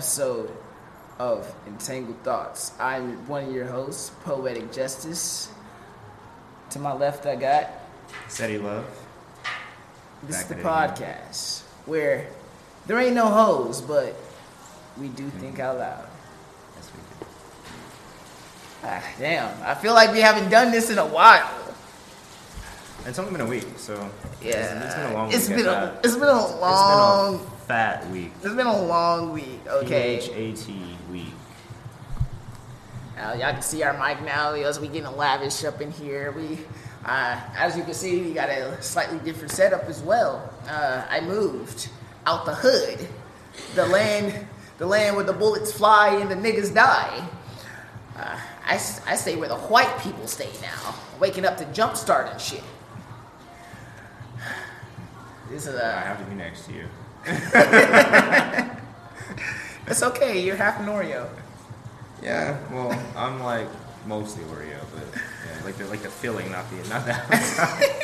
episode 0.00 0.50
of 1.18 1.54
Entangled 1.66 2.16
Thoughts. 2.22 2.72
I'm 2.80 3.18
one 3.28 3.44
of 3.44 3.52
your 3.54 3.66
hosts, 3.66 4.12
Poetic 4.24 4.72
Justice. 4.72 5.52
To 6.70 6.78
my 6.78 6.94
left, 6.94 7.26
I 7.26 7.36
got 7.36 7.68
Steady 8.26 8.56
Love. 8.56 8.86
this 10.22 10.40
is 10.40 10.46
the 10.46 10.54
podcast 10.54 11.64
where 11.84 12.26
there 12.86 12.98
ain't 12.98 13.14
no 13.14 13.26
hoes, 13.26 13.82
but 13.82 14.16
we 14.98 15.08
do 15.08 15.28
think 15.38 15.58
out 15.60 15.76
loud. 15.76 16.08
Yes, 16.76 16.90
we 16.94 17.26
do. 17.26 17.30
Ah, 18.84 19.04
damn, 19.18 19.62
I 19.62 19.74
feel 19.74 19.92
like 19.92 20.12
we 20.12 20.20
haven't 20.22 20.48
done 20.48 20.70
this 20.70 20.88
in 20.88 20.96
a 20.96 21.06
while. 21.06 21.74
It's 23.04 23.18
only 23.18 23.32
been 23.32 23.42
a 23.42 23.46
week, 23.46 23.66
so 23.76 23.96
Yeah, 24.40 24.52
it's, 24.78 24.84
it's 24.86 24.94
been 24.94 25.10
a 25.10 25.12
long 25.12 25.30
It's 25.30 25.48
week. 25.48 25.56
been 25.58 25.66
a, 25.66 26.00
it's 26.02 26.14
been 26.14 26.22
a 26.28 26.56
long, 26.56 27.34
It's 27.34 27.42
been 27.42 27.50
a 27.50 27.59
fat 27.70 28.04
week. 28.10 28.32
it's 28.42 28.54
been 28.56 28.66
a 28.66 28.82
long 28.82 29.32
week. 29.32 29.60
Okay. 29.64 30.16
H-A-T 30.16 30.74
week. 31.08 31.32
Now 33.14 33.32
y'all 33.34 33.52
can 33.52 33.62
see 33.62 33.84
our 33.84 33.92
mic 33.92 34.24
now 34.24 34.54
as 34.54 34.80
we 34.80 34.88
getting 34.88 35.16
lavish 35.16 35.62
up 35.64 35.80
in 35.80 35.92
here. 35.92 36.32
We, 36.32 36.58
uh, 37.04 37.40
as 37.56 37.76
you 37.76 37.84
can 37.84 37.94
see, 37.94 38.22
we 38.22 38.32
got 38.32 38.48
a 38.48 38.82
slightly 38.82 39.20
different 39.20 39.52
setup 39.52 39.84
as 39.84 40.02
well. 40.02 40.52
Uh, 40.66 41.06
I 41.08 41.20
moved 41.20 41.88
out 42.26 42.44
the 42.44 42.56
hood, 42.56 43.06
the 43.76 43.86
land, 43.86 44.48
the 44.78 44.86
land 44.86 45.14
where 45.14 45.24
the 45.24 45.32
bullets 45.32 45.70
fly 45.70 46.08
and 46.16 46.28
the 46.28 46.34
niggas 46.34 46.74
die. 46.74 47.24
Uh, 48.16 48.36
I, 48.66 48.74
I 48.74 49.14
stay 49.14 49.36
where 49.36 49.48
the 49.48 49.58
white 49.58 49.96
people 50.00 50.26
stay 50.26 50.50
now, 50.60 50.96
waking 51.20 51.44
up 51.44 51.56
to 51.58 51.64
jumpstart 51.66 52.32
and 52.32 52.40
shit. 52.40 52.64
This 55.48 55.68
is 55.68 55.76
I 55.76 55.88
a, 55.88 56.00
have 56.00 56.18
to 56.18 56.24
be 56.24 56.34
next 56.34 56.66
to 56.66 56.72
you. 56.72 56.86
it's 59.86 60.02
okay. 60.02 60.42
You're 60.42 60.56
half 60.56 60.80
an 60.80 60.86
Oreo. 60.86 61.28
Yeah, 62.22 62.58
well, 62.72 62.90
I'm 63.16 63.42
like 63.42 63.68
mostly 64.06 64.44
Oreo, 64.44 64.78
but 64.94 65.04
yeah, 65.14 65.64
like 65.64 65.76
the 65.76 65.86
like 65.86 66.02
the 66.02 66.10
filling, 66.10 66.50
not 66.50 66.68
the 66.70 66.76
not 66.88 67.04
that. 67.06 67.96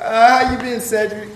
Uh, 0.00 0.44
how 0.44 0.52
you 0.52 0.58
been, 0.58 0.80
Cedric? 0.80 1.28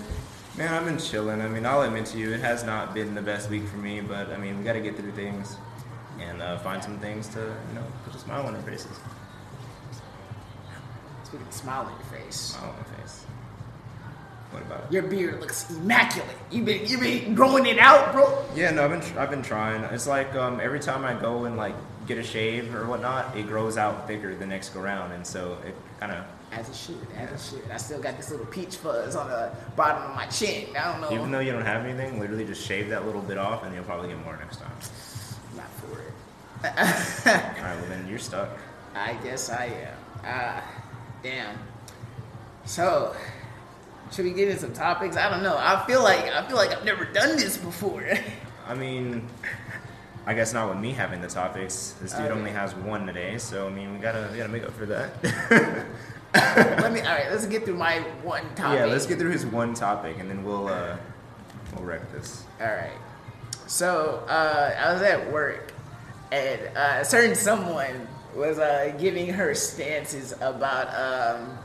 Man, 0.57 0.73
I've 0.73 0.85
been 0.85 0.97
chilling. 0.97 1.41
I 1.41 1.49
mean, 1.49 1.65
I'll 1.65 1.81
admit 1.81 2.05
to 2.07 2.17
you, 2.17 2.31
it 2.31 2.39
has 2.39 2.63
not 2.63 2.93
been 2.93 3.13
the 3.13 3.21
best 3.21 3.49
week 3.49 3.67
for 3.67 3.75
me, 3.77 3.99
but 3.99 4.29
I 4.29 4.37
mean, 4.37 4.57
we 4.57 4.63
got 4.63 4.73
to 4.73 4.79
get 4.79 4.95
through 4.95 5.11
things 5.11 5.57
and 6.19 6.41
uh, 6.41 6.57
find 6.59 6.81
some 6.81 6.97
things 6.99 7.27
to 7.29 7.39
you 7.39 7.75
know 7.75 7.83
put 8.05 8.15
a 8.15 8.17
smile 8.17 8.47
on 8.47 8.55
our 8.55 8.61
faces. 8.61 8.97
Speaking 11.23 11.45
of 11.45 11.53
smile 11.53 11.85
on 11.85 11.91
your 11.91 12.21
face. 12.21 12.35
Smile 12.35 12.69
on 12.69 12.77
my 12.77 12.83
face. 12.83 12.92
What 14.53 14.61
about 14.61 14.83
it? 14.85 14.91
Your 14.91 15.03
beard 15.03 15.39
looks 15.41 15.69
immaculate. 15.71 16.35
You 16.51 16.63
been 16.63 16.85
you 16.85 16.97
been 16.99 17.35
growing 17.35 17.65
it 17.65 17.79
out, 17.79 18.13
bro. 18.13 18.45
Yeah, 18.55 18.71
no, 18.71 18.85
I've 18.85 18.91
been 18.91 19.17
I've 19.17 19.29
been 19.29 19.41
trying. 19.41 19.83
It's 19.85 20.07
like 20.07 20.33
um, 20.35 20.59
every 20.61 20.79
time 20.79 21.03
I 21.03 21.13
go 21.19 21.45
and 21.45 21.57
like 21.57 21.75
get 22.07 22.17
a 22.17 22.23
shave 22.23 22.73
or 22.75 22.85
whatnot, 22.85 23.35
it 23.35 23.47
grows 23.47 23.77
out 23.77 24.07
thicker 24.07 24.35
the 24.35 24.45
next 24.45 24.69
go 24.69 24.81
round, 24.81 25.13
and 25.13 25.25
so 25.25 25.57
it 25.65 25.75
kind 25.99 26.11
of 26.11 26.23
As 26.51 26.69
it 26.69 26.75
should, 26.75 27.07
as 27.17 27.31
it 27.31 27.55
should. 27.61 27.71
I 27.71 27.77
still 27.77 27.99
got 28.01 28.17
this 28.17 28.29
little 28.29 28.45
peach 28.45 28.75
fuzz 28.75 29.15
on 29.15 29.27
the 29.29 29.51
bottom 29.75 30.03
of 30.09 30.15
my 30.15 30.27
chin. 30.27 30.67
I 30.77 30.91
don't 30.91 31.01
know. 31.01 31.11
even 31.13 31.31
though 31.31 31.39
you 31.39 31.51
don't 31.51 31.65
have 31.65 31.83
anything, 31.85 32.19
literally 32.19 32.45
just 32.45 32.65
shave 32.65 32.89
that 32.89 33.05
little 33.05 33.21
bit 33.21 33.37
off, 33.37 33.63
and 33.63 33.73
you'll 33.73 33.85
probably 33.85 34.09
get 34.09 34.23
more 34.23 34.37
next 34.37 34.57
time. 34.57 34.71
not 35.55 35.69
for 35.79 35.99
it. 35.99 36.13
All 36.65 37.63
right, 37.63 37.75
well 37.79 37.89
then 37.89 38.07
you're 38.07 38.19
stuck. 38.19 38.49
I 38.95 39.13
guess 39.23 39.49
I 39.49 39.65
am. 39.65 39.97
Ah, 40.25 40.63
damn. 41.23 41.57
So, 42.65 43.13
should 44.13 44.25
we 44.25 44.31
get 44.31 44.47
into 44.49 44.61
some 44.61 44.73
topics? 44.73 45.17
I 45.17 45.29
don't 45.29 45.43
know. 45.43 45.57
I 45.57 45.83
feel 45.87 46.03
like 46.03 46.25
I 46.25 46.45
feel 46.47 46.57
like 46.57 46.71
I've 46.71 46.85
never 46.85 47.05
done 47.05 47.35
this 47.35 47.57
before. 47.57 48.07
I 48.67 48.73
mean, 48.75 49.27
I 50.25 50.33
guess 50.33 50.53
not 50.53 50.69
with 50.69 50.77
me 50.79 50.91
having 50.93 51.21
the 51.21 51.27
topics. 51.27 51.95
This 52.01 52.13
dude 52.13 52.21
Okay. 52.27 52.31
only 52.33 52.51
has 52.51 52.73
one 52.75 53.05
today, 53.07 53.37
so 53.37 53.67
I 53.67 53.69
mean, 53.69 53.93
we 53.93 53.99
gotta 53.99 54.29
we 54.31 54.37
gotta 54.37 54.49
make 54.49 54.63
up 54.63 54.71
for 54.73 54.85
that. 54.85 55.11
Let 56.35 56.91
me. 56.93 57.01
All 57.01 57.13
right, 57.13 57.29
let's 57.29 57.45
get 57.45 57.63
through 57.65 57.77
my 57.77 57.99
one 58.23 58.43
topic. 58.55 58.79
yeah, 58.79 58.85
let's 58.85 59.05
get 59.05 59.19
through 59.19 59.31
his 59.31 59.45
one 59.45 59.73
topic, 59.75 60.17
and 60.19 60.29
then 60.29 60.43
we'll 60.43 60.67
uh, 60.67 60.97
we'll 61.75 61.85
wreck 61.85 62.11
this. 62.11 62.43
All 62.59 62.67
right. 62.67 62.97
So 63.67 64.23
uh, 64.27 64.75
I 64.79 64.93
was 64.93 65.01
at 65.03 65.31
work, 65.31 65.73
and 66.31 66.59
uh, 66.75 66.97
a 67.01 67.05
certain 67.05 67.35
someone 67.35 68.07
was 68.35 68.57
uh, 68.57 68.95
giving 68.97 69.31
her 69.31 69.53
stances 69.53 70.33
about 70.41 70.87
um, 71.39 71.57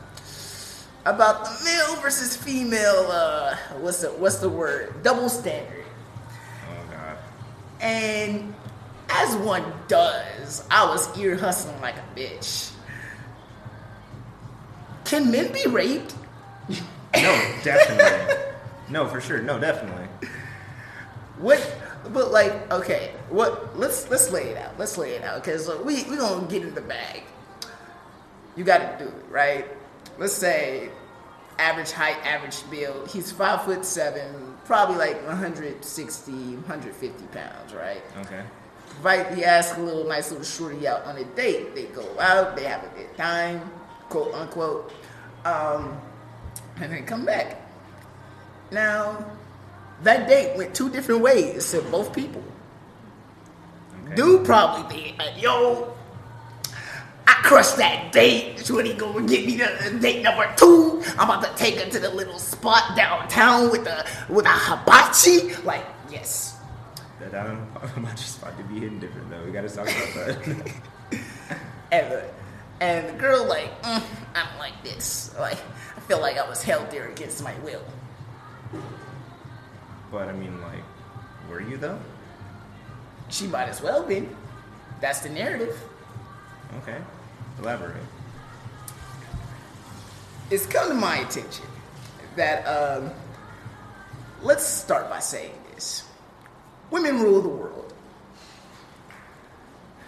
about 1.15 1.45
the 1.45 1.65
male 1.65 1.97
versus 2.03 2.37
female. 2.37 3.07
Uh, 3.09 3.57
what's 3.81 4.03
the 4.03 4.09
what's 4.09 4.37
the 4.37 4.49
word? 4.49 5.03
Double 5.03 5.29
standard. 5.29 5.85
Oh 6.71 6.91
God. 6.91 7.19
And 7.81 8.55
as 9.11 9.37
one 9.37 9.65
does, 9.89 10.67
I 10.71 10.87
was 10.87 11.17
ear 11.19 11.37
hustling 11.37 11.81
like 11.81 11.97
a 11.97 12.19
bitch. 12.19 12.73
Can 15.05 15.31
men 15.31 15.53
be 15.53 15.67
raped? 15.67 16.15
No, 17.15 17.55
definitely. 17.65 18.37
no, 18.91 19.09
for 19.09 19.21
sure. 19.21 19.41
No, 19.41 19.59
definitely. 19.59 20.07
What? 21.39 21.77
But 22.13 22.31
like, 22.31 22.71
okay, 22.71 23.13
what? 23.31 23.79
Let's 23.79 24.11
let's 24.11 24.31
lay 24.31 24.51
it 24.51 24.59
out. 24.59 24.79
Let's 24.79 24.99
lay 24.99 25.13
it 25.13 25.25
out 25.25 25.43
because 25.43 25.69
we 25.85 26.05
we 26.05 26.17
gonna 26.17 26.47
get 26.47 26.63
in 26.63 26.75
the 26.75 26.83
bag. 26.83 27.23
You 28.57 28.65
got 28.65 28.99
to 28.99 29.05
do 29.05 29.09
it 29.09 29.25
right. 29.31 29.67
Let's 30.19 30.33
say 30.33 30.91
average 31.59 31.93
height, 31.93 32.17
average 32.25 32.69
build. 32.71 33.09
He's 33.09 33.31
five 33.31 33.63
foot 33.63 33.85
seven, 33.85 34.57
probably 34.65 34.97
like 34.97 35.25
160, 35.27 36.33
150 36.33 37.27
pounds, 37.27 37.75
right? 37.75 38.03
Okay. 38.19 38.43
Right? 39.03 39.33
He 39.35 39.45
asks 39.45 39.79
a 39.79 39.81
little 39.81 40.05
nice 40.05 40.31
little 40.31 40.45
shorty 40.45 40.89
out 40.89 41.05
on 41.05 41.17
a 41.17 41.25
date. 41.25 41.75
They 41.75 41.85
go 41.85 42.19
out, 42.19 42.57
they 42.57 42.65
have 42.65 42.83
a 42.85 42.89
good 42.97 43.17
time, 43.17 43.71
quote 44.09 44.35
unquote, 44.35 44.93
um, 45.45 46.01
and 46.81 46.93
then 46.93 47.07
come 47.07 47.25
back. 47.25 47.63
Now, 48.71 49.25
that 50.03 50.29
date 50.29 50.57
went 50.57 50.75
two 50.75 50.91
different 50.91 51.21
ways 51.21 51.71
to 51.71 51.81
both 51.83 52.13
people. 52.13 52.43
okay. 54.05 54.15
Dude 54.15 54.45
probably 54.45 54.97
think, 54.97 55.21
uh, 55.21 55.31
yo, 55.37 55.95
I 57.29 57.35
crushed 57.43 57.77
that 57.77 58.11
date. 58.11 58.65
Shorty 58.65 58.95
gonna 58.95 59.27
get 59.27 59.45
me 59.45 59.59
the 59.59 59.99
date 60.01 60.23
number 60.23 60.51
two. 60.57 61.03
I'm 61.19 61.29
about 61.29 61.43
to 61.45 61.55
take 61.63 61.79
her 61.79 61.91
to 61.91 61.99
the 61.99 62.09
little 62.09 62.39
spot 62.39 62.97
downtown 62.97 63.71
with 63.71 63.85
the 63.85 64.07
with 64.31 64.47
a 64.47 64.49
hibachi. 64.49 65.55
Like, 65.63 65.85
yes. 66.11 66.59
That 67.21 67.33
down 67.33 67.69
my 67.99 68.15
spot 68.15 68.57
to 68.57 68.65
be 68.65 68.81
hidden 68.81 68.99
different 68.99 69.29
though. 69.29 69.45
We 69.45 69.53
gotta 69.53 69.69
talk 69.69 69.89
about 69.89 70.15
that. 70.15 70.73
And 71.91 72.13
the, 72.13 72.25
and 72.81 73.09
the 73.09 73.13
girl 73.15 73.47
like, 73.47 73.71
mm, 73.83 74.03
I 74.35 74.45
don't 74.47 74.59
like 74.59 74.83
this. 74.85 75.35
Like, 75.39 75.57
I 75.97 76.01
feel 76.01 76.21
like 76.21 76.37
I 76.37 76.47
was 76.47 76.63
held 76.63 76.91
there 76.91 77.09
against 77.09 77.43
my 77.43 77.55
will. 77.61 77.83
but 80.13 80.29
I 80.29 80.33
mean, 80.35 80.61
like, 80.61 80.85
were 81.49 81.63
you 81.63 81.79
though? 81.79 81.99
She 83.31 83.47
might 83.47 83.71
as 83.71 83.81
well 83.81 84.03
be. 84.03 84.29
That's 85.01 85.21
the 85.21 85.31
narrative. 85.31 85.81
Okay. 86.83 86.99
Elaborate. 87.61 87.97
It's 90.51 90.67
come 90.67 90.89
to 90.89 90.95
my 90.95 91.19
attention 91.19 91.67
that 92.37 92.65
um, 92.65 93.11
let's 94.43 94.65
start 94.65 95.11
by 95.11 95.19
saying 95.19 95.53
this: 95.75 96.05
women 96.91 97.21
rule 97.21 97.43
the 97.43 97.49
world. 97.49 97.93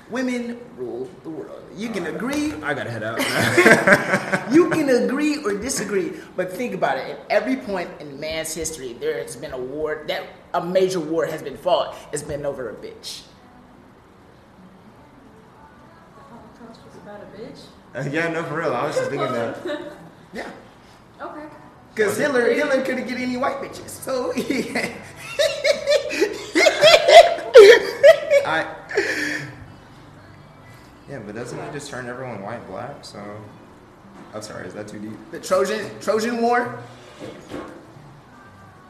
Women 0.08 0.58
rule 0.76 1.08
the 1.22 1.30
world. 1.30 1.62
You 1.76 1.88
can 1.88 2.06
agree, 2.06 2.52
I 2.64 2.74
gotta 2.74 2.90
head 2.90 3.04
out. 3.04 3.20
you 4.52 4.68
can 4.70 4.88
agree 4.88 5.42
or 5.44 5.54
disagree, 5.54 6.12
but 6.34 6.52
think 6.52 6.74
about 6.74 6.98
it. 6.98 7.10
At 7.10 7.26
every 7.30 7.56
point 7.56 7.88
in 8.00 8.18
man's 8.18 8.52
history, 8.52 8.94
there 8.94 9.22
has 9.22 9.36
been 9.36 9.52
a 9.52 9.58
war 9.58 10.02
that 10.08 10.24
a 10.52 10.64
major 10.64 10.98
war 10.98 11.26
has 11.26 11.42
been 11.42 11.56
fought. 11.56 11.96
It's 12.12 12.24
been 12.24 12.44
over 12.44 12.70
a 12.70 12.74
bitch. 12.74 13.22
Uh, 17.94 18.04
yeah, 18.10 18.28
no, 18.28 18.44
for 18.44 18.56
real. 18.58 18.72
I 18.74 18.86
was 18.86 18.96
just 18.96 19.10
thinking 19.10 19.32
that. 19.32 19.58
Yeah, 20.32 20.48
Okay. 21.20 21.44
because 21.92 22.16
Hitler 22.16 22.52
Hitler 22.54 22.82
couldn't 22.84 23.08
get 23.08 23.18
any 23.18 23.36
white 23.36 23.56
bitches, 23.56 23.88
so 23.88 24.32
I. 28.46 28.66
Yeah, 31.08 31.18
but 31.26 31.34
doesn't 31.34 31.58
it 31.58 31.72
just 31.72 31.90
turn 31.90 32.08
everyone 32.08 32.42
white 32.42 32.64
black? 32.68 33.04
So. 33.04 33.20
I'm 34.32 34.42
sorry. 34.42 34.68
Is 34.68 34.74
that 34.74 34.86
too 34.86 35.00
deep? 35.00 35.18
the 35.32 35.40
Trojan 35.40 35.90
Trojan 36.00 36.40
War. 36.40 36.78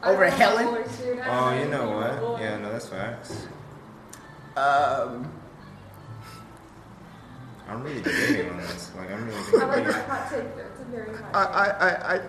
Over 0.03 0.29
Helen? 0.29 0.65
boys, 0.67 0.97
dude. 0.97 1.19
I 1.19 1.55
Oh, 1.57 1.63
you 1.63 1.69
know 1.69 1.89
what? 1.97 2.39
Yeah, 2.41 2.57
no, 2.59 2.71
that's 2.71 2.87
facts. 2.87 3.47
Um, 4.55 5.31
I'm 7.71 7.83
really 7.83 8.01
debating 8.01 8.49
on 8.51 8.57
this. 8.57 8.91
Like, 8.97 9.11
I'm 9.11 9.25
really 9.25 9.37
I 9.37 9.65
like 9.65 9.79
about 9.79 9.85
that 9.85 10.09
hot 10.09 10.29
take 10.29 10.55
though. 10.55 10.63
It's 10.63 10.81
a 10.81 10.83
very 10.85 11.15
hot 11.15 11.35
I. 11.35 11.69
I, 11.69 11.89
I, 11.89 12.15
I 12.15 12.19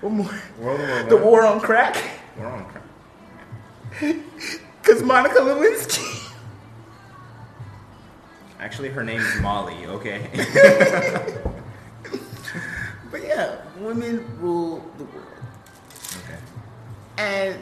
one 0.00 0.16
more. 0.16 0.40
World 0.58 0.80
War 0.80 1.02
The 1.04 1.16
war 1.16 1.46
on 1.46 1.60
crack. 1.60 1.96
We're 2.38 2.46
on. 2.46 2.64
crack. 2.66 2.84
Because 4.82 5.02
Monica 5.02 5.40
Lewinsky. 5.40 6.32
Actually, 8.58 8.88
her 8.88 9.04
name's 9.04 9.38
Molly. 9.42 9.84
Okay. 9.84 10.30
But 13.10 13.22
yeah, 13.22 13.56
women 13.78 14.24
rule 14.38 14.84
the 14.98 15.04
world. 15.04 15.26
okay. 16.24 16.38
And 17.16 17.56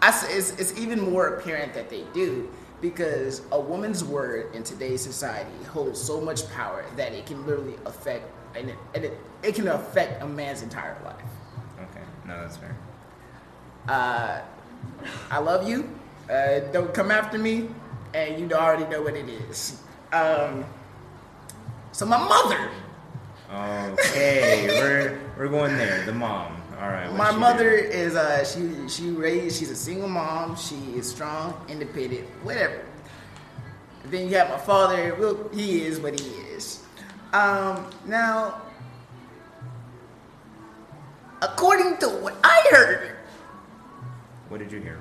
I 0.00 0.08
s 0.08 0.24
it's, 0.28 0.50
it's 0.58 0.78
even 0.80 0.98
more 1.00 1.36
apparent 1.36 1.74
that 1.74 1.90
they 1.90 2.04
do 2.14 2.48
because 2.82 3.42
a 3.52 3.58
woman's 3.60 4.04
word 4.04 4.54
in 4.54 4.62
today's 4.62 5.00
society 5.00 5.64
holds 5.70 5.98
so 5.98 6.20
much 6.20 6.46
power 6.50 6.84
that 6.96 7.12
it 7.12 7.24
can 7.24 7.46
literally 7.46 7.76
affect 7.86 8.30
and 8.54 8.68
it, 8.68 8.76
and 8.94 9.04
it, 9.04 9.18
it 9.42 9.54
can 9.54 9.68
affect 9.68 10.22
a 10.22 10.26
man's 10.26 10.60
entire 10.62 10.98
life. 11.02 11.16
Okay. 11.80 12.04
No, 12.26 12.42
that's 12.42 12.58
fair. 12.58 12.76
Uh, 13.88 14.40
I 15.30 15.38
love 15.38 15.66
you. 15.66 15.88
Uh, 16.30 16.60
don't 16.72 16.92
come 16.92 17.10
after 17.10 17.38
me, 17.38 17.68
and 18.12 18.38
you 18.38 18.54
already 18.54 18.84
know 18.90 19.00
what 19.00 19.14
it 19.14 19.28
is. 19.28 19.80
Um, 20.12 20.66
so 21.92 22.04
my 22.04 22.18
mother, 22.18 22.70
Okay, 23.52 24.66
we're 24.80 25.20
we're 25.36 25.48
going 25.48 25.76
there. 25.76 26.06
The 26.06 26.12
mom. 26.14 26.61
All 26.82 26.88
right. 26.88 27.14
my 27.14 27.30
mother 27.30 27.80
do? 27.80 27.86
is 27.86 28.16
uh, 28.16 28.44
she 28.44 28.88
she 28.88 29.10
raised. 29.10 29.58
She's 29.58 29.70
a 29.70 29.76
single 29.76 30.08
mom. 30.08 30.56
She 30.56 30.74
is 30.96 31.08
strong, 31.08 31.54
independent, 31.68 32.26
whatever. 32.42 32.84
Then 34.06 34.28
you 34.28 34.36
have 34.36 34.50
my 34.50 34.58
father. 34.58 35.14
Well, 35.14 35.48
he 35.54 35.82
is 35.82 36.00
what 36.00 36.18
he 36.18 36.26
is. 36.26 36.82
Um, 37.32 37.88
now, 38.04 38.60
according 41.40 41.98
to 41.98 42.08
what 42.08 42.34
I 42.42 42.66
heard, 42.72 43.16
What 44.48 44.58
did 44.58 44.72
you 44.72 44.80
hear? 44.80 44.98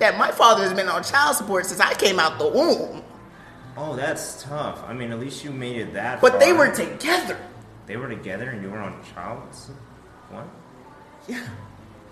that 0.00 0.18
my 0.18 0.32
father 0.32 0.64
has 0.64 0.72
been 0.74 0.88
on 0.88 1.04
child 1.04 1.36
support 1.36 1.66
since 1.66 1.78
I 1.78 1.94
came 1.94 2.18
out 2.18 2.38
the 2.40 2.48
womb. 2.48 3.04
Oh, 3.76 3.94
that's 3.94 4.42
tough. 4.42 4.82
I 4.88 4.92
mean, 4.92 5.12
at 5.12 5.20
least 5.20 5.44
you 5.44 5.52
made 5.52 5.76
it 5.76 5.94
that. 5.94 6.20
But 6.20 6.40
they 6.40 6.52
were 6.52 6.74
together. 6.74 7.38
They 7.86 7.96
were 7.96 8.08
together, 8.08 8.50
and 8.50 8.60
you 8.60 8.70
were 8.70 8.78
on 8.78 9.00
child. 9.14 9.54
What? 10.30 10.46
Yeah. 11.28 11.46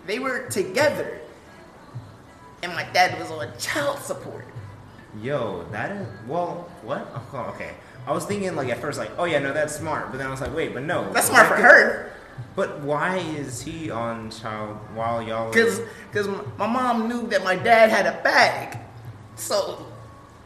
They 0.07 0.19
were 0.19 0.49
together. 0.49 1.21
And 2.62 2.73
my 2.73 2.85
dad 2.93 3.19
was 3.21 3.31
on 3.31 3.49
child 3.59 3.99
support. 4.01 4.47
Yo, 5.23 5.65
that 5.71 5.93
is 5.93 6.07
well. 6.27 6.69
What? 6.83 7.07
Oh, 7.33 7.53
okay. 7.55 7.73
I 8.07 8.12
was 8.12 8.25
thinking 8.25 8.57
like 8.57 8.69
at 8.71 8.79
first 8.79 8.99
like, 8.99 9.11
oh 9.19 9.25
yeah, 9.25 9.39
no, 9.39 9.53
that's 9.53 9.77
smart. 9.77 10.11
But 10.11 10.19
then 10.19 10.27
I 10.27 10.31
was 10.31 10.41
like, 10.41 10.55
wait, 10.57 10.73
but 10.75 10.83
no. 10.83 11.12
That's 11.12 11.29
smart 11.29 11.49
that 11.49 11.51
for 11.51 11.55
could- 11.57 11.65
her. 11.65 12.12
But 12.57 12.81
why 12.81 13.19
is 13.19 13.61
he 13.61 13.91
on 13.91 14.31
child 14.31 14.77
while 14.95 15.23
y'all? 15.23 15.51
Because 15.53 15.81
cause 16.12 16.27
my 16.57 16.67
mom 16.67 17.07
knew 17.09 17.27
that 17.29 17.45
my 17.45 17.55
dad 17.57 17.91
had 17.91 18.07
a 18.07 18.21
bag. 18.23 18.79
So 19.37 19.87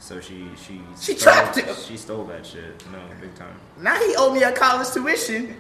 So 0.01 0.21
she 0.21 0.49
she 0.57 0.81
She 1.01 1.15
stole- 1.15 1.33
trapped 1.33 1.57
him. 1.59 1.75
She 1.77 1.97
stole 1.97 2.25
that 2.25 2.45
shit. 2.45 2.85
No, 2.91 2.99
big 3.21 3.35
time. 3.37 3.55
now 3.79 3.95
he 3.97 4.15
owed 4.17 4.35
me 4.35 4.43
a 4.43 4.53
college 4.53 4.91
tuition 4.91 5.57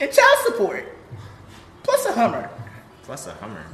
and 0.00 0.12
child 0.12 0.38
support. 0.46 0.84
Plus 1.88 2.04
a 2.04 2.12
Hummer. 2.12 2.50
Plus 3.02 3.26
a 3.26 3.32
Hummer. 3.32 3.64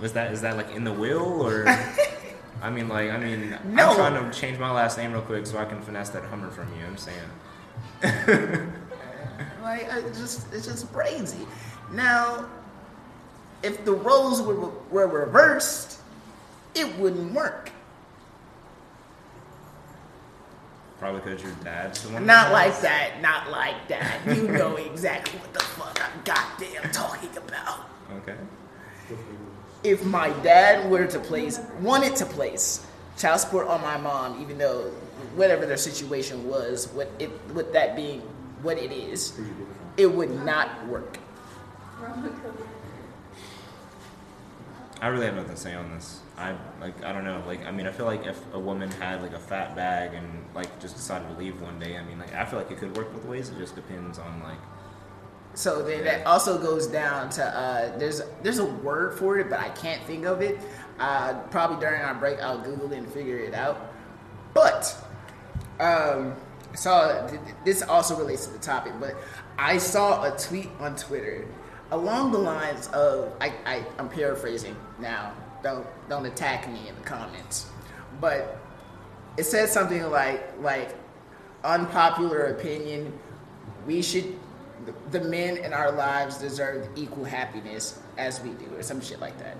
Was 0.00 0.14
that 0.14 0.32
is 0.32 0.40
that 0.40 0.56
like 0.56 0.74
in 0.74 0.82
the 0.82 0.92
will 0.92 1.42
or? 1.42 1.68
I 2.62 2.70
mean, 2.70 2.88
like 2.88 3.10
I 3.10 3.18
mean, 3.18 3.50
No. 3.66 3.90
I'm 3.90 3.96
trying 3.96 4.30
to 4.30 4.38
change 4.38 4.58
my 4.58 4.70
last 4.70 4.96
name 4.96 5.12
real 5.12 5.20
quick 5.20 5.46
so 5.46 5.58
I 5.58 5.66
can 5.66 5.82
finesse 5.82 6.08
that 6.10 6.24
Hummer 6.24 6.50
from 6.50 6.68
you. 6.78 6.86
I'm 6.86 6.96
saying. 6.96 8.72
Like 9.62 9.88
it's 9.90 10.18
just 10.18 10.52
it's 10.54 10.64
just 10.66 10.92
crazy. 10.92 11.44
Now, 11.92 12.46
if 13.64 13.84
the 13.84 13.92
roles 13.92 14.40
were 14.40 14.54
were 14.90 15.08
reversed, 15.08 16.00
it 16.76 16.96
wouldn't 16.98 17.32
work. 17.34 17.70
Probably 20.98 21.20
because 21.20 21.42
your 21.42 21.52
dad's 21.62 22.02
the 22.02 22.14
one. 22.14 22.24
Not 22.24 22.52
like 22.52 22.80
that, 22.80 23.20
not 23.20 23.50
like 23.50 23.88
that. 23.88 24.20
You 24.26 24.48
know 24.48 24.76
exactly 24.76 25.38
what 25.40 25.52
the 25.52 25.60
fuck 25.60 26.00
I'm 26.02 26.22
goddamn 26.24 26.90
talking 26.90 27.36
about. 27.36 27.80
Okay. 28.18 28.36
If 29.84 30.04
my 30.04 30.30
dad 30.42 30.90
were 30.90 31.06
to 31.06 31.18
place, 31.18 31.60
wanted 31.80 32.16
to 32.16 32.26
place 32.26 32.86
child 33.18 33.40
support 33.40 33.68
on 33.68 33.82
my 33.82 33.98
mom, 33.98 34.40
even 34.40 34.56
though 34.58 34.90
whatever 35.34 35.66
their 35.66 35.76
situation 35.76 36.48
was, 36.48 36.88
what 36.88 37.10
it, 37.18 37.30
with 37.52 37.72
that 37.74 37.94
being 37.94 38.20
what 38.62 38.78
it 38.78 38.90
is, 38.90 39.38
it 39.96 40.06
would 40.06 40.30
not 40.44 40.86
work. 40.86 41.18
I 45.00 45.08
really 45.08 45.26
have 45.26 45.36
nothing 45.36 45.54
to 45.54 45.60
say 45.60 45.74
on 45.74 45.90
this. 45.90 46.20
I 46.36 46.54
like 46.80 47.02
I 47.04 47.12
don't 47.12 47.24
know. 47.24 47.42
Like 47.46 47.64
I 47.66 47.70
mean, 47.70 47.86
I 47.86 47.92
feel 47.92 48.06
like 48.06 48.26
if 48.26 48.40
a 48.52 48.58
woman 48.58 48.90
had 48.92 49.22
like 49.22 49.32
a 49.32 49.38
fat 49.38 49.74
bag 49.74 50.14
and 50.14 50.44
like 50.54 50.78
just 50.80 50.96
decided 50.96 51.28
to 51.28 51.34
leave 51.38 51.60
one 51.62 51.78
day, 51.78 51.96
I 51.96 52.04
mean, 52.04 52.18
like 52.18 52.34
I 52.34 52.44
feel 52.44 52.58
like 52.58 52.70
it 52.70 52.78
could 52.78 52.96
work 52.96 53.12
both 53.12 53.24
ways. 53.24 53.48
It 53.50 53.58
just 53.58 53.74
depends 53.74 54.18
on 54.18 54.42
like 54.42 54.58
So 55.54 55.82
then 55.82 56.04
that 56.04 56.26
also 56.26 56.58
goes 56.58 56.86
down 56.86 57.30
to 57.30 57.44
uh, 57.44 57.96
there's 57.98 58.22
there's 58.42 58.58
a 58.58 58.66
word 58.66 59.18
for 59.18 59.38
it, 59.38 59.48
but 59.48 59.60
I 59.60 59.70
can't 59.70 60.02
think 60.04 60.26
of 60.26 60.42
it. 60.42 60.58
Uh, 60.98 61.34
probably 61.50 61.78
during 61.80 62.02
our 62.02 62.14
break, 62.14 62.38
I'll 62.40 62.58
Google 62.58 62.92
it 62.92 62.98
and 62.98 63.10
figure 63.10 63.38
it 63.38 63.54
out. 63.54 63.92
But 64.52 64.94
um, 65.80 66.34
saw 66.74 67.26
th- 67.26 67.40
this 67.64 67.82
also 67.82 68.16
relates 68.16 68.46
to 68.46 68.52
the 68.52 68.58
topic, 68.58 68.92
but 69.00 69.14
I 69.58 69.78
saw 69.78 70.24
a 70.24 70.36
tweet 70.38 70.68
on 70.80 70.96
Twitter 70.96 71.46
along 71.92 72.32
the 72.32 72.38
lines 72.38 72.88
of 72.88 73.32
I, 73.40 73.54
I 73.64 73.84
I'm 73.98 74.10
paraphrasing 74.10 74.76
now. 74.98 75.32
Don't 75.66 76.08
don't 76.08 76.26
attack 76.26 76.68
me 76.70 76.88
in 76.88 76.94
the 76.94 77.00
comments, 77.00 77.66
but 78.20 78.56
it 79.36 79.42
said 79.42 79.68
something 79.68 80.08
like 80.12 80.40
like 80.62 80.94
unpopular 81.64 82.44
opinion. 82.56 83.12
We 83.84 84.00
should 84.00 84.38
the 85.10 85.22
men 85.22 85.56
in 85.56 85.72
our 85.72 85.90
lives 85.90 86.38
deserve 86.38 86.88
equal 86.94 87.24
happiness 87.24 87.98
as 88.16 88.40
we 88.42 88.50
do, 88.50 88.76
or 88.76 88.82
some 88.84 89.00
shit 89.00 89.18
like 89.18 89.36
that. 89.40 89.56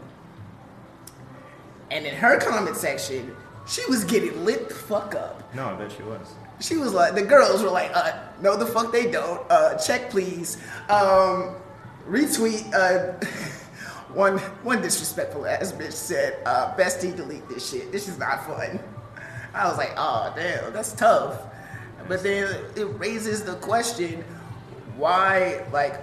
And 1.90 2.06
in 2.06 2.14
her 2.14 2.38
comment 2.38 2.76
section, 2.76 3.34
she 3.66 3.84
was 3.86 4.04
getting 4.04 4.44
lit 4.44 4.68
the 4.68 4.76
fuck 4.76 5.16
up. 5.16 5.52
no, 5.56 5.66
I 5.66 5.74
bet 5.74 5.90
she 5.90 6.04
was. 6.04 6.34
She 6.60 6.76
was 6.76 6.94
like, 6.94 7.16
the 7.16 7.22
girls 7.22 7.64
were 7.64 7.68
like, 7.68 7.90
uh, 7.96 8.12
no, 8.40 8.56
the 8.56 8.64
fuck 8.64 8.92
they 8.92 9.10
don't. 9.10 9.44
Uh, 9.50 9.76
check 9.76 10.08
please. 10.10 10.56
Um, 10.88 11.56
retweet. 12.08 12.72
Uh, 12.72 13.18
one 14.16 14.38
one 14.64 14.80
disrespectful 14.80 15.46
ass 15.46 15.72
bitch 15.72 15.92
said, 15.92 16.38
uh, 16.46 16.74
"Bestie, 16.74 17.14
delete 17.14 17.46
this 17.48 17.70
shit. 17.70 17.92
This 17.92 18.08
is 18.08 18.18
not 18.18 18.46
fun." 18.46 18.80
I 19.54 19.68
was 19.68 19.76
like, 19.76 19.92
"Oh 19.96 20.32
damn, 20.34 20.72
that's 20.72 20.92
tough." 20.92 21.42
But 22.08 22.22
then 22.22 22.54
it 22.76 22.84
raises 22.98 23.44
the 23.44 23.56
question, 23.56 24.24
why 24.96 25.64
like 25.72 26.00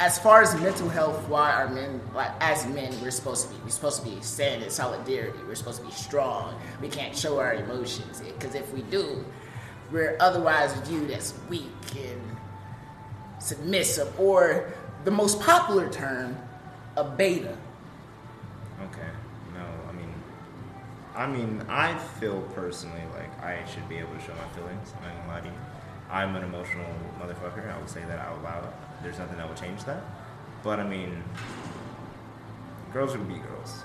as 0.00 0.18
far 0.18 0.42
as 0.42 0.54
mental 0.60 0.88
health, 0.88 1.28
why 1.28 1.52
are 1.52 1.68
men 1.68 2.00
like 2.14 2.30
as 2.40 2.66
men 2.66 2.94
we're 3.00 3.10
supposed 3.10 3.48
to 3.48 3.54
be 3.54 3.60
we're 3.62 3.70
supposed 3.70 4.02
to 4.02 4.10
be 4.10 4.20
standing 4.20 4.62
in 4.62 4.70
solidarity. 4.70 5.38
We're 5.46 5.54
supposed 5.54 5.80
to 5.80 5.86
be 5.86 5.92
strong. 5.92 6.60
We 6.82 6.88
can't 6.88 7.16
show 7.16 7.38
our 7.38 7.54
emotions 7.54 8.20
because 8.20 8.54
if 8.54 8.72
we 8.74 8.82
do, 8.82 9.24
we're 9.90 10.16
otherwise 10.20 10.74
viewed 10.86 11.10
as 11.10 11.34
weak 11.48 11.64
and 11.96 12.20
submissive, 13.38 14.18
or 14.20 14.72
the 15.04 15.10
most 15.10 15.40
popular 15.40 15.88
term, 15.90 16.36
a 16.96 17.04
beta. 17.04 17.56
Okay. 18.84 19.08
No, 19.54 19.64
I 19.88 19.92
mean, 19.92 20.14
I 21.14 21.26
mean, 21.26 21.64
I 21.68 21.96
feel 21.98 22.40
personally 22.54 23.02
like 23.14 23.42
I 23.42 23.64
should 23.66 23.88
be 23.88 23.96
able 23.98 24.14
to 24.14 24.20
show 24.20 24.34
my 24.34 24.48
feelings. 24.56 24.92
I'm 24.96 25.02
not 25.08 25.16
gonna 25.16 25.32
lie 25.32 25.40
to 25.40 25.46
you. 25.46 25.52
I'm 26.10 26.36
an 26.36 26.42
emotional 26.44 26.86
motherfucker. 27.20 27.72
I 27.72 27.78
would 27.78 27.88
say 27.88 28.00
that 28.04 28.18
out 28.18 28.42
loud. 28.42 28.72
There's 29.02 29.18
nothing 29.18 29.36
that 29.38 29.48
would 29.48 29.58
change 29.58 29.84
that. 29.84 30.02
But 30.62 30.80
I 30.80 30.84
mean, 30.84 31.22
girls 32.92 33.16
would 33.16 33.28
be 33.28 33.34
girls. 33.38 33.82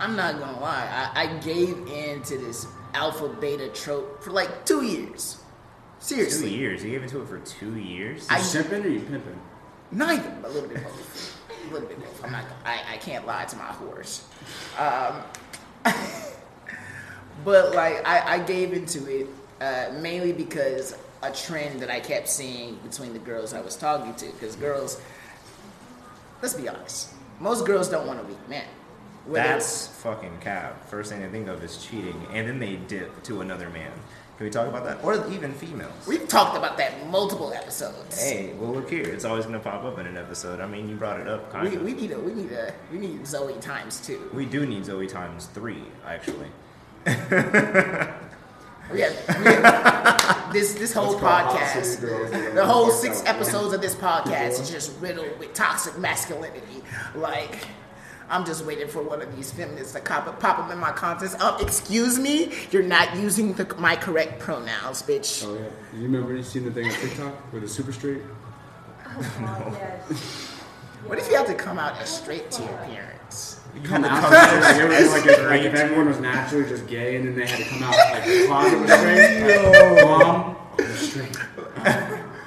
I'm 0.00 0.16
not 0.16 0.38
gonna 0.38 0.60
lie, 0.60 1.10
I, 1.14 1.22
I 1.22 1.38
gave 1.38 1.86
in 1.86 2.20
to 2.22 2.36
this 2.38 2.66
alpha 2.94 3.28
beta 3.28 3.68
trope 3.68 4.22
for 4.22 4.30
like 4.30 4.64
two 4.66 4.82
years. 4.84 5.40
Seriously, 6.00 6.50
Two 6.50 6.56
years. 6.56 6.84
You 6.84 6.90
gave 6.90 7.02
into 7.04 7.22
it 7.22 7.28
for 7.28 7.38
two 7.38 7.76
years. 7.76 8.26
I- 8.28 8.38
You 8.38 8.42
simping 8.42 8.84
or 8.84 8.88
you 8.88 9.00
pimping? 9.00 9.40
Neither, 9.94 10.30
but 10.42 10.50
a 10.50 10.54
little 10.54 10.68
bit 10.68 10.82
both. 10.82 11.40
A 11.70 11.72
little 11.72 11.88
bit 11.88 11.98
both. 11.98 12.24
I'm 12.24 12.32
not. 12.32 12.44
I, 12.64 12.80
I 12.94 12.96
can't 12.98 13.26
lie 13.26 13.44
to 13.46 13.56
my 13.56 13.64
horse. 13.64 14.26
Um, 14.78 15.22
but 17.44 17.74
like 17.74 18.06
I, 18.06 18.34
I 18.34 18.38
gave 18.40 18.72
into 18.72 19.06
it 19.20 19.26
uh, 19.60 19.92
mainly 20.00 20.32
because 20.32 20.96
a 21.22 21.32
trend 21.32 21.80
that 21.80 21.90
I 21.90 22.00
kept 22.00 22.28
seeing 22.28 22.76
between 22.76 23.12
the 23.12 23.18
girls 23.18 23.54
I 23.54 23.60
was 23.60 23.76
talking 23.76 24.14
to. 24.16 24.26
Because 24.26 24.56
girls, 24.56 25.00
let's 26.42 26.54
be 26.54 26.68
honest, 26.68 27.14
most 27.40 27.64
girls 27.66 27.88
don't 27.88 28.06
want 28.06 28.20
a 28.20 28.24
weak 28.24 28.48
man. 28.48 28.66
Whether- 29.26 29.48
That's 29.48 29.86
fucking 29.86 30.38
cap. 30.40 30.86
First 30.88 31.10
thing 31.10 31.22
they 31.22 31.28
think 31.28 31.48
of 31.48 31.64
is 31.64 31.82
cheating, 31.82 32.26
and 32.30 32.46
then 32.46 32.58
they 32.58 32.76
dip 32.76 33.22
to 33.24 33.40
another 33.40 33.70
man. 33.70 33.92
Can 34.36 34.46
we 34.46 34.50
talk 34.50 34.66
about 34.66 34.84
that? 34.84 35.04
Or 35.04 35.14
even 35.30 35.52
females? 35.52 35.92
We've 36.08 36.26
talked 36.26 36.56
about 36.56 36.76
that 36.78 37.08
multiple 37.08 37.52
episodes. 37.52 38.20
Hey, 38.20 38.52
well 38.54 38.72
look 38.72 38.90
here. 38.90 39.04
It's 39.04 39.24
always 39.24 39.46
gonna 39.46 39.60
pop 39.60 39.84
up 39.84 39.98
in 39.98 40.06
an 40.06 40.16
episode. 40.16 40.60
I 40.60 40.66
mean, 40.66 40.88
you 40.88 40.96
brought 40.96 41.20
it 41.20 41.28
up, 41.28 41.52
kind 41.52 41.68
we, 41.68 41.76
of. 41.76 41.82
we 41.82 41.94
need 41.94 42.10
a 42.10 42.18
we 42.18 42.34
need 42.34 42.50
a 42.52 42.74
we 42.90 42.98
need 42.98 43.26
Zoe 43.26 43.54
times 43.60 44.00
two. 44.04 44.28
We 44.34 44.44
do 44.44 44.66
need 44.66 44.84
Zoe 44.84 45.06
times 45.06 45.46
three, 45.46 45.84
actually. 46.04 46.48
We 48.92 49.00
have, 49.00 49.16
we 49.38 49.44
have 49.46 50.52
this 50.52 50.74
this 50.74 50.92
whole 50.92 51.12
Let's 51.12 51.20
call 51.20 51.30
Hot 51.30 51.58
podcast. 51.58 52.00
Girls. 52.00 52.54
The 52.54 52.66
whole 52.66 52.90
six 52.90 53.22
episodes 53.24 53.72
of 53.72 53.80
this 53.80 53.94
podcast 54.10 54.60
is 54.60 54.70
just 54.70 54.92
riddled 55.00 55.38
with 55.38 55.54
toxic 55.54 55.96
masculinity. 55.98 56.82
Like, 57.14 57.66
I'm 58.28 58.44
just 58.44 58.64
waiting 58.64 58.88
for 58.88 59.02
one 59.02 59.20
of 59.20 59.34
these 59.36 59.52
feminists 59.52 59.92
to 59.94 60.00
pop, 60.00 60.40
pop 60.40 60.58
up 60.58 60.70
in 60.70 60.78
my 60.78 60.92
contest. 60.92 61.40
Um, 61.40 61.60
excuse 61.60 62.18
me, 62.18 62.52
you're 62.70 62.82
not 62.82 63.16
using 63.16 63.52
the, 63.54 63.72
my 63.78 63.96
correct 63.96 64.40
pronouns, 64.40 65.02
bitch. 65.02 65.44
Oh 65.46 65.54
yeah. 65.54 65.68
You 65.96 66.04
remember 66.04 66.34
you 66.34 66.42
seen 66.42 66.64
the 66.64 66.70
thing 66.70 66.86
on 66.86 66.92
TikTok 66.92 67.52
with 67.52 67.62
the 67.62 67.68
super 67.68 67.92
straight? 67.92 68.22
Oh, 69.06 69.34
God, 69.40 69.72
yes. 70.10 70.50
What 71.06 71.18
if 71.18 71.28
you 71.28 71.36
have 71.36 71.46
to 71.46 71.54
come 71.54 71.78
out 71.78 72.00
as 72.00 72.08
straight 72.08 72.50
to 72.52 72.62
your 72.62 72.78
parents? 72.78 73.60
You 73.74 73.82
Come 73.82 74.04
out 74.04 74.30
like, 74.30 74.32
out 74.32 74.90
like, 74.90 75.26
if, 75.26 75.44
like 75.44 75.62
if 75.62 75.74
everyone 75.74 76.06
was 76.06 76.20
naturally 76.20 76.66
just 76.68 76.86
gay 76.86 77.16
and 77.16 77.26
then 77.26 77.34
they 77.34 77.46
had 77.46 77.58
to 77.58 77.64
come 77.68 77.82
out 77.82 77.94
like 78.12 78.24
the 78.24 78.46
closet 78.46 78.80
was 78.80 78.92
straight. 78.92 79.44
Like, 79.84 80.04
Mom, 80.04 80.56
I'm 80.78 80.96
straight. 80.96 81.36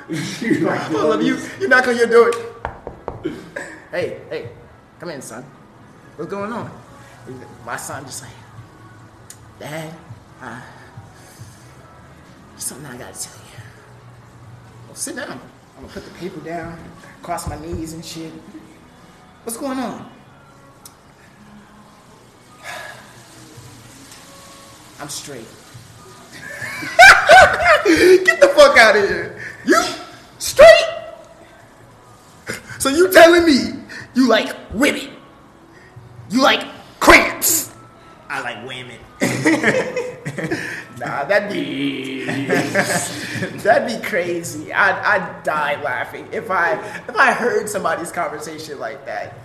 You're 0.41 0.69
like, 0.69 1.25
you, 1.25 1.37
you're 1.59 1.69
not 1.69 1.83
gonna 1.83 2.07
do 2.07 2.31
it. 3.23 3.33
Hey, 3.91 4.21
hey, 4.29 4.49
come 4.99 5.09
in, 5.09 5.21
son. 5.21 5.45
What's 6.17 6.29
going 6.31 6.51
on? 6.51 6.69
My 7.63 7.77
son 7.77 8.03
just 8.03 8.23
like, 8.23 8.31
Dad, 9.59 9.93
something 12.57 12.87
I 12.87 12.97
gotta 12.97 13.13
tell 13.13 13.35
you. 13.35 13.61
Well, 14.87 14.95
sit 14.95 15.15
down. 15.15 15.39
I'm 15.75 15.83
gonna 15.83 15.93
put 15.93 16.05
the 16.05 16.11
paper 16.15 16.39
down, 16.39 16.79
cross 17.21 17.47
my 17.47 17.59
knees 17.59 17.93
and 17.93 18.03
shit. 18.03 18.33
What's 19.43 19.59
going 19.59 19.77
on? 19.77 20.09
I'm 24.99 25.09
straight. 25.09 25.41
Get 27.85 28.41
the 28.41 28.51
fuck 28.55 28.75
out 28.75 28.95
of 28.95 29.07
here. 29.07 29.39
You 29.67 29.83
straight? 30.39 30.65
So 32.79 32.89
you 32.89 33.11
telling 33.11 33.45
me 33.45 33.73
you 34.15 34.27
like 34.27 34.55
women? 34.73 35.16
You 36.29 36.41
like 36.41 36.65
cramps? 36.99 37.73
I 38.29 38.41
like 38.41 38.67
women. 38.67 38.99
Nah, 40.99 41.25
that'd 41.25 41.51
be 41.51 42.25
that'd 43.57 43.87
be 43.87 44.03
crazy. 44.03 44.73
I'd 44.73 44.95
I'd 44.95 45.43
die 45.43 45.81
laughing 45.81 46.27
if 46.31 46.49
I 46.49 46.73
if 47.07 47.15
I 47.15 47.33
heard 47.33 47.69
somebody's 47.69 48.11
conversation 48.11 48.79
like 48.79 49.05
that. 49.05 49.35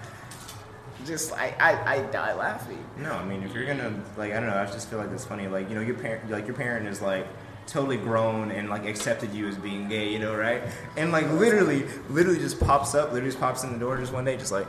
Just 1.04 1.30
like 1.30 1.60
I 1.60 1.96
I 1.96 2.02
die 2.10 2.32
laughing. 2.34 2.82
No, 2.96 3.12
I 3.12 3.24
mean 3.24 3.42
if 3.42 3.52
you're 3.54 3.66
gonna 3.66 4.02
like 4.16 4.32
I 4.32 4.40
don't 4.40 4.48
know, 4.48 4.56
I 4.56 4.64
just 4.66 4.88
feel 4.88 4.98
like 4.98 5.10
it's 5.10 5.26
funny. 5.26 5.46
Like 5.46 5.68
you 5.68 5.74
know, 5.74 5.82
your 5.82 5.96
parent, 5.96 6.30
like 6.30 6.46
your 6.46 6.56
parent 6.56 6.86
is 6.86 7.02
like 7.02 7.26
totally 7.66 7.98
grown 7.98 8.50
and 8.50 8.70
like 8.70 8.86
accepted 8.86 9.32
you 9.34 9.46
as 9.46 9.56
being 9.56 9.88
gay, 9.88 10.10
you 10.10 10.18
know, 10.18 10.34
right? 10.34 10.62
And 10.96 11.12
like 11.12 11.30
literally, 11.32 11.84
literally 12.08 12.38
just 12.38 12.60
pops 12.60 12.94
up, 12.94 13.12
literally 13.12 13.30
just 13.30 13.40
pops 13.40 13.62
in 13.62 13.72
the 13.72 13.78
door 13.78 13.96
just 13.98 14.12
one 14.12 14.24
day, 14.24 14.36
just 14.36 14.52
like, 14.52 14.66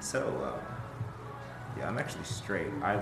so, 0.00 0.26
uh, 0.42 0.71
yeah, 1.78 1.88
I'm 1.88 1.98
actually 1.98 2.24
straight. 2.24 2.68
I, 2.82 2.94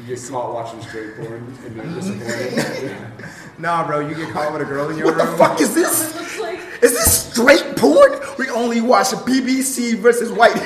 You 0.00 0.06
get 0.14 0.28
caught 0.28 0.52
watching 0.54 0.82
straight 0.82 1.16
porn 1.16 1.56
and 1.64 1.80
they're 1.80 1.86
disappointed. 1.94 2.94
nah, 3.58 3.86
bro, 3.86 4.00
you 4.00 4.14
get 4.14 4.32
caught 4.32 4.52
with 4.52 4.62
a 4.62 4.64
girl 4.64 4.88
in 4.90 4.98
your 4.98 5.06
What 5.06 5.18
the 5.18 5.36
fuck 5.36 5.60
is 5.60 5.74
this? 5.74 6.14
Is 6.82 6.92
this 6.92 7.32
straight 7.32 7.74
porn? 7.76 8.20
We 8.38 8.50
only 8.50 8.82
watch 8.82 9.06
BBC 9.08 9.96
versus 9.96 10.30
white. 10.30 10.60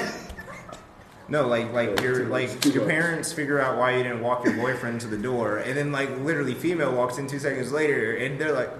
No, 1.29 1.47
like 1.47 1.73
like 1.73 2.01
your 2.01 2.27
like 2.27 2.65
your 2.65 2.85
parents 2.85 3.33
figure 3.33 3.61
out 3.61 3.79
why 3.79 3.97
you 3.97 4.03
didn't 4.03 4.21
walk 4.21 4.45
your 4.45 4.55
boyfriend 4.55 5.01
to 5.03 5.07
the 5.07 5.17
door, 5.17 5.59
and 5.59 5.79
then 5.79 5.93
like 5.93 6.11
literally 6.19 6.55
female 6.55 6.93
walks 6.93 7.19
in 7.19 7.29
two 7.29 7.39
seconds 7.39 7.71
later, 7.71 8.17
and 8.17 8.41
they're 8.41 8.53
like, 8.53 8.71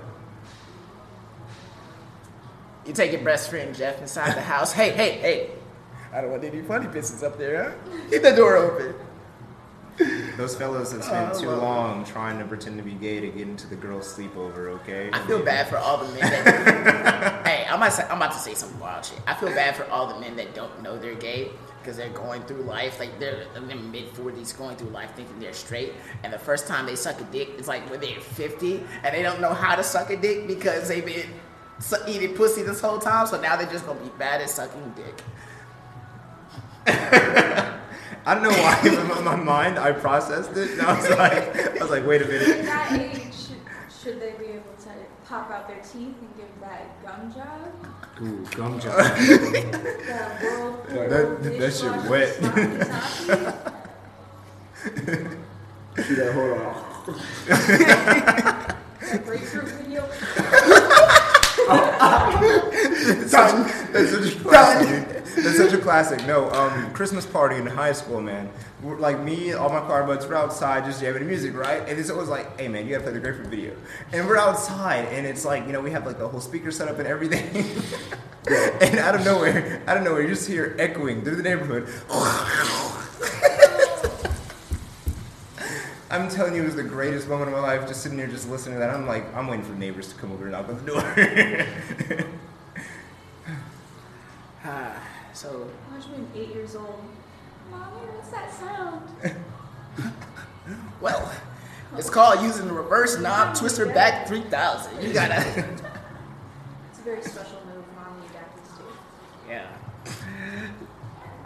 You 2.85 2.93
take 2.93 3.13
your 3.13 3.23
best 3.23 3.49
friend 3.51 3.73
Jeff 3.73 4.01
inside 4.01 4.35
the 4.35 4.41
house. 4.43 4.73
Hey, 4.73 4.91
hey, 4.91 5.13
hey. 5.13 5.51
I 6.13 6.21
don't 6.21 6.31
want 6.31 6.45
any 6.45 6.63
funny 6.63 6.87
business 6.89 7.23
up 7.23 7.39
there, 7.39 7.71
huh? 7.71 8.01
Keep 8.11 8.23
the 8.23 8.33
door 8.33 8.57
open. 8.57 8.95
those 10.37 10.57
fellows 10.57 10.93
have 10.93 11.05
spent 11.05 11.33
Oh, 11.35 11.41
too 11.41 11.51
long 11.51 12.05
trying 12.05 12.39
to 12.39 12.45
pretend 12.45 12.79
to 12.79 12.83
be 12.83 12.93
gay 12.93 13.21
to 13.21 13.29
get 13.29 13.47
into 13.47 13.67
the 13.69 13.77
girl's 13.77 14.13
sleepover. 14.13 14.69
Okay. 14.81 15.11
I 15.13 15.21
feel 15.27 15.43
bad 15.43 15.69
for 15.69 15.77
all 15.77 15.99
the 15.99 16.13
men 16.15 16.21
that. 16.45 17.47
hey, 17.47 17.67
I'm 17.69 17.77
about, 17.77 17.91
to 17.91 17.97
say, 17.97 18.03
I'm 18.09 18.17
about 18.17 18.33
to 18.33 18.39
say 18.39 18.55
some 18.55 18.79
wild 18.81 19.05
shit. 19.05 19.21
I 19.27 19.35
feel 19.35 19.51
bad 19.51 19.77
for 19.77 19.85
all 19.91 20.13
the 20.13 20.19
men 20.21 20.37
that 20.37 20.55
don't 20.55 20.83
know 20.83 20.99
they're 20.99 21.15
gay 21.15 21.51
because 21.81 21.97
they're 21.97 22.09
going 22.11 22.43
through 22.43 22.63
life 22.63 22.99
like 22.99 23.19
they're 23.21 23.45
in 23.57 23.69
their 23.69 23.77
mid 23.77 24.09
40s, 24.15 24.57
going 24.57 24.77
through 24.77 24.91
life 24.91 25.13
thinking 25.15 25.39
they're 25.39 25.53
straight, 25.53 25.93
and 26.25 26.33
the 26.33 26.39
first 26.39 26.67
time 26.67 26.87
they 26.87 26.97
suck 26.97 27.21
a 27.21 27.25
dick 27.25 27.51
is 27.59 27.69
like 27.69 27.89
when 27.91 28.01
they're 28.01 28.21
50, 28.21 28.83
and 29.03 29.15
they 29.15 29.23
don't 29.23 29.41
know 29.41 29.55
how 29.55 29.77
to 29.77 29.83
suck 29.85 30.11
a 30.11 30.17
dick 30.17 30.47
because 30.47 30.89
they've 30.89 31.05
been 31.05 31.27
eating 32.07 32.35
pussy 32.35 32.63
this 32.63 32.81
whole 32.81 32.99
time. 32.99 33.27
So 33.27 33.41
now 33.41 33.57
they're 33.57 33.71
just 33.71 33.87
gonna 33.87 34.01
be 34.01 34.11
bad 34.19 34.41
at 34.43 34.51
sucking 34.51 34.93
dick. 34.97 35.23
I 38.27 38.35
don't 38.35 38.43
know 38.43 38.51
why 38.51 38.79
in 38.85 39.09
my, 39.09 39.21
my 39.23 39.37
mind 39.37 39.79
I 39.79 39.93
processed 39.93 40.55
it. 40.57 40.73
And 40.73 40.83
I 40.83 40.95
was 40.97 41.09
like, 41.11 41.57
I 41.57 41.79
was 41.83 41.91
like, 41.91 42.05
wait 42.07 42.23
a 42.23 42.27
minute. 42.27 42.43
at 42.49 42.57
minute. 42.57 42.67
that 42.67 42.93
age, 42.93 43.35
should, 43.35 43.61
should 44.03 44.21
they 44.21 44.33
be 44.39 44.47
able 44.53 44.75
to 44.83 44.91
pop 45.27 45.51
out 45.51 45.67
their 45.69 45.79
teeth 45.79 46.15
and 46.21 46.37
give 46.37 46.49
that 46.61 47.03
gum 47.05 47.33
job? 47.33 47.73
Ooh, 48.23 48.45
gum 48.57 48.79
job. 48.81 48.95
The 50.11 50.17
world 50.43 50.75
That- 51.11 51.59
that 51.59 51.73
shit 51.73 51.95
wet. 52.11 52.31
See 55.97 56.15
that? 56.15 56.33
Hold 56.35 56.53
on. 56.61 56.75
That 57.47 58.77
grapefruit 59.25 59.69
video. 59.69 60.01
Done. 63.31 63.59
That's 63.93 64.11
such 64.11 64.35
a 64.35 64.37
classic. 64.41 65.09
dude. 65.09 65.20
That's 65.43 65.57
such 65.57 65.73
a 65.73 65.79
classic. 65.79 66.27
No, 66.27 66.51
um, 66.51 66.93
Christmas 66.93 67.25
party 67.27 67.57
in 67.57 67.67
high 67.67 67.93
school, 67.93 68.21
man. 68.21 68.51
We're, 68.83 68.99
like 68.99 69.21
me, 69.21 69.53
all 69.53 69.69
my 69.71 69.81
car 69.81 70.05
buds 70.05 70.27
were 70.27 70.37
outside 70.37 70.85
just 70.85 71.01
jamming 71.01 71.23
the 71.23 71.29
music, 71.29 71.55
right? 71.55 71.83
And 71.89 71.99
it's 71.99 72.11
always 72.11 72.29
like, 72.29 72.59
hey 72.59 72.69
man, 72.69 72.87
you 72.87 72.93
gotta 72.93 73.05
play 73.05 73.13
the 73.13 73.21
Grapefruit 73.21 73.49
video. 73.49 73.77
And 74.13 74.27
we're 74.27 74.37
outside, 74.37 75.07
and 75.07 75.27
it's 75.27 75.45
like, 75.45 75.67
you 75.67 75.73
know, 75.73 75.81
we 75.81 75.91
have 75.91 76.07
like 76.07 76.19
the 76.19 76.29
whole 76.29 76.41
speaker 76.41 76.71
set 76.71 76.89
up 76.89 76.99
and 76.99 77.07
everything. 77.07 77.67
and 78.81 78.99
out 78.99 79.15
of 79.15 79.25
nowhere, 79.25 79.83
out 79.87 79.97
of 79.97 80.03
nowhere, 80.03 80.23
you 80.23 80.29
just 80.29 80.49
hear 80.49 80.75
echoing 80.79 81.23
through 81.23 81.37
the 81.37 81.43
neighborhood. 81.43 81.89
I'm 86.11 86.29
telling 86.29 86.57
you, 86.57 86.63
it 86.63 86.67
was 86.67 86.75
the 86.75 86.83
greatest 86.83 87.29
moment 87.29 87.51
of 87.51 87.55
my 87.55 87.61
life. 87.61 87.87
Just 87.87 88.03
sitting 88.03 88.19
there, 88.19 88.27
just 88.27 88.49
listening 88.49 88.75
to 88.75 88.81
that. 88.81 88.91
I'm 88.91 89.07
like, 89.07 89.33
I'm 89.35 89.47
waiting 89.47 89.65
for 89.65 89.75
neighbors 89.75 90.09
to 90.09 90.15
come 90.17 90.33
over 90.33 90.43
and 90.43 90.53
knock 90.53 90.69
on 90.69 90.85
the 90.85 90.91
door. 90.91 92.27
Ah, 94.63 95.03
so 95.41 95.67
Imagine 95.91 96.27
being 96.33 96.45
eight 96.45 96.55
years 96.55 96.77
old. 96.77 97.03
Mommy, 97.71 98.07
what's 98.13 98.29
that 98.29 98.53
sound? 98.53 99.09
well, 101.01 101.33
it's 101.97 102.11
called 102.11 102.43
using 102.43 102.67
the 102.67 102.75
reverse 102.75 103.19
knob 103.19 103.57
twister 103.57 103.87
back 103.87 104.29
3000. 104.29 105.03
You 105.03 105.13
gotta. 105.15 105.41
It's 106.91 106.99
a 106.99 107.03
very 107.03 107.23
special 107.23 107.59
move 107.65 107.85
mommy 107.97 108.27
adapted 108.29 108.65
to. 108.77 109.49
Yeah. 109.49 109.67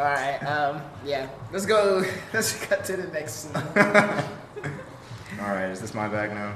All 0.01 0.07
right. 0.07 0.39
Um. 0.39 0.83
Yeah. 1.05 1.29
Let's 1.53 1.67
go. 1.67 2.05
Let's 2.33 2.59
cut 2.65 2.85
to 2.87 2.97
the 2.97 3.07
next 3.13 3.33
scene. 3.33 3.53
All 5.41 5.51
right, 5.51 5.69
is 5.69 5.81
this 5.81 5.95
my 5.95 6.09
bag 6.09 6.31
now, 6.31 6.55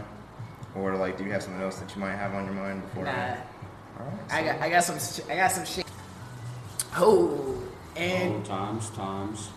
or 0.75 0.97
like, 0.97 1.19
do 1.19 1.25
you 1.25 1.31
have 1.31 1.43
something 1.43 1.63
else 1.63 1.79
that 1.79 1.95
you 1.95 2.01
might 2.01 2.17
have 2.17 2.35
on 2.35 2.45
your 2.47 2.55
mind 2.55 2.83
before? 2.83 3.05
Nah, 3.05 3.11
I... 3.11 3.37
All 4.01 4.07
right, 4.07 4.33
I 4.33 4.43
got. 4.43 4.63
I 4.63 4.71
got 4.71 4.85
some. 4.85 4.99
sh- 4.99 5.29
I 5.31 5.37
got 5.37 5.53
some 5.53 5.65
shit. 5.65 5.88
Oh, 6.97 7.55
and 7.97 8.35
Oh, 8.37 8.41
times, 8.49 8.91
times. 8.91 9.51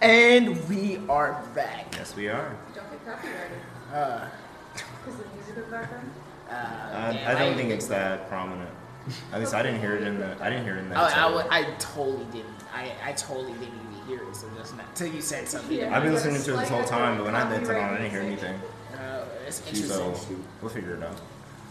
and 0.00 0.68
we 0.68 1.00
are 1.08 1.42
back. 1.54 1.86
yes, 1.96 2.14
we 2.16 2.28
are. 2.28 2.56
Don't 2.74 2.90
get 2.90 3.04
copyrighted. 3.06 3.58
Uh. 3.92 4.28
Because 4.74 5.18
the 5.20 5.24
music 5.34 5.56
in 5.56 5.62
the 5.62 5.70
background. 5.70 6.10
uh 6.50 6.52
I, 6.52 7.12
damn, 7.12 7.28
I 7.28 7.32
don't 7.32 7.40
didn't 7.42 7.56
think 7.58 7.70
it's 7.70 7.86
that 7.86 8.28
prominent. 8.28 8.68
At 9.32 9.38
least 9.40 9.54
I 9.54 9.62
didn't 9.62 9.80
hear 9.80 9.94
it 9.94 10.02
in 10.02 10.18
the. 10.18 10.36
I 10.40 10.50
didn't 10.50 10.64
hear 10.64 10.76
it 10.76 10.80
in 10.80 10.90
that. 10.90 10.98
Oh, 10.98 11.04
I, 11.04 11.10
title. 11.10 11.34
would- 11.36 11.46
I 11.50 11.62
totally 11.78 12.24
didn't. 12.26 12.50
I, 12.74 12.92
I 13.04 13.12
totally 13.12 13.52
didn't 13.52 13.74
even 13.80 14.06
hear 14.08 14.28
it. 14.28 14.34
So 14.36 14.48
just 14.58 14.76
not 14.76 14.94
till 14.96 15.06
you 15.08 15.20
said 15.22 15.46
something. 15.48 15.78
Yeah. 15.78 15.96
I've 15.96 16.02
been 16.02 16.12
listening 16.12 16.42
to 16.42 16.54
it 16.54 16.56
this 16.58 16.68
whole 16.68 16.84
time, 16.84 17.16
but 17.16 17.24
when 17.26 17.36
I 17.36 17.48
did 17.48 17.64
turn 17.64 17.76
on, 17.76 17.94
I 17.94 17.98
didn't 17.98 18.10
hear 18.10 18.20
anything. 18.20 18.60
Uh, 18.94 19.24
it's 19.46 19.58
So 19.58 19.68
interesting. 19.68 20.44
we'll 20.60 20.70
figure 20.72 20.94
it 20.96 21.02
out. 21.04 21.16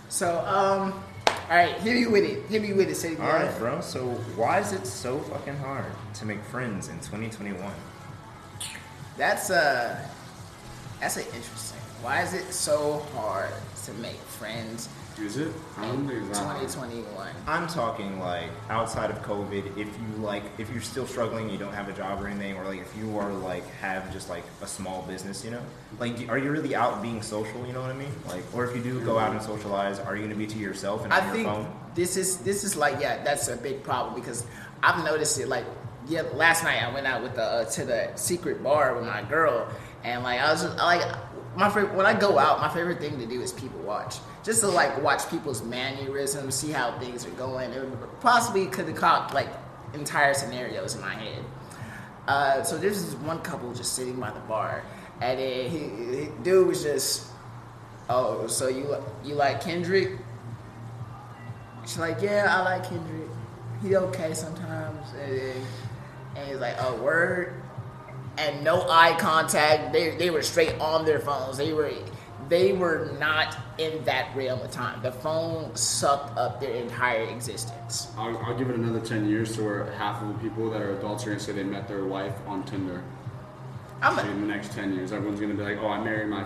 So 0.10 0.40
um, 0.46 1.04
all 1.50 1.56
right, 1.56 1.76
hit 1.82 1.94
me 1.94 2.08
with 2.08 2.24
it. 2.24 2.44
Hit 2.46 2.62
me 2.62 2.74
with 2.74 2.90
it. 2.90 3.20
All 3.20 3.28
right, 3.28 3.58
bro. 3.60 3.80
So 3.82 4.06
why 4.36 4.60
is 4.60 4.74
it 4.74 4.88
so 4.88 5.20
fucking 5.20 5.58
hard 5.58 5.86
to 6.16 6.26
make 6.26 6.44
friends 6.44 6.88
in 6.88 6.96
2021? 6.98 7.72
That's 9.18 9.52
uh, 9.52 10.08
That's 11.00 11.18
an 11.18 11.26
interesting. 11.26 11.80
Why 12.02 12.24
is 12.24 12.34
it 12.34 12.52
so 12.52 13.00
hard 13.14 13.52
to 13.86 13.94
make 13.94 14.16
friends 14.16 14.90
Is 15.20 15.38
it? 15.38 15.48
I 15.78 15.88
don't 15.88 16.06
think 16.08 16.24
it's 16.28 16.38
that 16.38 16.46
hard. 16.46 16.68
2021? 16.68 17.30
I'm 17.48 17.68
talking 17.68 18.20
like 18.20 18.50
outside 18.70 19.10
of 19.10 19.22
COVID. 19.22 19.78
If 19.78 19.88
you 19.88 20.22
like, 20.22 20.44
if 20.58 20.70
you're 20.70 20.82
still 20.82 21.08
struggling, 21.08 21.50
you 21.50 21.58
don't 21.58 21.74
have 21.74 21.88
a 21.88 21.94
job 21.94 22.22
or 22.22 22.28
anything, 22.28 22.58
or 22.58 22.66
like 22.66 22.82
if 22.82 22.94
you 22.98 23.18
are 23.18 23.32
like 23.32 23.66
have 23.76 24.12
just 24.12 24.30
like 24.30 24.44
a 24.62 24.68
small 24.68 25.04
business, 25.04 25.46
you 25.46 25.52
know, 25.52 25.62
like 26.00 26.28
are 26.28 26.38
you 26.38 26.52
really 26.52 26.76
out 26.76 27.02
being 27.02 27.22
social? 27.22 27.66
You 27.66 27.72
know 27.72 27.82
what 27.82 27.92
I 27.92 27.94
mean? 27.98 28.12
Like, 28.28 28.44
or 28.54 28.66
if 28.66 28.76
you 28.76 28.84
do 28.84 29.00
go 29.06 29.18
out 29.18 29.32
and 29.32 29.42
socialize, 29.42 30.00
are 30.00 30.16
you 30.16 30.22
going 30.24 30.32
to 30.32 30.36
be 30.38 30.48
to 30.48 30.58
yourself 30.58 31.06
and 31.06 31.14
I 31.14 31.20
on 31.20 31.26
your 31.28 31.34
think 31.34 31.48
phone? 31.48 31.74
this 31.96 32.18
is 32.18 32.38
this 32.40 32.66
is 32.66 32.76
like 32.76 33.00
yeah, 33.00 33.24
that's 33.24 33.48
a 33.48 33.56
big 33.56 33.84
problem 33.84 34.16
because 34.16 34.46
I've 34.84 35.02
noticed 35.06 35.40
it. 35.40 35.48
Like 35.48 35.66
yeah, 36.08 36.24
last 36.34 36.64
night 36.64 36.84
I 36.84 36.94
went 36.94 37.08
out 37.08 37.24
with 37.24 37.36
the 37.36 37.44
uh, 37.44 37.66
to 37.72 37.86
the 37.86 38.14
secret 38.16 38.62
bar 38.62 38.96
with 38.96 39.06
my 39.06 39.24
girl, 39.24 39.68
and 40.04 40.24
like 40.24 40.42
I 40.42 40.52
was 40.52 40.64
just 40.64 40.78
like 40.78 41.02
my 41.56 41.70
favorite 41.70 41.96
when 41.96 42.06
I 42.06 42.14
go 42.14 42.38
out, 42.38 42.60
my 42.60 42.70
favorite 42.70 43.00
thing 43.00 43.18
to 43.20 43.26
do 43.26 43.42
is 43.42 43.54
people 43.54 43.80
watch, 43.80 44.18
just 44.44 44.62
to 44.62 44.68
like 44.68 45.02
watch 45.02 45.30
people's 45.30 45.64
mannerisms, 45.64 46.56
see 46.56 46.72
how 46.72 46.98
things 47.00 47.26
are 47.26 47.32
going, 47.32 47.72
and 47.72 47.98
possibly 48.22 48.66
could 48.68 48.88
have 48.88 48.98
caught 48.98 49.34
like 49.34 49.50
entire 49.94 50.34
scenarios 50.34 50.96
in 50.96 51.02
my 51.02 51.14
head. 51.14 51.44
Uh, 52.28 52.64
so 52.64 52.78
there's 52.78 53.06
this 53.06 53.16
one 53.22 53.40
couple 53.42 53.74
just 53.74 53.94
sitting 53.94 54.20
by 54.20 54.32
the 54.32 54.40
bar, 54.42 54.84
and 55.22 55.40
then 55.40 55.70
he, 55.70 55.80
he 56.18 56.30
dude 56.44 56.68
was 56.68 56.84
just, 56.84 57.28
oh, 58.10 58.48
so 58.48 58.68
you 58.68 58.96
you 59.24 59.36
like 59.36 59.62
Kendrick? 59.62 60.18
She's 61.86 62.00
like, 62.00 62.22
yeah, 62.22 62.48
I 62.50 62.64
like 62.64 62.90
Kendrick. 62.90 63.30
He 63.82 63.96
okay 63.96 64.34
sometimes. 64.34 65.14
And, 65.14 65.54
and 66.36 66.48
he's 66.48 66.58
like, 66.58 66.76
oh, 66.80 66.96
word. 67.02 67.62
And 68.38 68.64
no 68.64 68.88
eye 68.90 69.16
contact. 69.18 69.94
They, 69.94 70.16
they 70.18 70.30
were 70.30 70.44
straight 70.44 70.80
on 70.80 71.06
their 71.06 71.20
phones. 71.20 71.58
They 71.58 71.74
were 71.74 71.92
they 72.50 72.74
were 72.74 73.12
not 73.20 73.58
in 73.78 74.04
that 74.06 74.36
realm 74.36 74.62
of 74.62 74.72
time. 74.72 75.02
The 75.02 75.12
phone 75.12 75.76
sucked 75.76 76.38
up 76.38 76.60
their 76.60 76.76
entire 76.76 77.24
existence. 77.24 78.08
I'll, 78.18 78.38
I'll 78.40 78.58
give 78.58 78.70
it 78.70 78.76
another 78.76 79.00
10 79.00 79.28
years 79.28 79.56
to 79.56 79.64
where 79.64 79.92
half 79.94 80.22
of 80.22 80.28
the 80.28 80.34
people 80.36 80.70
that 80.70 80.82
are 80.82 80.96
adults 80.98 81.24
are 81.24 81.28
going 81.28 81.40
to 81.40 81.44
say 81.44 81.54
they 81.54 81.64
met 81.64 81.88
their 81.88 82.06
wife 82.06 82.36
on 82.46 82.64
Tinder. 82.64 83.04
I'm 84.02 84.20
in 84.20 84.26
a, 84.26 84.40
the 84.42 84.46
next 84.46 84.74
10 84.74 84.94
years, 84.94 85.12
everyone's 85.12 85.40
going 85.40 85.56
to 85.56 85.58
be 85.58 85.64
like, 85.64 85.82
oh, 85.82 85.88
I 85.88 86.04
married 86.04 86.30
my 86.30 86.46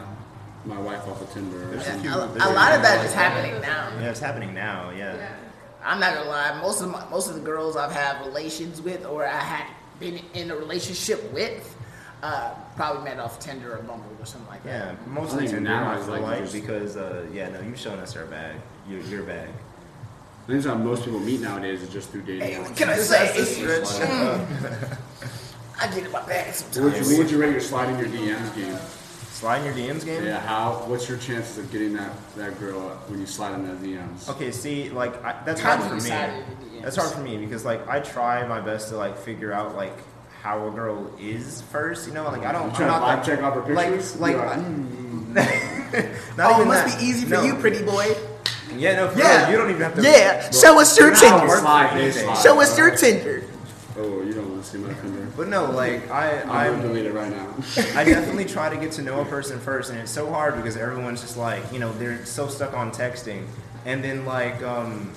my 0.65 0.79
wife 0.79 1.08
off 1.08 1.22
of 1.22 1.31
Tinder. 1.34 1.58
Or 1.58 1.75
There's 1.75 1.88
a 1.88 1.91
a, 1.91 2.27
there's 2.27 2.43
a 2.43 2.53
lot 2.53 2.75
of 2.75 2.81
that 2.81 3.03
is 3.05 3.13
happening 3.13 3.62
now. 3.62 3.89
Yeah, 4.00 4.10
it's 4.10 4.19
happening 4.19 4.53
now. 4.53 4.91
Yeah. 4.91 5.15
Yeah. 5.15 5.36
I'm 5.84 6.01
not 6.01 6.13
gonna 6.15 6.29
lie. 6.29 6.60
Most 6.62 6.81
of 6.81 6.89
my, 6.89 7.08
most 7.10 7.29
of 7.29 7.36
the 7.36 7.41
girls 7.41 7.77
I've 7.77 7.93
had 7.93 8.25
relations 8.25 8.81
with, 8.81 9.05
or 9.05 9.25
I 9.25 9.39
had 9.39 9.65
been 10.00 10.19
in 10.34 10.51
a 10.51 10.55
relationship 10.55 11.31
with, 11.31 11.77
uh, 12.22 12.52
probably 12.76 13.04
met 13.04 13.20
off 13.20 13.40
Tinder 13.40 13.74
or 13.76 13.82
Bumble 13.84 14.06
or 14.20 14.26
something 14.26 14.50
like 14.50 14.64
that. 14.64 14.70
Yeah, 14.70 14.86
that. 14.92 15.08
mostly 15.08 15.38
I 15.38 15.40
think 15.42 15.52
Tinder. 15.52 15.70
now 15.70 15.92
I 15.92 15.98
is 15.98 16.06
feel 16.06 16.14
like 16.22 16.42
like 16.42 16.52
because 16.52 16.98
uh, 16.98 17.26
yeah, 17.34 17.50
no, 17.50 17.62
you've 17.62 17.80
shown 17.80 18.00
us 18.00 18.16
our 18.18 18.26
bag, 18.26 18.56
your, 18.90 19.00
your 19.02 19.24
bag. 19.24 19.48
I 19.50 20.52
think 20.52 20.64
that's 20.64 20.66
how 20.66 20.76
most 20.76 21.06
people 21.06 21.20
meet 21.20 21.42
nowadays 21.42 21.82
is 21.84 21.90
just 21.90 22.10
through 22.10 22.24
dating 22.24 22.42
Hey, 22.42 22.54
apps. 22.56 22.76
can 22.76 22.90
I 22.90 22.96
This 22.96 23.10
say? 23.10 23.28
has 23.28 23.36
to 23.36 23.46
stretch. 23.46 23.84
Mm. 24.10 24.98
I 25.82 25.88
get 25.96 26.06
in 26.06 26.12
my 26.12 26.26
bag 26.26 26.54
What 26.56 26.84
would, 26.84 26.94
you, 26.96 27.02
what 27.04 27.18
would 27.20 27.32
you 27.32 27.38
rate 27.40 27.52
your 27.52 27.60
sliding 27.62 27.98
your 28.00 28.08
DMs 28.10 28.56
game? 28.56 28.76
Slide 29.32 29.60
in 29.60 29.66
your 29.66 29.74
DMs 29.96 30.04
game. 30.04 30.26
Yeah, 30.26 30.40
how? 30.42 30.84
What's 30.88 31.08
your 31.08 31.18
chances 31.20 31.58
of 31.60 31.72
getting 31.72 31.94
that, 31.94 32.12
that 32.36 32.60
girl 32.60 32.82
when 33.08 33.22
you 33.22 33.26
slide 33.26 33.54
in 33.54 33.66
that 33.68 33.78
DMs? 33.82 34.28
Okay, 34.28 34.52
see, 34.52 34.90
like 34.90 35.24
I, 35.24 35.42
that's 35.46 35.62
How 35.62 35.78
hard 35.78 35.88
for 35.88 35.96
me. 35.96 36.02
decide 36.02 36.30
in 36.34 36.76
the 36.76 36.82
That's 36.82 36.98
hard 36.98 37.12
for 37.12 37.22
me 37.22 37.38
because 37.38 37.64
like 37.64 37.88
I 37.88 38.02
try 38.02 38.46
my 38.46 38.60
best 38.60 38.90
to 38.90 38.98
like 38.98 39.18
figure 39.18 39.54
out 39.54 39.76
like 39.78 39.96
how 40.41 40.67
a 40.67 40.72
girl 40.72 41.12
is 41.19 41.62
first. 41.72 42.08
You 42.08 42.13
know, 42.13 42.24
like 42.25 42.46
I 42.46 42.51
don't. 42.51 42.63
You 42.63 42.69
I'm 42.69 42.75
try 42.75 42.86
to 42.86 42.91
not 42.91 43.01
live 43.08 43.17
like, 43.19 43.25
check 43.25 43.39
out 43.39 43.53
her 43.55 43.62
pictures? 43.62 44.15
like. 44.19 44.36
You're 44.36 44.46
like, 44.46 44.60
not 46.38 46.51
oh, 46.51 46.62
it 46.62 46.65
must 46.65 46.86
that. 46.88 47.00
be 47.00 47.05
easy 47.05 47.25
for 47.25 47.34
No. 47.36 47.43
you, 47.43 47.55
pretty 47.55 47.84
boy. 47.84 48.15
Yeah, 48.75 48.96
no, 48.96 49.10
for 49.10 49.19
Yeah. 49.19 49.41
real, 49.43 49.51
you 49.51 49.58
don't 49.58 49.69
even 49.72 49.81
have 49.81 49.96
to. 49.96 50.01
Yeah, 50.01 50.50
show 50.51 50.79
us 50.79 50.98
your 50.98 51.12
Now 51.12 51.19
Tinder. 51.19 51.46
it's 51.53 51.60
slide, 51.62 51.98
they 51.98 52.12
slide. 52.12 52.38
Show 52.43 52.62
us 52.62 52.77
your 52.77 52.96
Tinder. 52.96 53.43
Oh, 53.98 54.22
you 54.24 54.34
don't 54.34 54.50
want 54.50 54.63
to 54.63 54.69
see 54.69 54.77
my 54.77 54.93
Tinder. 54.93 55.27
But 55.36 55.48
no, 55.50 55.69
like 55.72 56.10
I, 56.10 56.41
I'm 56.43 56.75
I'm, 56.75 56.81
delete 56.81 57.05
it 57.05 57.13
right 57.13 57.29
now. 57.31 57.53
I 57.96 58.03
definitely 58.03 58.46
try 58.46 58.69
to 58.69 58.77
get 58.77 58.91
to 58.93 59.01
know 59.01 59.22
a 59.22 59.25
person 59.25 59.60
first, 59.60 59.89
and 59.91 60.00
it's 60.00 60.12
so 60.12 60.29
hard 60.31 60.55
because 60.55 60.78
everyone's 60.78 61.21
just 61.21 61.38
like, 61.38 61.63
you 61.73 61.80
know, 61.80 61.91
they're 61.93 62.25
so 62.25 62.47
stuck 62.47 62.73
on 62.73 62.91
texting, 62.91 63.45
and 63.86 64.04
then 64.04 64.25
like, 64.25 64.62
um, 64.63 65.12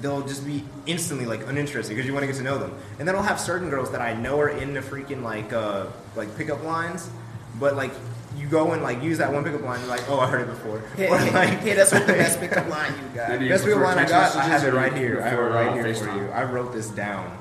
they'll 0.00 0.26
just 0.26 0.46
be 0.46 0.64
instantly 0.86 1.26
like 1.26 1.46
uninterested 1.46 1.94
because 1.94 2.06
you 2.06 2.12
want 2.12 2.22
to 2.22 2.26
get 2.26 2.36
to 2.36 2.42
know 2.42 2.58
them, 2.58 2.74
and 2.98 3.06
then 3.06 3.14
I'll 3.16 3.22
have 3.22 3.40
certain 3.40 3.70
girls 3.70 3.90
that 3.92 4.00
I 4.00 4.14
know 4.14 4.38
are 4.40 4.48
in 4.48 4.74
the 4.74 4.80
freaking 4.80 5.22
like, 5.22 5.52
uh, 5.52 5.86
like 6.16 6.36
pickup 6.36 6.62
lines, 6.64 7.10
but 7.58 7.76
like. 7.76 7.92
You 8.36 8.46
go 8.46 8.72
and 8.72 8.82
like 8.82 9.02
use 9.02 9.18
that 9.18 9.32
one 9.32 9.42
pickup 9.42 9.62
line. 9.62 9.80
You're 9.80 9.88
like, 9.88 10.08
oh, 10.08 10.20
I 10.20 10.28
heard 10.28 10.42
it 10.42 10.50
before. 10.50 10.80
Hit, 10.96 11.10
Or, 11.10 11.18
hit, 11.18 11.32
like, 11.32 11.58
hit 11.60 11.78
us 11.78 11.92
with 11.92 12.06
the 12.06 12.12
best 12.12 12.38
pickup 12.44 12.68
line 12.68 12.92
you 12.92 13.16
got. 13.16 13.30
Then 13.30 13.42
you 13.42 13.48
Best 13.48 13.64
pickup 13.64 13.80
line 13.80 13.98
I 13.98 14.06
got, 14.06 14.36
I 14.36 14.44
have 14.44 14.62
it 14.64 14.74
right 14.74 14.92
here. 14.92 15.20
I 15.22 15.28
have 15.30 15.38
it 15.38 15.42
right 15.42 15.68
uh, 15.68 15.74
here 15.74 15.94
for 15.94 16.14
you. 16.14 16.28
I 16.28 16.44
wrote 16.44 16.72
this 16.72 16.88
down. 16.90 17.36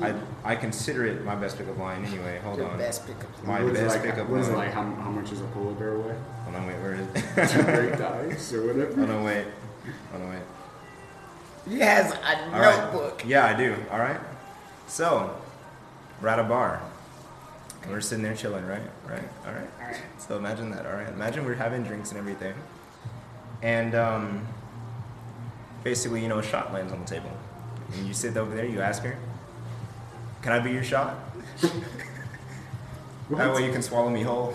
I 0.00 0.14
I 0.44 0.54
consider 0.54 1.06
it 1.06 1.24
my 1.24 1.34
best 1.34 1.58
pickup 1.58 1.78
line 1.78 2.04
anyway. 2.04 2.38
Hold 2.44 2.58
Your 2.58 2.68
on. 2.68 2.78
best 2.78 3.06
pickup 3.06 3.36
line. 3.38 3.46
My 3.46 3.64
what 3.64 3.72
is 3.72 3.80
it 3.80 3.82
best 3.84 3.96
like, 3.96 4.04
pickup 4.04 4.28
What 4.28 4.40
is 4.40 4.48
it 4.48 4.52
line. 4.52 4.58
like? 4.66 4.74
How, 4.74 4.82
how 4.82 5.10
much 5.10 5.32
is 5.32 5.40
a 5.40 5.44
polar 5.46 5.72
bear 5.74 5.98
weigh? 5.98 6.14
Hold 6.44 6.56
on, 6.56 6.66
wait, 6.66 6.76
where 6.76 6.94
is 6.94 7.06
it? 7.14 7.48
Two 7.48 7.62
break 7.64 7.98
dice 7.98 8.52
or 8.52 8.66
whatever. 8.66 8.94
Hold 8.94 9.10
on, 9.10 9.24
wait. 9.24 9.46
Hold 10.12 10.22
on, 10.22 10.30
wait. 10.30 10.42
He 11.68 11.78
has 11.78 12.12
a 12.12 12.44
All 12.54 12.60
right. 12.60 12.92
notebook. 12.92 13.22
Yeah, 13.26 13.46
I 13.46 13.54
do. 13.54 13.76
All 13.90 13.98
right. 13.98 14.20
So, 14.88 15.34
we're 16.20 16.28
at 16.28 16.38
a 16.38 16.44
bar. 16.44 16.82
And 17.82 17.90
we're 17.90 18.00
sitting 18.00 18.22
there 18.22 18.36
chilling, 18.36 18.64
right? 18.66 18.82
Right. 19.08 19.22
All 19.46 19.52
right. 19.52 19.68
All 19.80 19.86
right. 19.86 19.96
So 20.18 20.36
imagine 20.36 20.70
that. 20.70 20.86
All 20.86 20.92
right. 20.92 21.08
Imagine 21.08 21.44
we're 21.44 21.54
having 21.54 21.82
drinks 21.82 22.10
and 22.10 22.18
everything, 22.18 22.54
and 23.60 23.94
um, 23.96 24.46
basically, 25.82 26.22
you 26.22 26.28
know, 26.28 26.38
a 26.38 26.42
shot 26.44 26.72
lands 26.72 26.92
on 26.92 27.00
the 27.00 27.06
table, 27.06 27.30
and 27.94 28.06
you 28.06 28.14
sit 28.14 28.36
over 28.36 28.54
there. 28.54 28.66
You 28.66 28.80
ask 28.80 29.02
her, 29.02 29.18
"Can 30.42 30.52
I 30.52 30.60
be 30.60 30.70
your 30.70 30.84
shot?" 30.84 31.16
That 33.30 33.54
way 33.54 33.64
you 33.64 33.72
can 33.72 33.80
swallow 33.80 34.10
me 34.10 34.22
whole. 34.22 34.52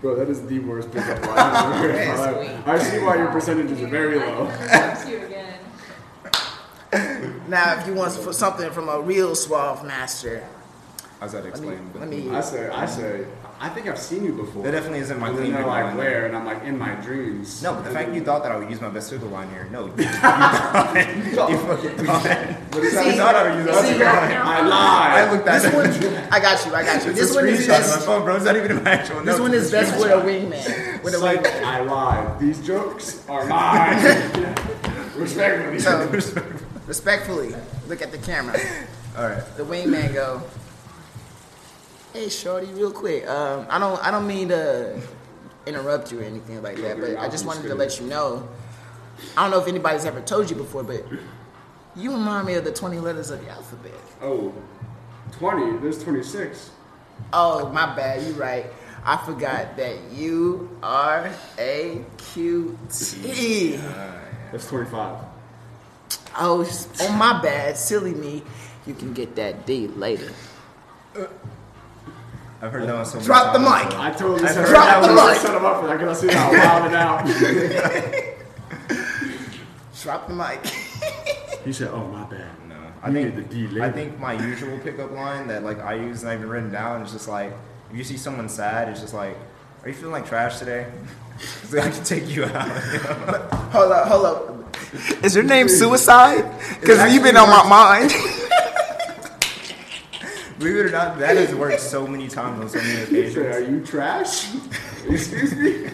Bro, 0.00 0.16
that 0.16 0.28
is 0.28 0.44
the 0.46 0.58
worst 0.58 0.90
pickup 0.90 1.20
line 1.24 1.38
I've 1.54 1.84
ever 1.84 1.92
heard 1.92 1.94
in 1.94 2.08
my 2.08 2.30
life. 2.30 2.66
I 2.66 2.78
see 2.82 2.98
why 2.98 3.16
your 3.16 3.28
percentages 3.28 3.80
are 3.80 3.86
very 3.86 4.18
low. 4.18 4.48
I 4.48 4.50
can 4.50 4.66
never 4.66 4.94
talk 4.94 5.04
to 5.04 5.10
you 5.10 5.26
again. 5.26 5.58
Now, 7.50 7.78
if 7.80 7.86
you 7.88 7.94
want 7.94 8.12
something 8.12 8.70
from 8.70 8.88
a 8.88 9.00
real 9.00 9.34
suave 9.34 9.84
master, 9.84 10.46
How's 11.18 11.32
that 11.32 11.38
let 11.44 11.44
me, 11.44 11.50
explained? 11.50 11.90
let 11.96 12.08
me 12.08 12.30
I 12.30 12.40
say, 12.40 12.68
I 12.68 12.86
say, 12.86 13.26
I 13.58 13.68
think 13.70 13.88
I've 13.88 13.98
seen 13.98 14.24
you 14.24 14.32
before. 14.32 14.62
That 14.62 14.70
definitely 14.70 15.00
isn't 15.00 15.18
my 15.18 15.30
clean 15.30 15.52
like, 15.52 15.66
line. 15.66 15.96
where? 15.96 16.26
And 16.26 16.36
I'm 16.36 16.46
like, 16.46 16.62
in 16.62 16.78
my 16.78 16.94
dreams. 16.94 17.60
No, 17.60 17.74
but 17.74 17.82
the 17.84 17.90
fact 17.90 18.14
you 18.14 18.22
thought 18.24 18.44
that 18.44 18.52
I 18.52 18.56
would 18.56 18.70
use 18.70 18.80
my 18.80 18.88
best 18.88 19.10
pickup 19.10 19.30
line 19.32 19.50
here, 19.50 19.68
no, 19.72 19.86
you, 19.86 19.92
you 19.98 20.04
thought, 20.06 21.50
you 21.50 21.58
fucking 21.58 22.06
thought. 22.06 22.56
But 22.70 22.82
See, 22.84 23.10
You 23.10 23.16
thought 23.16 23.34
I 23.34 23.50
would 23.56 23.66
use 23.66 23.76
see, 23.80 23.92
line. 23.94 24.32
I 24.38 24.60
lied. 24.62 25.18
I 25.18 25.32
looked 25.32 25.48
at 25.48 25.60
this 25.60 25.74
one, 25.74 26.14
I 26.32 26.38
got 26.40 26.64
you, 26.64 26.72
I 26.74 26.84
got 26.84 27.04
you. 27.04 27.10
It's 27.10 27.20
This 27.20 27.34
one 27.34 27.48
is 27.48 27.68
on 27.68 27.68
my 27.68 27.78
best. 27.80 28.06
phone, 28.06 28.24
bro. 28.24 28.36
It's 28.36 28.44
not 28.44 28.56
even 28.56 28.70
an 28.78 28.86
actual 28.86 29.16
This 29.24 29.36
note. 29.36 29.42
one 29.42 29.54
is 29.54 29.68
a 29.68 29.72
best 29.72 30.00
with 30.00 30.10
a 30.12 30.14
wingman. 30.24 31.02
With 31.02 31.14
a 31.14 31.18
like, 31.18 31.42
wingman. 31.42 31.64
I 31.64 31.80
lied. 31.80 32.38
These 32.38 32.64
jokes 32.64 33.28
are 33.28 33.44
mine. 33.44 33.98
Respectfully. 35.16 35.80
So, 35.80 36.08
respectfully, 36.90 37.54
look 37.86 38.02
at 38.02 38.10
the 38.10 38.18
camera. 38.18 38.58
All 39.16 39.28
right. 39.28 39.44
The 39.56 39.62
wingman 39.62 40.12
go. 40.12 40.42
Hey, 42.12 42.28
shorty, 42.28 42.66
real 42.66 42.90
quick. 42.90 43.28
Um, 43.28 43.64
I 43.70 43.78
don't, 43.78 44.04
I 44.04 44.10
don't 44.10 44.26
mean 44.26 44.48
to 44.48 45.00
interrupt 45.66 46.10
you 46.10 46.18
or 46.20 46.24
anything 46.24 46.60
like 46.64 46.78
that, 46.78 47.00
but 47.00 47.16
I 47.16 47.28
just 47.28 47.46
wanted 47.46 47.68
to 47.68 47.76
let 47.76 48.00
you 48.00 48.06
know. 48.06 48.48
I 49.36 49.42
don't 49.42 49.52
know 49.52 49.60
if 49.60 49.68
anybody's 49.68 50.04
ever 50.04 50.20
told 50.20 50.50
you 50.50 50.56
before, 50.56 50.82
but 50.82 51.04
you 51.94 52.10
remind 52.10 52.48
me 52.48 52.54
of 52.54 52.64
the 52.64 52.72
20 52.72 52.98
letters 52.98 53.30
of 53.30 53.40
the 53.40 53.50
alphabet. 53.50 53.92
oh, 54.20 54.52
20. 55.38 55.78
There's 55.78 56.02
26. 56.02 56.70
Oh, 57.32 57.68
my 57.68 57.94
bad. 57.94 58.26
You're 58.26 58.34
right. 58.34 58.66
I 59.04 59.16
forgot 59.18 59.76
that 59.76 59.96
you 60.10 60.76
are 60.82 61.30
a 61.56 62.04
QT. 62.16 63.80
That's 64.50 64.66
25. 64.66 65.29
Oh, 66.38 66.62
s- 66.62 66.88
oh 67.00 67.12
my 67.12 67.40
bad. 67.42 67.76
Silly 67.76 68.14
me. 68.14 68.42
You 68.86 68.94
can 68.94 69.12
get 69.12 69.36
that 69.36 69.66
D 69.66 69.88
later. 69.88 70.30
I've 72.62 72.72
heard 72.72 72.86
that 72.88 72.94
one 72.94 73.04
so 73.06 73.14
many 73.16 73.26
Drop 73.26 73.52
the 73.52 73.58
mic. 73.58 73.90
bro. 73.90 74.00
I 74.00 74.10
totally 74.10 74.42
I've 74.44 74.50
set, 74.54 74.68
heard 74.68 74.76
I 74.76 74.86
that 74.86 75.00
totally 75.00 75.16
one. 75.16 75.34
set 75.36 75.54
him 75.56 75.64
up 75.64 75.80
for 75.80 75.86
that 75.88 75.98
because 75.98 76.24
I 76.24 76.28
see 76.28 76.34
how 76.34 76.52
loud 76.52 76.86
it 76.90 76.94
out. 76.94 77.26
Drop 80.02 80.28
the 80.28 80.34
mic. 80.34 80.60
He 81.64 81.74
said, 81.74 81.88
oh, 81.92 82.06
my 82.06 82.24
bad. 82.24 82.48
No, 82.70 82.74
I 83.02 83.12
think 83.12 83.34
need 83.36 83.36
the 83.36 83.54
D 83.54 83.66
later. 83.66 83.82
I 83.84 83.90
think 83.92 84.18
my 84.18 84.32
usual 84.32 84.78
pickup 84.78 85.10
line 85.12 85.46
that 85.48 85.62
like 85.62 85.78
I 85.80 85.92
use 85.92 86.22
and 86.22 86.30
I've 86.32 86.38
even 86.38 86.48
written 86.50 86.70
down 86.72 87.02
is 87.02 87.12
just 87.12 87.28
like 87.28 87.52
if 87.90 87.96
you 87.98 88.02
see 88.02 88.16
someone 88.16 88.48
sad, 88.48 88.88
it's 88.88 89.00
just 89.02 89.12
like, 89.12 89.36
"Are 89.82 89.88
you 89.88 89.94
feeling 89.94 90.12
like 90.12 90.26
trash 90.26 90.58
today?" 90.58 90.86
So 91.40 91.78
I 91.78 91.90
can 91.90 92.04
take 92.04 92.28
you 92.28 92.44
out. 92.44 92.66
You? 92.92 92.98
Hold 93.70 93.92
up, 93.92 94.08
hold 94.08 94.26
up. 94.26 95.24
Is 95.24 95.34
your 95.34 95.44
name 95.44 95.68
Suicide? 95.68 96.44
Because 96.80 97.12
you've 97.14 97.22
been 97.22 97.36
on 97.36 97.48
my 97.48 97.68
mind. 97.68 98.10
Believe 100.58 100.76
it 100.76 100.86
or 100.86 100.90
not, 100.90 101.18
that 101.20 101.36
has 101.36 101.54
worked 101.54 101.80
so 101.80 102.06
many 102.06 102.28
times 102.28 102.60
on 102.60 102.68
so 102.68 102.78
many 102.78 103.06
He 103.24 103.30
said, 103.32 103.54
Are 103.54 103.60
you 103.60 103.80
trash? 103.86 104.52
Excuse 105.08 105.54
me? 105.54 105.88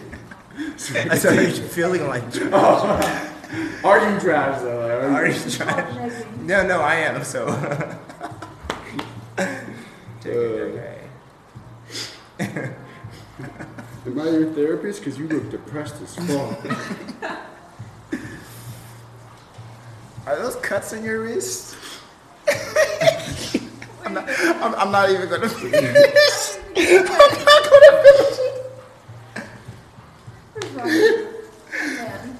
I 1.09 1.17
started 1.17 1.53
feeling 1.53 2.07
like 2.07 2.33
trash. 2.33 2.49
Oh. 2.51 3.79
Are 3.85 4.11
you 4.11 4.19
trash 4.19 4.61
though? 4.61 4.79
Like, 4.81 4.91
are 4.91 5.11
Are 5.11 5.25
you- 5.27 5.33
trash? 5.33 5.45
It's 5.45 5.57
trying? 5.57 5.85
called 5.85 6.11
negging. 6.11 6.41
No, 6.41 6.67
no, 6.67 6.81
I 6.81 6.95
am. 6.95 7.23
So. 7.23 7.45
Take 10.21 10.33
it, 10.33 10.97
uh. 12.39 12.43
okay. 12.43 12.73
Am 14.07 14.19
I 14.21 14.29
your 14.29 14.53
therapist? 14.53 14.99
Because 15.01 15.19
you 15.19 15.27
look 15.27 15.51
depressed 15.51 16.01
as 16.01 16.15
fuck. 16.15 16.65
Are 20.25 20.35
those 20.37 20.55
cuts 20.57 20.93
in 20.93 21.03
your 21.03 21.23
wrist? 21.23 21.75
I'm, 24.05 24.13
not, 24.13 24.23
I'm, 24.29 24.75
I'm 24.75 24.91
not 24.91 25.09
even 25.09 25.27
gonna 25.27 25.49
finish. 25.49 25.73
I'm 26.77 27.03
not 27.03 27.63
gonna 27.69 28.03
finish 28.05 28.39
it. 28.39 28.71
What's 30.53 30.71
wrong 30.71 30.87
with 30.87 31.19
you? 31.81 31.97
Man. 31.97 32.37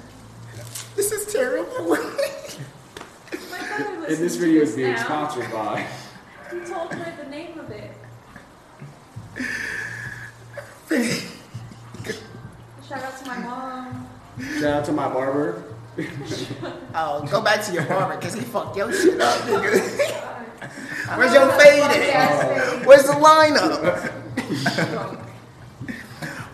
This 0.96 1.12
is 1.12 1.30
terrible. 1.30 1.94
And 4.06 4.16
this 4.16 4.36
video 4.36 4.62
is 4.62 4.74
being 4.74 4.96
sponsored 4.96 5.52
by. 5.52 5.86
He 6.50 6.60
told 6.60 6.94
her 6.94 7.22
the 7.22 7.28
name 7.28 7.58
of 7.58 7.70
it. 7.70 7.92
Shout 12.88 13.02
out 13.02 13.18
to 13.18 13.26
my 13.26 13.38
mom. 13.38 14.08
Shout 14.60 14.64
out 14.64 14.84
to 14.86 14.92
my 14.92 15.08
barber. 15.12 15.64
oh, 16.94 17.26
go 17.30 17.40
back 17.42 17.64
to 17.66 17.72
your 17.72 17.84
barber 17.84 18.16
because 18.16 18.34
he 18.34 18.40
fucked 18.40 18.76
your 18.76 18.92
shit 18.92 19.20
up, 19.20 19.40
nigga. 19.42 21.18
Where's 21.18 21.34
your 21.34 21.50
fade 21.58 21.82
at? 22.14 22.86
Where's 22.86 23.04
the 23.04 23.12
lineup? 23.12 24.12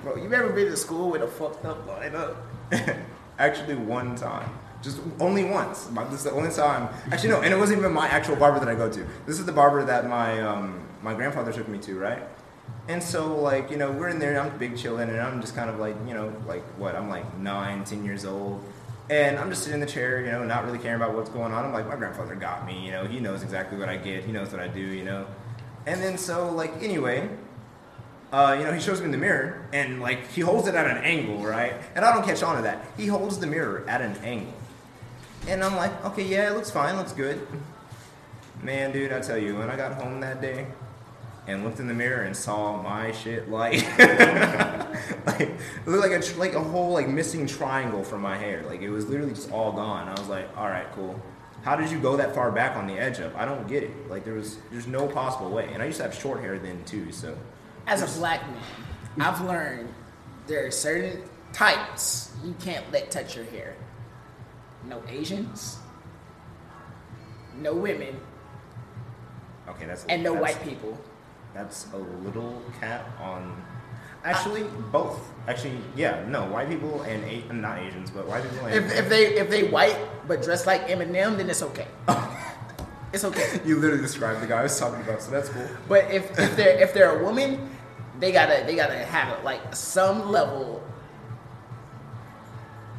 Bro, 0.03 0.17
you 0.17 0.33
ever 0.33 0.51
been 0.51 0.67
to 0.71 0.77
school 0.77 1.11
with 1.11 1.23
a 1.23 1.27
fucked 1.29 1.65
up 1.65 1.87
lineup? 1.87 2.37
Actually, 3.39 3.77
one 3.77 4.17
time. 4.17 4.49
Just 4.83 5.01
only 5.21 5.45
once. 5.45 5.91
My- 5.91 6.05
This 6.05 6.15
is 6.21 6.25
the 6.25 6.33
only 6.33 6.51
time. 6.51 6.89
Actually, 7.11 7.31
no, 7.31 7.41
and 7.43 7.53
it 7.53 7.57
wasn't 7.57 7.79
even 7.79 7.93
my 7.93 8.07
actual 8.09 8.37
barber 8.37 8.59
that 8.61 8.69
I 8.69 8.75
go 8.75 8.91
to. 8.91 9.07
This 9.27 9.39
is 9.39 9.47
the 9.47 9.53
barber 9.53 9.85
that 9.85 10.09
my 10.09 10.41
um, 10.43 10.81
my 11.03 11.15
grandfather 11.15 11.53
took 11.53 11.69
me 11.69 11.79
to, 11.79 11.99
right? 11.99 12.23
And 12.87 13.03
so, 13.03 13.35
like, 13.37 13.71
you 13.71 13.79
know, 13.79 13.91
we're 13.91 14.09
in 14.09 14.19
there, 14.19 14.39
I'm 14.39 14.59
big 14.59 14.77
chilling, 14.77 15.09
and 15.09 15.19
I'm 15.19 15.41
just 15.41 15.55
kind 15.55 15.71
of 15.71 15.79
like, 15.79 15.97
you 16.07 16.13
know, 16.13 16.35
like, 16.47 16.63
what? 16.79 16.95
I'm 16.95 17.09
like 17.09 17.39
nine, 17.39 17.85
ten 17.85 18.05
years 18.05 18.27
old. 18.27 18.63
And 19.09 19.39
I'm 19.39 19.51
just 19.51 19.63
sitting 19.63 19.81
in 19.81 19.87
the 19.87 19.91
chair, 19.91 20.21
you 20.25 20.31
know, 20.31 20.45
not 20.45 20.65
really 20.65 20.79
caring 20.79 20.97
about 20.97 21.15
what's 21.15 21.31
going 21.31 21.53
on. 21.53 21.65
I'm 21.65 21.73
like, 21.73 21.87
my 21.87 21.97
grandfather 21.97 22.35
got 22.35 22.67
me, 22.67 22.85
you 22.85 22.91
know, 22.91 23.07
he 23.07 23.21
knows 23.21 23.43
exactly 23.43 23.79
what 23.79 23.89
I 23.89 23.97
get, 23.97 24.25
he 24.25 24.33
knows 24.33 24.53
what 24.53 24.61
I 24.61 24.69
do, 24.69 24.81
you 24.81 25.05
know. 25.05 25.27
And 25.87 26.03
then, 26.03 26.19
so, 26.19 26.51
like, 26.51 26.83
anyway, 26.83 27.29
uh, 28.33 28.57
you 28.59 28.65
know, 28.65 28.73
he 28.73 28.81
shows 28.81 29.01
me 29.01 29.09
the 29.11 29.17
mirror, 29.17 29.65
and 29.73 30.01
like 30.01 30.29
he 30.33 30.41
holds 30.41 30.67
it 30.67 30.75
at 30.75 30.87
an 30.87 31.05
angle, 31.05 31.39
right? 31.39 31.73
And 31.95 32.05
I 32.05 32.13
don't 32.13 32.25
catch 32.25 32.43
on 32.43 32.57
to 32.57 32.63
that. 32.63 32.85
He 32.97 33.07
holds 33.07 33.39
the 33.39 33.47
mirror 33.47 33.85
at 33.87 34.01
an 34.01 34.17
angle, 34.25 34.53
and 35.47 35.63
I'm 35.63 35.77
like, 35.77 36.05
okay, 36.05 36.25
yeah, 36.25 36.51
it 36.51 36.55
looks 36.55 36.71
fine, 36.71 36.97
looks 36.97 37.13
good. 37.13 37.47
Man, 38.61 38.93
dude, 38.93 39.13
I 39.13 39.21
tell 39.21 39.39
you, 39.39 39.57
when 39.57 39.71
I 39.71 39.77
got 39.77 39.93
home 40.03 40.21
that 40.21 40.41
day 40.41 40.67
and 41.47 41.63
looked 41.65 41.79
in 41.81 41.87
the 41.89 41.95
mirror 41.95 42.23
and 42.23 42.37
saw 42.37 42.81
my 42.83 43.13
shit, 43.13 43.51
like, 43.51 43.75
like 45.27 45.41
it 45.41 45.59
looked 45.87 46.03
like 46.09 46.13
a 46.13 46.21
tr- 46.23 46.39
like 46.39 46.55
a 46.55 46.63
whole 46.63 46.93
like 46.93 47.09
missing 47.09 47.47
triangle 47.47 48.03
from 48.03 48.23
my 48.23 48.37
hair. 48.37 48.63
Like 48.63 48.81
it 48.81 48.91
was 48.91 49.07
literally 49.09 49.33
just 49.35 49.51
all 49.51 49.73
gone. 49.73 50.09
I 50.09 50.13
was 50.13 50.29
like, 50.29 50.49
all 50.57 50.69
right, 50.69 50.87
cool. 50.95 51.21
How 51.63 51.77
did 51.77 51.91
you 51.91 51.99
go 51.99 52.17
that 52.17 52.35
far 52.35 52.51
back 52.53 52.77
on 52.77 52.87
the 52.87 52.95
edge 52.95 53.19
of? 53.21 53.35
I 53.37 53.45
don't 53.45 53.67
get 53.67 53.83
it. 53.83 54.11
Like 54.11 54.25
there 54.25 54.35
was, 54.35 54.59
there's 54.71 54.87
no 54.87 55.07
possible 55.07 55.51
way. 55.51 55.71
And 55.73 55.83
I 55.83 55.87
used 55.87 55.99
to 55.99 56.05
have 56.05 56.15
short 56.15 56.41
hair 56.41 56.59
then 56.59 56.83
too, 56.85 57.11
so. 57.13 57.37
As 57.87 58.03
a 58.03 58.19
black 58.19 58.41
man, 58.49 58.61
I've 59.21 59.41
learned 59.43 59.93
there 60.47 60.67
are 60.67 60.71
certain 60.71 61.23
types 61.53 62.33
you 62.45 62.55
can't 62.61 62.91
let 62.93 63.11
touch 63.11 63.37
your 63.37 63.45
hair. 63.47 63.77
No 64.87 65.03
Asians, 65.09 65.79
no 67.57 67.75
women, 67.75 68.21
Okay, 69.69 69.87
that's 69.87 70.05
and 70.07 70.23
no 70.23 70.35
that's- 70.35 70.57
white 70.57 70.63
people. 70.69 70.99
That's 71.55 71.87
a 71.93 71.99
little 71.99 72.61
cap 72.81 73.09
on. 73.21 73.63
Actually, 74.25 74.65
both. 74.91 75.21
Actually, 75.47 75.77
yeah, 75.95 76.25
no, 76.29 76.47
white 76.47 76.69
people 76.69 77.03
and 77.03 77.23
a- 77.25 77.53
not 77.53 77.79
Asians, 77.79 78.11
but 78.11 78.27
white 78.27 78.43
people 78.43 78.67
and. 78.67 78.75
If, 78.75 78.99
if 78.99 79.09
they 79.09 79.27
if 79.37 79.51
they 79.51 79.65
white 79.69 79.97
but 80.27 80.43
dressed 80.43 80.67
like 80.67 80.89
Eminem, 80.89 81.37
then 81.37 81.49
it's 81.49 81.63
okay. 81.63 81.87
it's 83.13 83.25
okay. 83.25 83.61
you 83.65 83.77
literally 83.79 84.03
described 84.03 84.43
the 84.43 84.47
guy 84.47 84.61
I 84.61 84.63
was 84.65 84.79
talking 84.79 85.01
about, 85.03 85.23
so 85.23 85.31
that's 85.31 85.49
cool. 85.49 85.69
But 85.89 86.11
if, 86.11 86.37
if 86.39 86.57
they're 86.57 86.83
if 86.83 86.93
they're 86.93 87.21
a 87.21 87.23
woman, 87.23 87.71
they 88.19 88.33
gotta 88.33 88.65
they 88.67 88.75
gotta 88.75 88.97
have 88.97 89.45
like 89.45 89.75
some 89.77 90.31
level 90.31 90.83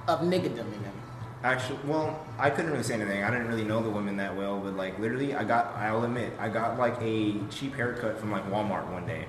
of 0.08 0.22
niggadom 0.22 0.72
in 0.74 0.84
them. 0.84 1.02
Actually, 1.44 1.80
well, 1.86 2.25
I 2.38 2.50
couldn't 2.50 2.72
really 2.72 2.84
say 2.84 2.96
anything. 2.96 3.24
I 3.24 3.32
didn't 3.32 3.48
really 3.48 3.64
know 3.64 3.82
the 3.82 3.90
women 3.90 4.18
that 4.18 4.36
well, 4.36 4.60
but 4.60 4.76
like 4.76 5.00
literally, 5.00 5.34
I 5.34 5.44
got. 5.44 5.76
I'll 5.76 6.04
admit, 6.04 6.34
I 6.40 6.50
got 6.50 6.78
like 6.78 6.98
a 7.02 7.36
cheap 7.50 7.76
haircut 7.76 8.20
from 8.20 8.32
like 8.32 8.50
Walmart 8.50 8.92
one 8.92 9.06
day, 9.06 9.26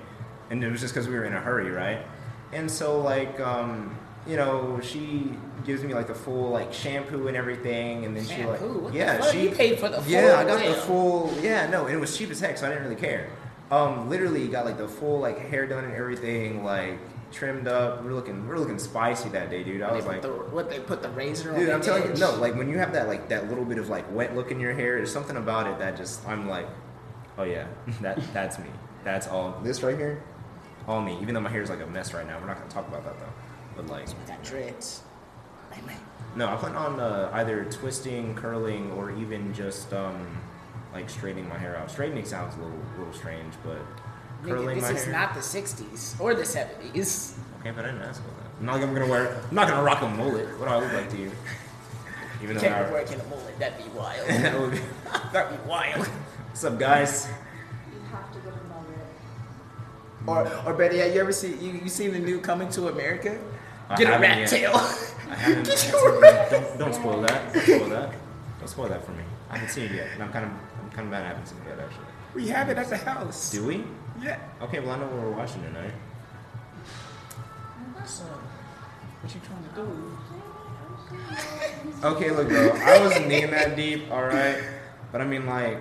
and 0.49 0.63
it 0.63 0.69
was 0.69 0.81
just 0.81 0.93
because 0.93 1.07
we 1.07 1.15
were 1.15 1.23
in 1.23 1.33
a 1.33 1.39
hurry, 1.39 1.71
right? 1.71 1.99
And 2.51 2.69
so 2.69 2.99
like, 2.99 3.39
um, 3.39 3.97
you 4.27 4.35
know, 4.35 4.79
she 4.81 5.31
gives 5.65 5.83
me 5.83 5.93
like 5.93 6.07
the 6.07 6.15
full 6.15 6.49
like 6.49 6.73
shampoo 6.73 7.27
and 7.27 7.37
everything, 7.37 8.05
and 8.05 8.15
then 8.15 8.25
she 8.25 8.43
like, 8.43 8.59
What 8.59 8.93
yeah, 8.93 9.21
she 9.31 9.43
You 9.43 9.51
paid 9.51 9.79
for 9.79 9.89
the 9.89 10.01
full 10.01 10.11
Yeah, 10.11 10.39
I 10.39 10.45
got 10.45 10.63
the 10.63 10.73
full. 10.73 11.33
Yeah, 11.41 11.69
no, 11.69 11.85
and 11.85 11.95
it 11.95 11.99
was 11.99 12.17
cheap 12.17 12.29
as 12.29 12.39
heck, 12.41 12.57
so 12.57 12.65
I 12.65 12.69
didn't 12.69 12.83
really 12.83 12.99
care. 12.99 13.29
Um, 13.71 14.09
literally 14.09 14.47
got 14.47 14.65
like 14.65 14.77
the 14.77 14.87
full 14.87 15.19
like 15.19 15.39
hair 15.39 15.65
done 15.65 15.85
and 15.85 15.93
everything, 15.93 16.63
like 16.63 16.99
trimmed 17.31 17.67
up. 17.67 18.03
We're 18.03 18.13
looking, 18.13 18.47
we're 18.47 18.57
looking 18.57 18.79
spicy 18.79 19.29
that 19.29 19.49
day, 19.49 19.63
dude. 19.63 19.81
I 19.81 19.91
was 19.91 20.05
like, 20.05 20.21
the, 20.21 20.29
what 20.29 20.69
they 20.69 20.79
put 20.79 21.01
the 21.01 21.09
razor 21.09 21.53
on. 21.53 21.59
Dude, 21.59 21.69
I'm 21.69 21.81
telling 21.81 22.03
you, 22.03 22.13
no, 22.19 22.35
like 22.35 22.55
when 22.55 22.69
you 22.69 22.77
have 22.77 22.93
that 22.93 23.07
like 23.07 23.29
that 23.29 23.49
little 23.49 23.65
bit 23.65 23.77
of 23.77 23.89
like 23.89 24.09
wet 24.13 24.35
look 24.35 24.51
in 24.51 24.59
your 24.59 24.73
hair, 24.73 24.97
there's 24.97 25.11
something 25.11 25.37
about 25.37 25.67
it 25.67 25.79
that 25.79 25.97
just 25.97 26.25
I'm 26.27 26.47
like, 26.47 26.67
oh 27.37 27.43
yeah, 27.43 27.67
that 28.01 28.19
that's 28.33 28.59
me. 28.59 28.69
That's 29.03 29.27
all 29.27 29.59
this 29.63 29.83
right 29.83 29.97
here, 29.97 30.23
all 30.87 31.01
me. 31.01 31.17
Even 31.21 31.33
though 31.33 31.41
my 31.41 31.49
hair 31.49 31.61
is 31.61 31.69
like 31.69 31.81
a 31.81 31.87
mess 31.87 32.13
right 32.13 32.27
now, 32.27 32.39
we're 32.39 32.47
not 32.47 32.57
gonna 32.57 32.69
talk 32.69 32.87
about 32.87 33.03
that 33.05 33.19
though. 33.19 33.33
But 33.75 33.87
like, 33.87 34.07
got 34.27 34.43
dreads. 34.43 35.03
No, 36.35 36.47
I 36.47 36.55
plan 36.55 36.75
on 36.75 36.99
uh, 36.99 37.29
either 37.33 37.65
twisting, 37.65 38.35
curling, 38.35 38.91
or 38.91 39.11
even 39.11 39.53
just 39.53 39.93
um 39.93 40.37
like 40.93 41.09
straightening 41.09 41.47
my 41.47 41.57
hair 41.57 41.77
out. 41.77 41.91
Straightening 41.91 42.25
sounds 42.25 42.55
a 42.55 42.59
little 42.59 42.79
little 42.97 43.13
strange, 43.13 43.53
but 43.63 43.81
nigga, 44.43 44.47
curling 44.49 44.75
this 44.79 44.89
my 44.89 44.95
is 44.97 45.03
hair. 45.05 45.13
not 45.13 45.33
the 45.33 45.39
'60s 45.41 46.19
or 46.19 46.33
the 46.35 46.43
'70s. 46.43 47.37
Okay, 47.59 47.71
but 47.71 47.85
I 47.85 47.87
didn't 47.91 48.03
ask 48.03 48.21
about 48.21 48.37
that. 48.37 48.45
I'm 48.59 48.65
not 48.65 48.79
gonna 48.79 49.07
wear. 49.07 49.35
I'm 49.49 49.55
not 49.55 49.67
gonna 49.67 49.83
rock 49.83 50.01
a 50.01 50.07
mullet. 50.09 50.47
What 50.59 50.67
do 50.67 50.73
I 50.73 50.79
look 50.79 50.93
like 50.93 51.09
to 51.11 51.17
you? 51.17 51.31
Even 52.43 52.55
though 52.55 52.61
Can't 52.61 52.87
I, 52.87 52.91
work 52.91 53.11
in 53.11 53.19
a 53.19 53.23
mullet. 53.25 53.57
That'd 53.59 53.77
be 53.83 53.89
wild. 53.97 54.27
that 54.29 54.59
would 54.59 54.71
be. 54.71 54.79
That'd 55.33 55.63
be 55.63 55.67
wild. 55.69 56.05
What's 56.07 56.63
up, 56.63 56.77
guys? 56.79 57.27
You 57.91 57.99
have 58.11 58.31
to 58.33 58.39
go 58.39 58.51
to 58.51 58.57
Mullet. 60.25 60.51
Or, 60.65 60.71
or 60.71 60.73
better 60.73 60.95
yet, 60.95 61.13
you 61.13 61.19
ever 61.21 61.31
see 61.31 61.55
you, 61.55 61.71
you 61.83 61.89
seen 61.89 62.11
the 62.13 62.19
new 62.19 62.39
Coming 62.39 62.69
to 62.69 62.87
America? 62.89 63.37
I 63.89 63.95
Get 63.95 64.07
a 64.07 64.11
haven't 64.13 64.29
rat 64.29 64.39
yet. 64.39 64.49
tail. 64.49 64.71
I 64.75 65.35
haven't. 65.35 65.65
Get 65.65 65.87
you 65.91 65.97
a 65.97 66.19
rat. 66.19 66.49
don't, 66.51 66.77
don't 66.79 66.93
spoil 66.93 67.21
that. 67.21 67.53
Don't 67.53 67.63
spoil 67.63 67.89
that. 67.89 68.13
Don't 68.59 68.67
spoil 68.69 68.89
that 68.89 69.05
for 69.05 69.11
me. 69.11 69.23
I 69.49 69.57
haven't 69.57 69.69
seen 69.73 69.85
it 69.85 69.91
yet, 69.93 70.07
and 70.13 70.23
I'm 70.23 70.31
kind 70.31 70.45
of 70.45 70.51
I'm 70.83 70.89
kind 70.91 71.05
of 71.07 71.11
mad 71.11 71.23
I 71.23 71.27
haven't 71.29 71.45
seen 71.47 71.57
it 71.65 71.69
yet. 71.69 71.79
Actually, 71.79 72.05
We 72.35 72.47
have 72.49 72.69
it 72.69 72.77
at 72.77 72.89
the 72.89 72.97
house. 72.97 73.49
do 73.51 73.65
we? 73.65 73.83
Yeah. 74.21 74.39
Okay, 74.61 74.79
well 74.79 74.91
I 74.91 74.99
know 74.99 75.07
what 75.07 75.23
we're 75.23 75.31
watching 75.31 75.61
tonight. 75.61 75.93
So, 78.05 78.23
what 78.23 79.33
you 79.33 79.41
trying 79.45 79.63
to 79.63 79.75
do? 79.75 80.17
Okay, 82.07 82.31
look, 82.31 82.47
bro. 82.47 82.69
I 82.69 82.99
wasn't 82.99 83.27
thinking 83.27 83.51
that 83.51 83.75
deep. 83.75 84.11
All 84.11 84.23
right, 84.23 84.57
but 85.11 85.21
I 85.21 85.25
mean 85.25 85.45
like. 85.45 85.79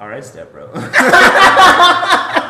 All 0.00 0.08
right, 0.08 0.24
step 0.24 0.52
bro. 0.52 0.72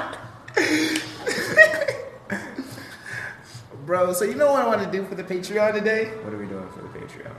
Bro, 3.91 4.13
so 4.13 4.25
you 4.25 4.37
know 4.37 4.53
what 4.53 4.63
I 4.63 4.69
want 4.69 4.85
to 4.85 4.91
do 4.97 5.05
for 5.05 5.17
the 5.17 5.25
Patreon 5.25 5.73
today? 5.75 6.13
what 6.23 6.33
are 6.33 6.39
we 6.39 6.47
doing 6.47 6.69
for 6.69 6.81
the 6.81 6.89
Patreon? 6.97 7.35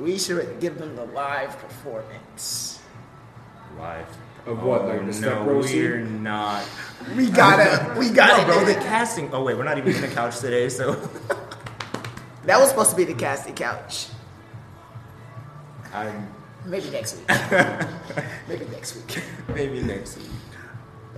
We 0.00 0.16
should 0.18 0.58
give 0.58 0.78
them 0.78 0.96
the 0.96 1.04
live 1.04 1.58
performance. 1.58 2.80
Live. 3.78 4.06
Of 4.46 4.62
what, 4.62 4.82
Oh, 4.82 4.86
like 4.86 5.00
the 5.02 5.08
oh, 5.08 5.12
step 5.12 5.38
no, 5.38 5.44
bro 5.44 5.56
we're 5.56 5.66
scene? 5.66 6.22
not. 6.22 6.64
We 7.16 7.30
gotta, 7.30 7.98
we 7.98 8.10
gotta, 8.10 8.42
No, 8.46 8.54
bro. 8.58 8.64
The 8.66 8.74
casting. 8.74 9.32
Oh 9.32 9.42
wait, 9.42 9.56
we're 9.56 9.64
not 9.64 9.78
even 9.78 9.94
in 9.94 10.00
the 10.02 10.08
couch 10.08 10.38
today, 10.40 10.68
so. 10.68 10.96
That 12.44 12.60
was 12.60 12.68
supposed 12.68 12.90
to 12.90 12.96
be 12.96 13.04
the 13.04 13.14
casting 13.14 13.54
couch. 13.54 14.08
I'm 15.94 16.28
Maybe 16.66 16.90
next 16.90 17.16
week. 17.16 17.26
Maybe 18.48 18.66
next 18.66 18.96
week. 18.96 19.22
maybe 19.54 19.80
next 19.80 20.16
week. 20.18 20.26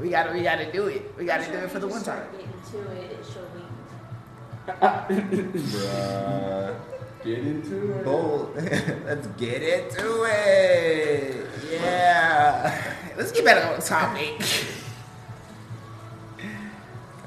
We 0.00 0.10
gotta, 0.10 0.32
we 0.32 0.42
gotta 0.42 0.70
do 0.70 0.86
it. 0.86 1.12
We 1.18 1.24
gotta 1.24 1.46
do 1.50 1.58
it 1.58 1.70
for 1.70 1.80
the 1.80 1.88
one 1.88 2.02
time. 2.04 2.22
start 2.26 2.32
Getting 2.32 2.52
to 2.70 2.92
it, 2.92 3.24
she'll 3.32 3.48
be. 3.54 3.62
Bruh. 5.76 6.74
Get 7.26 7.38
into 7.38 7.92
it. 7.98 8.04
Bold. 8.04 8.54
Let's 9.04 9.26
get 9.26 9.60
into 9.60 10.24
it. 10.28 11.46
Yeah. 11.72 12.94
let's 13.16 13.32
get 13.32 13.44
back 13.44 13.64
on 13.66 13.80
topic. 13.80 14.40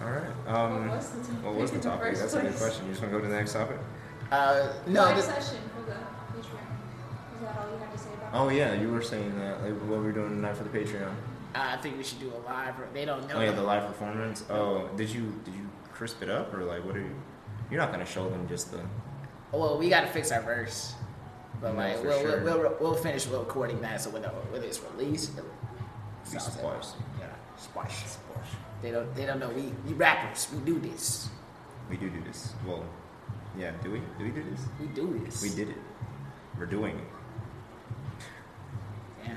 All 0.01 0.09
right. 0.09 0.47
Um, 0.47 0.87
What 0.87 0.95
was 0.95 1.09
the 1.11 1.19
topic 1.19 1.43
what 1.43 1.55
was 1.55 1.71
the 1.71 1.79
topic? 1.79 2.07
first 2.07 2.21
That's 2.21 2.33
a 2.33 2.41
good 2.41 2.55
question. 2.55 2.85
You 2.85 2.91
just 2.91 3.01
want 3.01 3.13
to 3.13 3.19
go 3.19 3.25
to 3.25 3.29
the 3.29 3.35
next 3.35 3.51
topic? 3.53 3.77
Uh, 4.31 4.71
no, 4.87 5.01
Live 5.03 5.17
this, 5.17 5.25
session 5.25 5.57
for 5.75 5.81
the 5.85 5.97
Patreon. 5.97 6.45
Is 7.35 7.41
that 7.41 7.57
all 7.57 7.69
you 7.69 7.77
had 7.77 7.91
to 7.91 7.97
say 7.97 8.09
about 8.13 8.29
Oh 8.33 8.47
yeah, 8.49 8.73
you 8.75 8.89
were 8.89 9.01
saying 9.01 9.37
that 9.39 9.61
like 9.61 9.73
what 9.81 9.99
we're 9.99 10.13
doing 10.13 10.29
tonight 10.29 10.55
for 10.55 10.63
the 10.63 10.69
Patreon. 10.69 11.13
I 11.55 11.75
think 11.77 11.97
we 11.97 12.03
should 12.05 12.21
do 12.21 12.31
a 12.31 12.39
live. 12.49 12.75
They 12.93 13.03
don't 13.03 13.27
know. 13.27 13.35
Oh 13.35 13.41
yeah, 13.41 13.51
the 13.51 13.63
live 13.63 13.85
performance. 13.85 14.45
Oh, 14.49 14.87
did 14.95 15.09
you 15.09 15.33
did 15.43 15.55
you 15.55 15.67
crisp 15.91 16.21
it 16.21 16.29
up 16.29 16.53
or 16.53 16.63
like 16.63 16.85
what 16.85 16.95
are 16.95 17.01
you? 17.01 17.15
You're 17.69 17.81
not 17.81 17.91
gonna 17.91 18.05
show 18.05 18.29
them 18.29 18.47
just 18.47 18.71
the. 18.71 18.79
Well, 19.51 19.77
we 19.77 19.89
got 19.89 20.01
to 20.01 20.07
fix 20.07 20.31
our 20.31 20.41
verse. 20.41 20.93
But 21.61 21.73
No, 21.73 21.79
like, 21.79 22.03
we'll, 22.03 22.19
sure. 22.21 22.43
we'll, 22.43 22.59
we'll, 22.59 22.77
we'll 22.79 22.95
finish 22.95 23.27
recording 23.27 23.81
that. 23.81 24.01
So 24.01 24.09
when, 24.11 24.23
it- 24.23 24.29
when 24.51 24.63
it's 24.63 24.79
released, 24.95 25.31
it'll 25.37 25.43
Be 25.45 26.29
sounds 26.29 26.47
like- 26.47 26.57
sparse. 26.57 26.93
Yeah, 27.19 27.27
splash. 27.57 28.03
They 28.81 28.91
don't. 28.91 29.13
They 29.13 29.25
don't 29.25 29.39
know. 29.39 29.49
We, 29.49 29.73
we 29.85 29.93
rappers. 29.93 30.47
We 30.53 30.59
do 30.61 30.79
this. 30.79 31.27
We 31.89 31.97
do 31.97 32.09
do 32.09 32.21
this. 32.25 32.53
Well, 32.65 32.85
yeah. 33.57 33.71
Do 33.83 33.91
we? 33.91 33.99
Do 34.17 34.23
we 34.23 34.29
do 34.29 34.41
this? 34.49 34.61
We 34.79 34.87
do 34.87 35.21
this. 35.25 35.41
We 35.41 35.49
did 35.49 35.67
it. 35.69 35.75
We're 36.57 36.65
doing 36.65 36.97
it. 36.97 37.03
Yeah. 39.25 39.35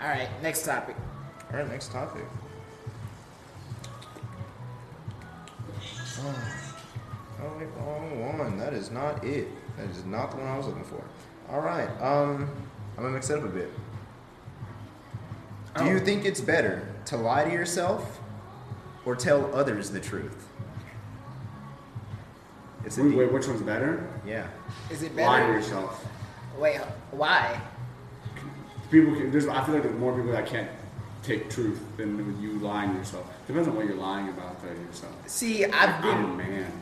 All 0.00 0.08
right. 0.08 0.28
Next 0.44 0.64
topic. 0.64 0.94
All 1.52 1.58
right, 1.58 1.68
next 1.68 1.90
topic. 1.90 2.22
Oh, 6.22 6.69
oh 7.42 7.58
wait, 7.58 7.68
wrong 7.78 8.38
one. 8.38 8.58
That 8.58 8.72
is 8.74 8.90
not 8.90 9.24
it. 9.24 9.48
That 9.76 9.88
is 9.90 10.04
not 10.04 10.30
the 10.30 10.36
one 10.38 10.46
I 10.46 10.56
was 10.56 10.66
looking 10.66 10.84
for. 10.84 11.02
All 11.50 11.60
right. 11.60 11.88
Um, 12.00 12.48
I'm 12.96 13.02
gonna 13.04 13.10
mix 13.14 13.30
it 13.30 13.38
up 13.38 13.44
a 13.44 13.48
bit. 13.48 13.70
Do 15.76 15.84
you 15.86 15.96
Oh. 15.96 16.04
think 16.04 16.24
it's 16.24 16.40
better 16.40 16.86
to 17.06 17.16
lie 17.16 17.44
to 17.44 17.50
yourself 17.50 18.20
or 19.04 19.14
tell 19.16 19.54
others 19.54 19.90
the 19.90 20.00
truth? 20.00 20.46
It's 22.84 22.98
a 22.98 23.02
Wait, 23.02 23.14
wait, 23.16 23.32
which 23.32 23.46
one's 23.46 23.62
better? 23.62 24.06
yeah. 24.26 24.46
Is 24.90 25.02
it 25.02 25.14
better? 25.14 25.28
Lie 25.30 25.46
to 25.46 25.52
yourself. 25.52 26.04
Wait. 26.58 26.78
Why? 27.10 27.60
People 28.90 29.14
can. 29.14 29.30
There's. 29.30 29.46
I 29.46 29.62
feel 29.64 29.74
like 29.74 29.82
there's 29.84 29.98
more 29.98 30.14
people 30.14 30.32
that 30.32 30.46
can't 30.46 30.68
take 31.22 31.50
truth 31.50 31.80
than 31.96 32.16
with 32.16 32.40
you 32.40 32.58
lying 32.58 32.92
to 32.92 32.98
yourself. 32.98 33.26
Depends 33.46 33.68
on 33.68 33.76
what 33.76 33.84
you're 33.86 33.94
lying 33.96 34.28
about 34.30 34.60
to 34.62 34.68
yourself. 34.68 35.12
See, 35.28 35.64
I've 35.66 36.02
I'm 36.04 36.24
a 36.24 36.28
been. 36.28 36.36
man. 36.38 36.72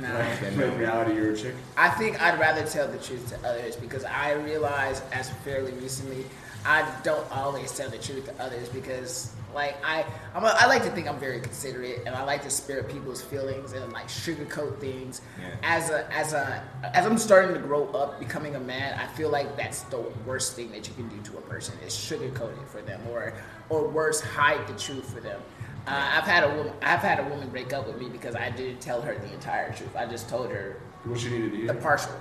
Nah. 0.00 0.18
Like, 0.18 0.42
in 0.42 0.78
reality, 0.78 1.14
you're 1.14 1.32
a 1.32 1.36
chick. 1.36 1.54
I 1.76 1.90
think 1.90 2.20
I'd 2.20 2.38
rather 2.38 2.66
tell 2.66 2.88
the 2.88 2.98
truth 2.98 3.28
to 3.30 3.48
others 3.48 3.76
because 3.76 4.04
I 4.04 4.32
realize 4.32 5.02
as 5.12 5.30
fairly 5.44 5.72
recently 5.72 6.24
I 6.66 6.90
don't 7.02 7.30
always 7.30 7.76
tell 7.76 7.90
the 7.90 7.98
truth 7.98 8.24
to 8.24 8.42
others 8.42 8.68
because 8.70 9.34
like 9.54 9.76
I 9.84 10.04
I'm 10.34 10.44
a, 10.44 10.56
I 10.58 10.66
like 10.66 10.82
to 10.84 10.90
think 10.90 11.06
I'm 11.06 11.18
very 11.18 11.40
considerate 11.40 12.00
and 12.06 12.14
I 12.14 12.24
like 12.24 12.42
to 12.42 12.50
spare 12.50 12.82
people's 12.82 13.20
feelings 13.22 13.72
and 13.72 13.92
like 13.92 14.08
sugarcoat 14.08 14.78
things. 14.78 15.20
Yeah. 15.38 15.54
As 15.62 15.90
a 15.90 16.10
as 16.12 16.32
a 16.32 16.64
as 16.82 17.04
I'm 17.04 17.18
starting 17.18 17.54
to 17.54 17.60
grow 17.60 17.86
up, 17.88 18.18
becoming 18.18 18.56
a 18.56 18.60
man, 18.60 18.98
I 18.98 19.06
feel 19.08 19.28
like 19.28 19.56
that's 19.56 19.82
the 19.82 20.02
worst 20.26 20.56
thing 20.56 20.72
that 20.72 20.88
you 20.88 20.94
can 20.94 21.08
do 21.08 21.20
to 21.30 21.38
a 21.38 21.42
person 21.42 21.78
is 21.86 21.92
sugarcoat 21.92 22.52
it 22.60 22.68
for 22.68 22.80
them 22.80 23.00
or 23.10 23.34
or 23.68 23.86
worse, 23.86 24.20
hide 24.20 24.66
the 24.66 24.78
truth 24.78 25.12
for 25.12 25.20
them. 25.20 25.40
Uh, 25.86 25.90
I've 26.14 26.24
had 26.24 26.44
a 26.44 26.48
woman 26.56 26.72
I've 26.82 27.00
had 27.00 27.20
a 27.20 27.24
woman 27.24 27.48
break 27.50 27.72
up 27.72 27.86
with 27.86 27.98
me 27.98 28.08
because 28.08 28.34
I 28.34 28.50
didn't 28.50 28.80
tell 28.80 29.02
her 29.02 29.14
the 29.18 29.32
entire 29.32 29.72
truth. 29.74 29.94
I 29.96 30.06
just 30.06 30.28
told 30.28 30.50
her 30.50 30.76
What 31.04 31.22
you 31.22 31.30
need 31.30 31.50
to 31.50 31.56
do. 31.58 31.66
the 31.66 31.74
partial. 31.74 32.12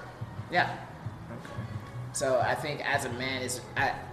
Yeah. 0.52 0.76
Okay. 1.32 1.54
So 2.12 2.40
I 2.42 2.56
think 2.56 2.82
as 2.88 3.06
a 3.06 3.10
man 3.14 3.42
is 3.42 3.62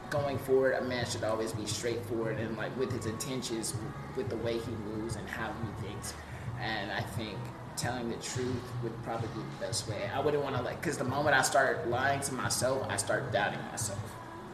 going 0.08 0.38
forward, 0.38 0.74
a 0.74 0.82
man 0.82 1.04
should 1.06 1.24
always 1.24 1.52
be 1.52 1.66
straightforward 1.66 2.38
and 2.38 2.56
like 2.56 2.76
with 2.78 2.92
his 2.92 3.06
intentions, 3.06 3.74
with 4.16 4.28
the 4.28 4.36
way 4.36 4.58
he 4.58 4.70
moves 4.94 5.16
and 5.16 5.28
how 5.28 5.52
he 5.52 5.86
thinks. 5.86 6.14
And 6.60 6.90
I 6.92 7.00
think 7.00 7.36
telling 7.76 8.08
the 8.10 8.16
truth 8.16 8.60
would 8.82 9.02
probably 9.02 9.28
be 9.28 9.40
the 9.58 9.66
best 9.66 9.88
way. 9.88 10.08
I 10.14 10.20
wouldn't 10.20 10.42
want 10.44 10.54
to 10.56 10.62
like 10.62 10.80
because 10.80 10.96
the 10.98 11.04
moment 11.04 11.36
I 11.36 11.42
start 11.42 11.88
lying 11.88 12.20
to 12.20 12.34
myself, 12.34 12.86
I 12.88 12.96
start 12.98 13.32
doubting 13.32 13.60
myself. 13.70 13.98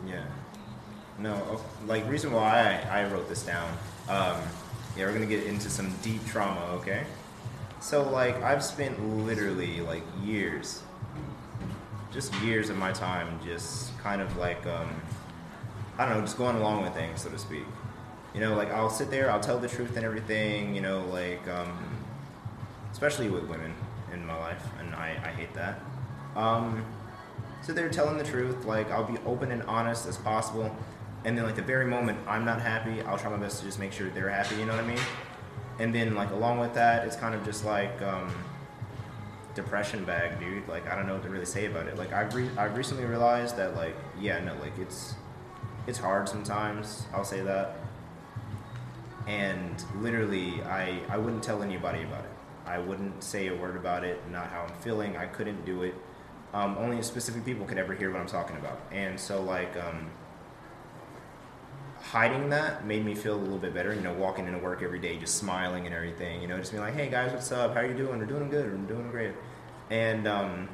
Yeah. 0.07 0.25
No, 1.19 1.61
like 1.87 2.09
reason 2.09 2.33
why 2.33 2.81
I, 2.91 3.01
I 3.03 3.05
wrote 3.11 3.29
this 3.29 3.43
down. 3.43 3.71
Um, 4.09 4.37
yeah, 4.97 5.05
we're 5.05 5.13
gonna 5.13 5.27
get 5.27 5.45
into 5.45 5.69
some 5.69 5.93
deep 6.03 6.25
trauma, 6.27 6.61
okay? 6.75 7.05
So 7.81 8.03
like 8.09 8.43
I've 8.43 8.65
spent 8.65 9.01
literally 9.27 9.81
like 9.81 10.03
years, 10.23 10.83
just 12.13 12.35
years 12.37 12.71
of 12.71 12.77
my 12.77 12.93
time, 12.93 13.39
just 13.45 13.97
kind 13.99 14.23
of 14.23 14.37
like 14.37 14.65
um, 14.67 14.89
I 15.99 16.07
don't 16.07 16.19
know, 16.19 16.21
just 16.23 16.39
going 16.39 16.57
along 16.57 16.83
with 16.83 16.95
things, 16.95 17.23
so 17.23 17.31
to 17.31 17.39
speak. 17.39 17.65
You 18.35 18.41
know, 18.41 18.55
like 18.55 18.71
I'll 18.71 18.91
sit 18.91 19.11
there, 19.11 19.31
I'll 19.31 19.41
tell 19.41 19.59
the 19.59 19.69
truth 19.69 19.97
and 19.97 20.05
everything. 20.05 20.75
You 20.75 20.81
know, 20.81 21.05
like 21.07 21.47
um, 21.49 21.79
especially 22.93 23.29
with 23.29 23.45
women 23.45 23.75
in 24.13 24.25
my 24.27 24.39
life, 24.39 24.63
and 24.81 24.95
I, 24.95 25.19
I 25.23 25.29
hate 25.29 25.53
that. 25.55 25.81
Um, 26.35 26.85
so 27.63 27.73
they're 27.73 27.91
telling 27.91 28.17
the 28.17 28.25
truth. 28.25 28.65
Like 28.65 28.91
I'll 28.91 29.05
be 29.05 29.19
open 29.27 29.53
and 29.53 29.63
honest 29.65 30.07
as 30.07 30.17
possible, 30.17 30.75
and 31.27 31.37
then 31.37 31.45
like 31.45 31.57
the 31.57 31.63
very 31.63 31.85
moment 31.85 32.19
I'm 32.29 32.45
not 32.45 32.63
happy, 32.63 33.03
I'll 33.03 33.19
try 33.19 33.31
my 33.31 33.37
best 33.37 33.59
to 33.59 33.67
just 33.67 33.81
make 33.81 33.93
sure 33.93 34.09
they're 34.09 34.31
happy. 34.31 34.55
You 34.55 34.65
know 34.65 34.77
what 34.77 34.85
I 34.85 34.87
mean? 34.87 35.01
And 35.81 35.93
then 35.93 36.15
like 36.15 36.31
along 36.31 36.61
with 36.61 36.73
that, 36.75 37.05
it's 37.05 37.17
kind 37.17 37.35
of 37.35 37.45
just 37.45 37.65
like 37.65 38.01
um, 38.01 38.33
depression 39.55 40.05
bag, 40.05 40.39
dude. 40.39 40.69
Like 40.69 40.89
I 40.89 40.95
don't 40.95 41.09
know 41.09 41.15
what 41.15 41.25
to 41.25 41.29
really 41.29 41.45
say 41.45 41.67
about 41.67 41.89
it. 41.89 41.99
Like 41.99 42.13
I've 42.13 42.33
re- 42.33 42.57
I've 42.57 42.77
recently 42.77 43.05
realized 43.05 43.57
that 43.57 43.75
like 43.75 43.97
yeah 44.21 44.39
no 44.39 44.55
like 44.61 44.79
it's 44.79 45.17
it's 45.89 45.99
hard 45.99 46.29
sometimes. 46.29 47.07
I'll 47.13 47.25
say 47.25 47.41
that. 47.41 47.75
And 49.27 49.85
literally, 49.97 50.63
I 50.63 51.01
I 51.09 51.19
wouldn't 51.19 51.43
tell 51.43 51.61
anybody 51.61 52.05
about 52.05 52.25
it. 52.25 52.31
I 52.67 52.79
wouldn't 52.79 53.25
say 53.25 53.49
a 53.49 53.55
word 53.55 53.75
about 53.75 54.05
it. 54.05 54.21
Not 54.31 54.47
how 54.47 54.63
I'm 54.63 54.75
feeling. 54.81 55.17
I 55.17 55.27
couldn't 55.27 55.65
do 55.67 55.83
it. 55.83 55.95
Um, 56.55 56.77
only 56.79 57.03
specific 57.03 57.45
people 57.45 57.67
could 57.67 57.79
ever 57.79 57.95
hear 57.95 58.13
what 58.13 58.21
I'm 58.21 58.29
talking 58.29 58.57
about. 58.57 58.79
And 58.93 59.19
so 59.19 59.43
like 59.43 59.77
um, 59.77 60.09
hiding 62.11 62.51
that 62.51 62.87
made 62.87 63.05
me 63.05 63.15
feel 63.15 63.35
a 63.35 63.43
little 63.43 63.59
bit 63.59 63.75
better. 63.75 63.95
You 63.95 64.01
know, 64.01 64.13
walking 64.15 64.47
into 64.47 64.59
work 64.59 64.83
every 64.83 64.99
day, 64.99 65.17
just 65.19 65.37
smiling 65.37 65.87
and 65.87 65.95
everything. 65.95 66.41
You 66.41 66.49
know, 66.49 66.59
just 66.59 66.71
being 66.73 66.83
like, 66.83 66.95
"Hey 66.95 67.09
guys, 67.09 67.33
what's 67.33 67.51
up? 67.53 67.75
How 67.75 67.81
are 67.81 67.87
you 67.87 67.95
doing? 67.95 68.19
We're 68.19 68.27
doing 68.27 68.49
good. 68.49 68.71
We're 68.71 68.95
doing 68.95 69.11
great." 69.11 69.33
And 69.91 70.27
um, 70.27 70.69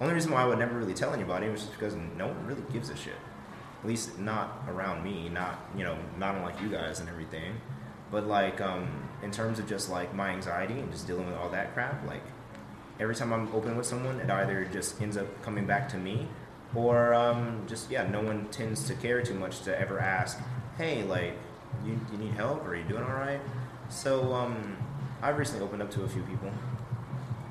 only 0.00 0.14
reason 0.14 0.32
why 0.32 0.42
I 0.42 0.46
would 0.46 0.58
never 0.58 0.76
really 0.76 0.94
tell 0.94 1.12
anybody 1.12 1.48
was 1.48 1.62
just 1.62 1.72
because 1.72 1.94
no 2.16 2.28
one 2.28 2.46
really 2.46 2.62
gives 2.72 2.90
a 2.90 2.96
shit. 2.96 3.16
At 3.82 3.88
least 3.88 4.18
not 4.18 4.64
around 4.68 5.04
me. 5.04 5.28
Not 5.28 5.58
you 5.76 5.84
know, 5.84 5.96
not 6.18 6.34
unlike 6.34 6.60
you 6.60 6.68
guys 6.68 7.00
and 7.00 7.08
everything. 7.08 7.60
But 8.10 8.26
like 8.26 8.60
um, 8.60 8.88
in 9.22 9.30
terms 9.30 9.58
of 9.58 9.68
just 9.68 9.90
like 9.90 10.14
my 10.14 10.30
anxiety 10.30 10.74
and 10.74 10.90
just 10.90 11.06
dealing 11.06 11.26
with 11.26 11.36
all 11.36 11.50
that 11.50 11.74
crap, 11.74 12.06
like 12.06 12.22
every 13.00 13.14
time 13.14 13.32
I'm 13.32 13.52
open 13.54 13.76
with 13.76 13.86
someone, 13.86 14.20
it 14.20 14.30
either 14.30 14.64
just 14.66 15.00
ends 15.00 15.16
up 15.16 15.42
coming 15.42 15.66
back 15.66 15.88
to 15.90 15.96
me, 15.96 16.28
or 16.74 17.14
um, 17.14 17.64
just 17.66 17.90
yeah, 17.90 18.08
no 18.08 18.20
one 18.20 18.46
tends 18.50 18.86
to 18.88 18.94
care 18.94 19.22
too 19.22 19.34
much 19.34 19.62
to 19.62 19.78
ever 19.78 19.98
ask, 19.98 20.40
hey, 20.76 21.04
like, 21.04 21.36
you, 21.84 21.98
you 22.10 22.18
need 22.18 22.32
help? 22.32 22.66
Are 22.66 22.74
you 22.74 22.84
doing 22.84 23.02
all 23.02 23.14
right? 23.14 23.40
So 23.88 24.32
um, 24.32 24.76
I've 25.22 25.38
recently 25.38 25.64
opened 25.64 25.82
up 25.82 25.90
to 25.92 26.02
a 26.02 26.08
few 26.08 26.22
people 26.22 26.50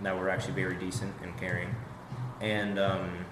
that 0.02 0.18
were 0.18 0.30
actually 0.30 0.54
very 0.54 0.76
decent 0.76 1.14
and 1.22 1.36
caring, 1.38 1.74
and 2.42 2.78
um, 2.78 3.26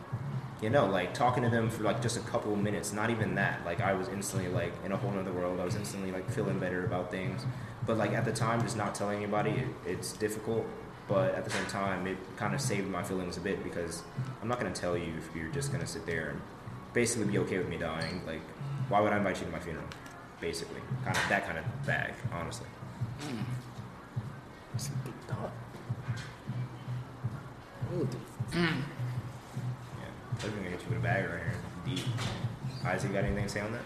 you 0.62 0.70
know, 0.70 0.86
like 0.86 1.14
talking 1.14 1.44
to 1.44 1.50
them 1.50 1.70
for 1.70 1.84
like 1.84 2.02
just 2.02 2.18
a 2.18 2.22
couple 2.22 2.56
minutes, 2.56 2.94
not 2.94 3.10
even 3.10 3.36
that. 3.36 3.66
Like 3.66 3.82
I 3.82 3.94
was 3.94 4.08
instantly 4.10 4.50
like 4.50 4.74
in 4.86 4.92
a 4.92 4.98
whole 4.98 5.12
other 5.18 5.34
world. 5.34 5.60
I 5.60 5.66
was 5.66 5.76
instantly 5.76 6.12
like 6.12 6.30
feeling 6.30 6.60
better 6.60 6.86
about 6.86 7.12
things. 7.12 7.46
But 7.86 7.98
like 7.98 8.12
at 8.12 8.26
the 8.26 8.32
time, 8.32 8.62
just 8.62 8.78
not 8.78 8.94
telling 8.94 9.18
anybody, 9.18 9.52
it, 9.52 9.68
it's 9.86 10.14
difficult. 10.14 10.66
But 11.08 11.34
at 11.34 11.44
the 11.44 11.52
same 11.52 11.66
time, 11.66 12.08
it 12.08 12.18
kind 12.38 12.54
of 12.54 12.62
saved 12.62 12.88
my 12.88 13.04
feelings 13.04 13.38
a 13.38 13.42
bit 13.42 13.64
because 13.64 14.04
I'm 14.42 14.48
not 14.48 14.60
gonna 14.60 14.74
tell 14.74 14.96
you 14.96 15.14
if 15.18 15.36
you're 15.36 15.50
just 15.50 15.72
gonna 15.72 15.88
sit 15.88 16.06
there 16.06 16.30
and 16.30 16.42
basically 16.94 17.26
be 17.26 17.40
okay 17.40 17.58
with 17.58 17.68
me 17.68 17.78
dying. 17.78 18.22
Like, 18.26 18.42
why 18.92 19.00
would 19.00 19.14
I 19.14 19.18
invite 19.18 19.40
you 19.40 19.46
to 19.46 19.52
my 19.52 19.60
funeral? 19.60 19.86
Basically, 20.42 20.82
kind 21.06 21.16
of 21.16 21.30
that 21.30 21.46
kind 21.46 21.58
of 21.58 21.86
bag, 21.86 22.14
honestly. 22.34 22.68
That's 24.74 24.90
a 24.90 24.92
big 25.06 25.14
thought. 25.28 25.52
Ooh, 27.94 28.08
Yeah, 28.54 28.60
I'm 30.44 30.50
gonna 30.56 30.70
hit 30.70 30.82
you 30.82 30.90
with 30.90 30.98
a 30.98 31.02
bag 31.02 31.24
right 31.26 31.40
here. 31.40 31.54
Deep. 31.86 32.06
Isaac, 32.84 33.14
got 33.14 33.24
anything 33.24 33.44
to 33.46 33.50
say 33.50 33.62
on 33.62 33.72
that? 33.72 33.82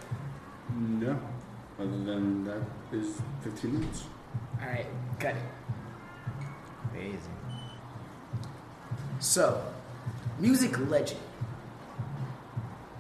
No. 0.76 1.20
Other 1.78 1.90
than 2.04 2.44
that 2.46 2.62
is 2.92 3.22
15 3.44 3.80
minutes. 3.80 4.06
all 4.62 4.68
right, 4.68 4.86
cut 5.20 5.36
it. 5.36 5.42
Amazing. 6.94 7.20
So, 9.20 9.62
music 10.40 10.80
legend. 10.90 11.20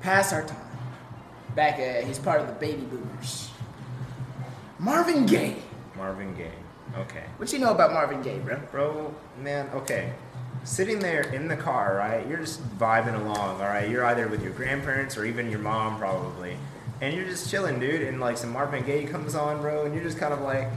Past 0.01 0.33
our 0.33 0.43
time. 0.43 0.57
Back 1.55 1.79
at, 1.79 2.03
he's 2.03 2.19
part 2.19 2.41
of 2.41 2.47
the 2.47 2.53
baby 2.53 2.81
boomers. 2.81 3.49
Marvin 4.79 5.25
Gaye. 5.25 5.55
Marvin 5.95 6.35
Gaye. 6.35 6.51
Okay. 6.97 7.23
What 7.37 7.51
you 7.53 7.59
know 7.59 7.71
about 7.71 7.93
Marvin 7.93 8.21
Gaye, 8.21 8.39
bro? 8.39 8.59
Bro, 8.71 9.15
man, 9.41 9.69
okay. 9.73 10.13
Sitting 10.63 10.99
there 10.99 11.21
in 11.33 11.47
the 11.47 11.55
car, 11.55 11.95
right? 11.97 12.27
You're 12.27 12.39
just 12.39 12.61
vibing 12.77 13.15
along, 13.15 13.61
all 13.61 13.67
right? 13.67 13.89
You're 13.89 14.05
either 14.05 14.27
with 14.27 14.43
your 14.43 14.53
grandparents 14.53 15.17
or 15.17 15.25
even 15.25 15.49
your 15.49 15.59
mom, 15.59 15.97
probably. 15.97 16.57
and 17.01 17.13
you're 17.13 17.25
just 17.25 17.49
chilling, 17.49 17.79
dude, 17.79 18.01
and 18.01 18.19
like 18.19 18.37
some 18.37 18.51
Marvin 18.51 18.83
Gaye 18.85 19.05
comes 19.05 19.35
on, 19.35 19.61
bro, 19.61 19.85
and 19.85 19.93
you're 19.93 20.03
just 20.03 20.17
kind 20.17 20.33
of 20.33 20.41
like, 20.41 20.69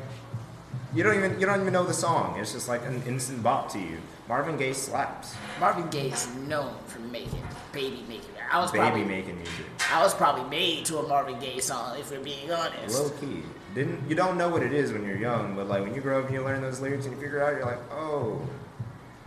you 0.94 1.02
don't 1.02 1.16
even 1.16 1.38
you 1.38 1.46
don't 1.46 1.60
even 1.60 1.72
know 1.72 1.84
the 1.84 1.92
song. 1.94 2.38
It's 2.38 2.52
just 2.52 2.66
like 2.68 2.84
an 2.86 3.02
instant 3.06 3.42
bop 3.42 3.70
to 3.72 3.78
you. 3.78 3.98
Marvin 4.28 4.56
Gaye 4.56 4.72
slaps. 4.72 5.34
Marvin 5.60 5.88
Gaye 5.90 6.08
is 6.10 6.26
known 6.48 6.74
for 6.86 6.98
making 7.00 7.42
baby 7.72 8.04
making. 8.08 8.30
I 8.50 8.58
was 8.60 8.70
Baby 8.72 8.82
probably 8.82 9.04
making 9.04 9.36
music. 9.36 9.66
I 9.92 10.02
was 10.02 10.14
probably 10.14 10.44
made 10.48 10.84
to 10.86 10.98
a 10.98 11.06
Marvin 11.08 11.38
Gaye 11.38 11.60
song, 11.60 11.98
if 11.98 12.10
we're 12.10 12.20
being 12.20 12.50
honest. 12.50 12.98
Low 12.98 13.10
key. 13.10 13.42
Didn't 13.74 14.08
you 14.08 14.14
don't 14.16 14.38
know 14.38 14.48
what 14.48 14.62
it 14.62 14.72
is 14.72 14.92
when 14.92 15.04
you're 15.04 15.16
young, 15.18 15.54
but 15.54 15.68
like 15.68 15.82
when 15.82 15.94
you 15.94 16.00
grow 16.00 16.18
up 16.20 16.26
and 16.26 16.34
you 16.34 16.42
learn 16.42 16.62
those 16.62 16.80
lyrics 16.80 17.04
and 17.06 17.14
you 17.14 17.20
figure 17.20 17.38
it 17.38 17.42
out, 17.42 17.52
you're 17.56 17.66
like, 17.66 17.92
oh. 17.92 18.40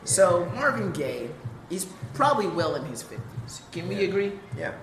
So 0.04 0.46
Marvin 0.56 0.92
Gaye, 0.92 1.30
he's 1.70 1.86
probably 2.14 2.48
well 2.48 2.76
in 2.76 2.86
his 2.86 3.04
fifties. 3.04 3.62
Can 3.72 3.88
we 3.88 3.96
Yeah. 3.96 4.08
agree? 4.08 4.32
Yeah. 4.58 4.74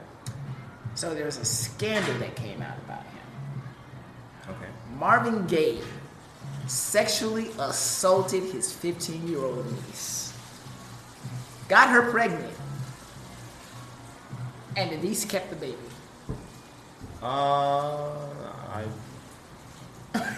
So 0.94 1.14
there's 1.14 1.36
a 1.38 1.44
scandal 1.44 2.16
that 2.18 2.34
came 2.36 2.62
out 2.62 2.76
about 2.78 3.02
him. 3.04 4.50
Okay. 4.50 4.68
Marvin 4.98 5.46
Gaye 5.46 5.80
sexually 6.66 7.50
assaulted 7.58 8.42
his 8.44 8.72
15 8.72 9.26
year 9.28 9.38
old 9.40 9.64
niece, 9.86 10.32
got 11.68 11.88
her 11.90 12.10
pregnant, 12.10 12.52
and 14.76 14.90
the 14.90 14.96
niece 14.96 15.24
kept 15.24 15.50
the 15.50 15.56
baby. 15.56 15.76
Uh, 17.22 18.10
I, 18.72 18.84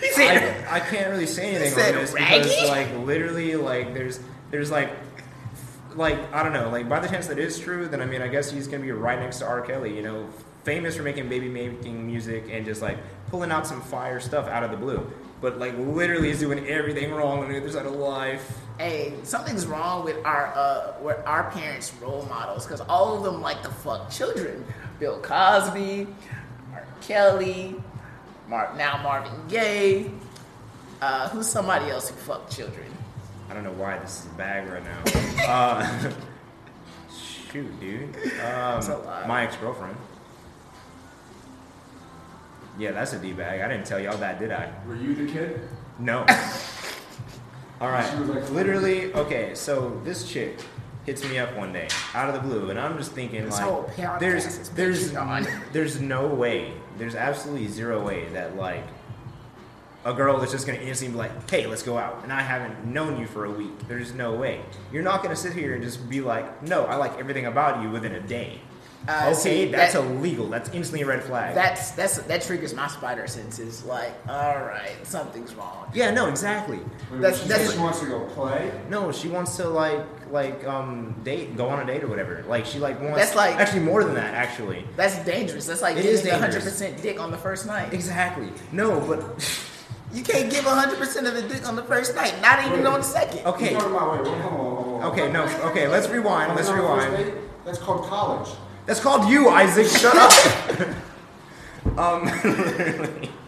He 0.00 0.10
said, 0.12 0.66
I, 0.68 0.76
I 0.76 0.80
can't 0.80 1.08
really 1.10 1.26
say 1.26 1.54
anything 1.54 1.72
said 1.72 1.94
on 1.94 2.00
this 2.00 2.12
raggy? 2.12 2.42
because, 2.42 2.68
like, 2.68 2.94
literally, 3.06 3.56
like, 3.56 3.94
there's, 3.94 4.20
there's 4.50 4.70
like, 4.70 4.90
like, 5.94 6.18
I 6.32 6.42
don't 6.42 6.52
know, 6.52 6.68
like, 6.68 6.88
by 6.88 7.00
the 7.00 7.08
chance 7.08 7.28
that 7.28 7.38
is 7.38 7.58
true, 7.58 7.88
then 7.88 8.02
I 8.02 8.06
mean, 8.06 8.20
I 8.20 8.28
guess 8.28 8.50
he's 8.50 8.66
gonna 8.66 8.82
be 8.82 8.92
right 8.92 9.18
next 9.18 9.38
to 9.38 9.46
R. 9.46 9.60
Kelly, 9.60 9.94
you 9.94 10.02
know, 10.02 10.28
famous 10.64 10.96
for 10.96 11.02
making 11.02 11.28
baby 11.28 11.48
making 11.48 12.06
music 12.06 12.44
and 12.50 12.66
just 12.66 12.82
like 12.82 12.98
pulling 13.30 13.50
out 13.50 13.66
some 13.66 13.80
fire 13.80 14.20
stuff 14.20 14.46
out 14.48 14.62
of 14.62 14.70
the 14.70 14.76
blue. 14.76 15.10
But 15.40 15.58
like, 15.58 15.76
literally, 15.78 16.30
is 16.30 16.40
doing 16.40 16.66
everything 16.66 17.12
wrong 17.12 17.40
on 17.44 17.48
the 17.50 17.56
other 17.58 17.70
side 17.70 17.86
of 17.86 17.92
life. 17.94 18.58
hey, 18.78 19.14
something's 19.22 19.66
wrong 19.66 20.04
with 20.04 20.16
our 20.24 20.52
uh, 20.54 20.94
with 21.00 21.18
our 21.26 21.50
parents' 21.50 21.92
role 22.02 22.26
models 22.28 22.66
because 22.66 22.80
all 22.82 23.16
of 23.16 23.22
them 23.22 23.40
like 23.40 23.62
to 23.62 23.68
fuck 23.70 24.10
children. 24.10 24.64
Bill 24.98 25.20
Cosby, 25.20 26.08
Mark 26.72 27.00
Kelly, 27.02 27.76
Mark 28.48 28.76
now 28.76 29.00
Marvin 29.02 29.46
Gaye. 29.48 30.10
Uh, 31.00 31.28
who's 31.28 31.46
somebody 31.46 31.88
else 31.90 32.08
who 32.10 32.16
fucked 32.16 32.50
children? 32.56 32.86
I 33.48 33.54
don't 33.54 33.62
know 33.62 33.72
why 33.72 33.96
this 33.98 34.20
is 34.24 34.26
a 34.26 34.34
bag 34.36 34.68
right 34.68 34.82
now. 34.84 35.46
uh, 35.48 36.10
shoot, 37.52 37.80
dude. 37.80 38.16
Um, 38.44 38.78
It's 38.78 38.88
a 38.88 38.96
lot. 38.98 39.28
my 39.28 39.44
ex 39.44 39.54
girlfriend. 39.56 39.96
Yeah, 42.78 42.92
that's 42.92 43.12
a 43.12 43.18
D 43.18 43.32
bag. 43.32 43.60
I 43.60 43.68
didn't 43.68 43.86
tell 43.86 43.98
y'all 44.00 44.16
that, 44.18 44.38
did 44.38 44.52
I? 44.52 44.72
Were 44.86 44.94
you 44.96 45.14
the 45.14 45.30
kid? 45.30 45.60
No. 45.98 46.20
All 47.80 47.88
right. 47.90 48.08
She 48.10 48.18
was 48.20 48.28
like- 48.28 48.50
Literally, 48.50 49.12
okay. 49.14 49.54
So 49.54 50.00
this 50.04 50.28
chick 50.28 50.58
hits 51.04 51.24
me 51.28 51.38
up 51.38 51.54
one 51.56 51.72
day 51.72 51.88
out 52.14 52.28
of 52.28 52.34
the 52.34 52.40
blue, 52.40 52.70
and 52.70 52.78
I'm 52.78 52.96
just 52.98 53.12
thinking 53.12 53.44
This 53.44 53.58
like, 53.60 54.20
there's 54.20 54.68
there's 54.70 55.14
on. 55.16 55.46
there's 55.72 56.00
no 56.00 56.26
way, 56.26 56.72
there's 56.98 57.14
absolutely 57.14 57.68
zero 57.68 58.04
way 58.04 58.28
that 58.34 58.56
like 58.56 58.84
a 60.04 60.12
girl 60.12 60.40
is 60.42 60.50
just 60.50 60.66
gonna 60.66 60.78
instantly 60.78 61.12
be 61.12 61.18
like, 61.18 61.50
hey, 61.50 61.66
let's 61.66 61.82
go 61.82 61.98
out, 61.98 62.20
and 62.24 62.32
I 62.32 62.42
haven't 62.42 62.84
known 62.86 63.18
you 63.18 63.26
for 63.26 63.44
a 63.46 63.50
week. 63.50 63.88
There's 63.88 64.12
no 64.12 64.34
way. 64.34 64.60
You're 64.92 65.02
not 65.02 65.22
gonna 65.22 65.34
sit 65.36 65.52
here 65.52 65.74
and 65.74 65.82
just 65.82 66.08
be 66.10 66.20
like, 66.20 66.62
no, 66.62 66.84
I 66.84 66.96
like 66.96 67.18
everything 67.18 67.46
about 67.46 67.82
you 67.82 67.90
within 67.90 68.12
a 68.12 68.20
day. 68.20 68.60
Uh, 69.06 69.26
okay, 69.30 69.34
see, 69.34 69.64
that's 69.66 69.94
that- 69.94 70.04
illegal. 70.04 70.48
That's 70.48 70.68
instantly 70.70 71.02
a 71.02 71.06
red 71.06 71.22
flag. 71.22 71.54
That's 71.54 71.92
that's 71.92 72.18
that 72.18 72.42
triggers 72.42 72.74
my 72.74 72.88
spider 72.88 73.26
senses. 73.26 73.84
Like, 73.84 74.12
all 74.28 74.56
right, 74.58 74.96
something's 75.04 75.54
wrong. 75.54 75.90
yeah, 75.94 76.10
no, 76.10 76.28
exactly. 76.28 76.78
Wait, 76.78 77.20
That's- 77.22 77.40
she 77.42 77.48
that's- 77.48 77.68
said 77.68 77.76
she 77.76 77.80
wants 77.80 78.00
to 78.00 78.06
go 78.06 78.20
play. 78.26 78.70
No, 78.90 79.10
she 79.12 79.28
wants 79.28 79.56
to 79.56 79.68
like 79.68 80.04
like 80.30 80.66
um 80.66 81.14
date, 81.24 81.56
go 81.56 81.68
on 81.68 81.80
a 81.80 81.86
date 81.86 82.02
or 82.04 82.08
whatever. 82.08 82.44
Like 82.48 82.66
she 82.66 82.78
like 82.78 83.00
wants. 83.00 83.16
That's 83.18 83.34
like- 83.34 83.56
actually 83.56 83.80
more 83.80 84.04
than 84.04 84.14
that. 84.14 84.34
Actually, 84.34 84.84
That's 84.96 85.16
dangerous. 85.24 85.66
That's 85.66 85.80
like 85.80 85.96
It 85.96 86.04
is 86.04 86.20
giving 86.22 86.32
hundred 86.38 86.52
dangerous. 86.52 86.64
percent 86.74 87.00
dick 87.00 87.18
on 87.18 87.30
the 87.30 87.38
first 87.38 87.64
night. 87.66 87.94
exactly. 87.94 88.50
No, 88.72 89.00
but 89.00 89.22
You 90.12 90.22
can't 90.22 90.50
give 90.50 90.64
hundred 90.64 90.98
percent 90.98 91.26
of 91.26 91.34
the 91.34 91.42
dick 91.42 91.66
on 91.68 91.76
the 91.76 91.82
first 91.84 92.14
night, 92.14 92.34
not 92.42 92.64
even 92.66 92.86
on 92.86 93.00
the 93.00 93.04
second. 93.04 93.44
okay, 93.46 93.74
about, 93.74 94.12
wait, 94.12 94.22
wait, 94.22 94.40
hold 94.40 94.52
on, 94.52 94.58
hold 94.58 94.78
on, 94.78 94.84
hold 94.84 95.02
on. 95.02 95.12
okay, 95.12 95.30
no, 95.32 95.44
okay. 95.70 95.86
Let's 95.86 96.08
rewind. 96.08 96.54
Let's 96.56 96.68
Talking 96.68 96.82
about 96.84 97.02
first 97.02 97.18
rewind. 97.18 97.38
That's 97.66 97.78
called 97.78 98.04
college. 98.06 98.48
That's 98.88 99.00
called 99.00 99.28
you, 99.28 99.50
Isaac. 99.50 99.86
Shut 99.86 100.16
up. 100.16 100.32
um, 101.98 102.24
literally. 102.24 103.30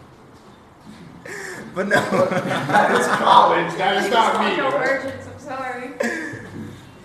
But 1.73 1.87
no. 1.87 2.25
That 2.25 2.91
is 2.99 3.07
college. 3.07 3.73
That 3.77 4.03
is 4.03 4.11
not 4.11 4.43
me. 4.43 4.57
No 4.57 4.71
virgins, 4.71 5.25
I'm 5.25 5.39
sorry. 5.39 5.93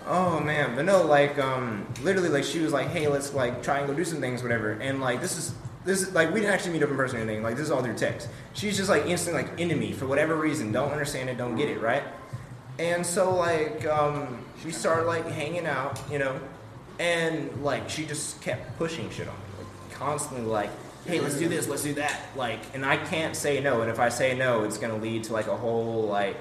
Oh 0.05 0.41
man, 0.41 0.75
but 0.75 0.83
no, 0.83 1.03
like 1.03 1.39
um, 1.39 1.87
literally, 2.01 2.27
like 2.27 2.43
she 2.43 2.59
was 2.59 2.73
like, 2.73 2.89
"Hey, 2.89 3.07
let's 3.07 3.33
like 3.33 3.63
try 3.63 3.79
and 3.79 3.87
go 3.87 3.93
do 3.93 4.03
some 4.03 4.19
things, 4.19 4.43
whatever." 4.43 4.71
And 4.71 4.99
like 4.99 5.21
this 5.21 5.37
is 5.37 5.55
this 5.85 6.01
is 6.01 6.13
like 6.13 6.33
we 6.33 6.41
didn't 6.41 6.53
actually 6.53 6.73
meet 6.73 6.83
up 6.83 6.89
in 6.89 6.97
person 6.97 7.17
or 7.17 7.21
anything. 7.21 7.43
Like 7.43 7.55
this 7.55 7.63
is 7.63 7.71
all 7.71 7.81
through 7.81 7.95
text. 7.95 8.27
She's 8.53 8.75
just 8.75 8.89
like 8.89 9.05
instantly 9.05 9.43
like 9.43 9.57
into 9.57 9.77
me 9.77 9.93
for 9.93 10.05
whatever 10.05 10.35
reason. 10.35 10.73
Don't 10.73 10.91
understand 10.91 11.29
it. 11.29 11.37
Don't 11.37 11.55
get 11.55 11.69
it. 11.69 11.79
Right. 11.79 12.03
And 12.77 13.05
so 13.05 13.33
like 13.33 13.85
um, 13.87 14.43
she 14.61 14.71
started 14.71 15.07
like 15.07 15.25
hanging 15.27 15.65
out, 15.65 15.97
you 16.11 16.19
know, 16.19 16.37
and 16.99 17.63
like 17.63 17.89
she 17.89 18.05
just 18.05 18.41
kept 18.41 18.77
pushing 18.77 19.09
shit 19.09 19.27
on 19.27 19.33
me, 19.35 19.41
like 19.59 19.93
constantly 19.93 20.45
like. 20.45 20.69
Hey, 21.05 21.21
let's 21.21 21.39
do 21.39 21.47
this, 21.47 21.69
let's 21.69 21.83
do 21.83 21.93
that. 21.93 22.21
Like, 22.35 22.59
and 22.73 22.85
I 22.85 22.97
can't 22.97 23.33
say 23.33 23.61
no. 23.61 23.79
And 23.79 23.89
if 23.89 23.97
I 23.97 24.09
say 24.09 24.35
no, 24.35 24.65
it's 24.65 24.77
gonna 24.77 24.97
lead 24.97 25.23
to 25.25 25.33
like 25.33 25.47
a 25.47 25.55
whole 25.55 26.01
like, 26.03 26.35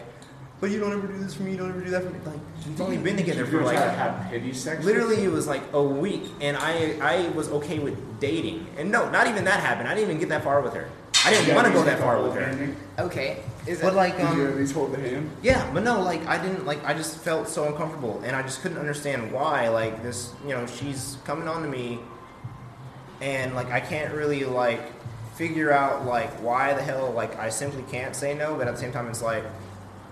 but 0.60 0.70
you 0.70 0.80
don't 0.80 0.92
ever 0.92 1.06
do 1.06 1.18
this 1.18 1.34
for 1.34 1.44
me, 1.44 1.52
you 1.52 1.56
don't 1.56 1.68
ever 1.68 1.80
do 1.80 1.90
that 1.90 2.02
for 2.02 2.10
me. 2.10 2.18
Like, 2.24 2.40
we've 2.66 2.80
only 2.80 2.96
been 2.96 3.16
together 3.16 3.46
for 3.46 3.62
like 3.62 3.78
have 3.78 4.28
pity 4.28 4.52
sex. 4.52 4.84
Literally, 4.84 5.22
it 5.22 5.30
was 5.30 5.46
like 5.46 5.62
a 5.72 5.80
week, 5.80 6.24
and 6.40 6.56
I 6.56 6.96
I 7.00 7.28
was 7.28 7.48
okay 7.50 7.78
with 7.78 8.18
dating. 8.18 8.66
And 8.76 8.90
no, 8.90 9.08
not 9.10 9.28
even 9.28 9.44
that 9.44 9.60
happened. 9.60 9.86
I 9.86 9.94
didn't 9.94 10.08
even 10.08 10.18
get 10.18 10.30
that 10.30 10.42
far 10.42 10.60
with 10.62 10.74
her. 10.74 10.88
I 11.24 11.30
didn't 11.30 11.54
want 11.54 11.68
to 11.68 11.72
go 11.72 11.84
that 11.84 12.00
far 12.00 12.20
with 12.20 12.34
her. 12.34 12.74
Okay, 12.98 13.44
is 13.66 13.80
But 13.80 13.92
it 13.92 13.96
like, 13.96 14.16
Did 14.16 14.34
you 14.36 14.46
at 14.46 14.52
um, 14.52 14.58
least 14.58 14.74
hold 14.74 14.92
the 14.92 15.00
hand? 15.00 15.30
yeah, 15.42 15.68
but 15.74 15.82
no, 15.82 16.00
like 16.02 16.24
I 16.26 16.40
didn't 16.40 16.66
like. 16.66 16.84
I 16.84 16.94
just 16.94 17.18
felt 17.18 17.48
so 17.48 17.66
uncomfortable, 17.66 18.20
and 18.24 18.36
I 18.36 18.42
just 18.42 18.60
couldn't 18.62 18.78
understand 18.78 19.32
why. 19.32 19.68
Like 19.68 20.02
this, 20.02 20.32
you 20.44 20.50
know, 20.50 20.66
she's 20.66 21.18
coming 21.24 21.48
on 21.48 21.62
to 21.62 21.68
me, 21.68 21.98
and 23.20 23.54
like 23.54 23.70
I 23.70 23.80
can't 23.80 24.12
really 24.14 24.44
like 24.44 24.80
figure 25.34 25.70
out 25.72 26.06
like 26.06 26.30
why 26.42 26.74
the 26.74 26.82
hell 26.82 27.10
like 27.12 27.38
I 27.38 27.48
simply 27.50 27.82
can't 27.90 28.14
say 28.14 28.34
no. 28.34 28.54
But 28.56 28.68
at 28.68 28.74
the 28.74 28.80
same 28.80 28.92
time, 28.92 29.08
it's 29.08 29.22
like 29.22 29.44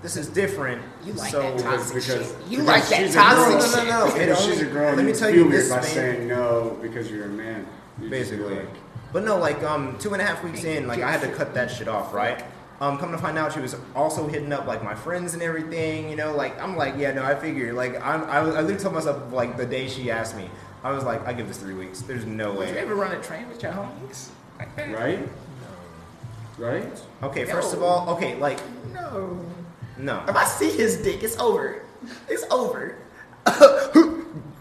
this 0.03 0.17
is 0.17 0.29
different. 0.29 0.83
you 1.05 1.13
like 1.15 1.31
so, 1.31 1.41
that 1.43 1.59
toxic 1.61 1.95
because- 1.97 2.07
shit? 2.37 2.37
You 2.49 2.63
like 2.63 2.87
that 2.89 3.01
she's 3.01 3.15
a 3.15 3.19
toxic 3.19 3.59
girl. 3.59 3.61
shit? 3.61 3.77
No, 3.77 3.85
no, 3.85 3.99
no, 4.01 4.07
no. 4.07 4.13
Because 4.13 4.47
It 4.47 4.51
she's 4.53 4.63
a 4.63 4.67
girl. 4.67 4.95
let 4.97 5.05
me 5.05 5.13
tell 5.13 5.31
you 5.31 5.43
weird 5.47 5.53
this, 5.63 5.69
by 5.71 5.77
man. 5.77 5.85
saying 5.85 6.29
no 6.29 6.79
because 6.83 7.11
you're 7.11 7.25
a 7.25 7.29
man. 7.29 7.67
You 8.01 8.09
just 8.09 8.11
basically. 8.11 8.57
like- 8.57 8.69
But 9.13 9.25
no, 9.25 9.39
like 9.39 9.63
um, 9.63 9.97
two 9.99 10.13
and 10.13 10.21
a 10.21 10.25
half 10.25 10.43
weeks 10.45 10.65
in, 10.65 10.87
like 10.89 11.01
I 11.01 11.11
had 11.13 11.21
to 11.23 11.29
cut 11.35 11.55
that 11.55 11.71
shit 11.71 11.89
off, 11.89 12.13
right? 12.13 12.45
Um, 12.81 12.99
come 12.99 13.13
to 13.13 13.19
find 13.19 13.39
out, 13.39 13.53
she 13.53 13.61
was 13.61 13.77
also 13.95 14.27
hitting 14.27 14.53
up 14.53 14.67
like 14.67 14.83
my 14.83 14.95
friends 14.95 15.35
and 15.35 15.43
everything. 15.43 16.11
You 16.11 16.17
know, 16.17 16.35
like 16.35 16.61
I'm 16.61 16.77
like, 16.77 16.95
yeah, 16.99 17.13
no, 17.13 17.23
I 17.23 17.35
figure. 17.35 17.73
Like 17.73 17.95
I'm, 18.05 18.25
I, 18.25 18.39
I 18.39 18.43
literally 18.43 18.77
told 18.77 18.95
myself 18.95 19.33
like 19.33 19.57
the 19.57 19.67
day 19.67 19.89
she 19.89 20.11
asked 20.11 20.37
me, 20.37 20.51
I 20.83 20.91
was 20.91 21.05
like, 21.05 21.27
I 21.27 21.33
give 21.33 21.49
this 21.49 21.59
three 21.59 21.75
weeks. 21.75 22.03
There's 22.03 22.27
no 22.27 22.53
Would 22.53 22.69
you 22.71 22.77
ever 22.77 22.95
run 22.95 23.13
a 23.13 23.23
train 23.23 23.49
with 23.49 23.63
your 23.63 23.73
homies? 23.73 24.29
Like 24.59 24.75
that? 24.77 24.93
Right? 24.93 25.29
Right? 26.59 27.01
Okay, 27.23 27.45
first 27.45 27.75
of 27.75 27.83
all, 27.83 28.09
okay, 28.11 28.37
like 28.37 28.61
No. 28.93 29.41
no, 29.99 30.23
If 30.29 30.37
I 30.37 30.45
see 30.45 30.71
his 30.71 30.99
dick, 30.99 31.23
it's 31.23 31.39
over. 31.39 31.83
It's 32.29 32.45
over. 32.51 32.97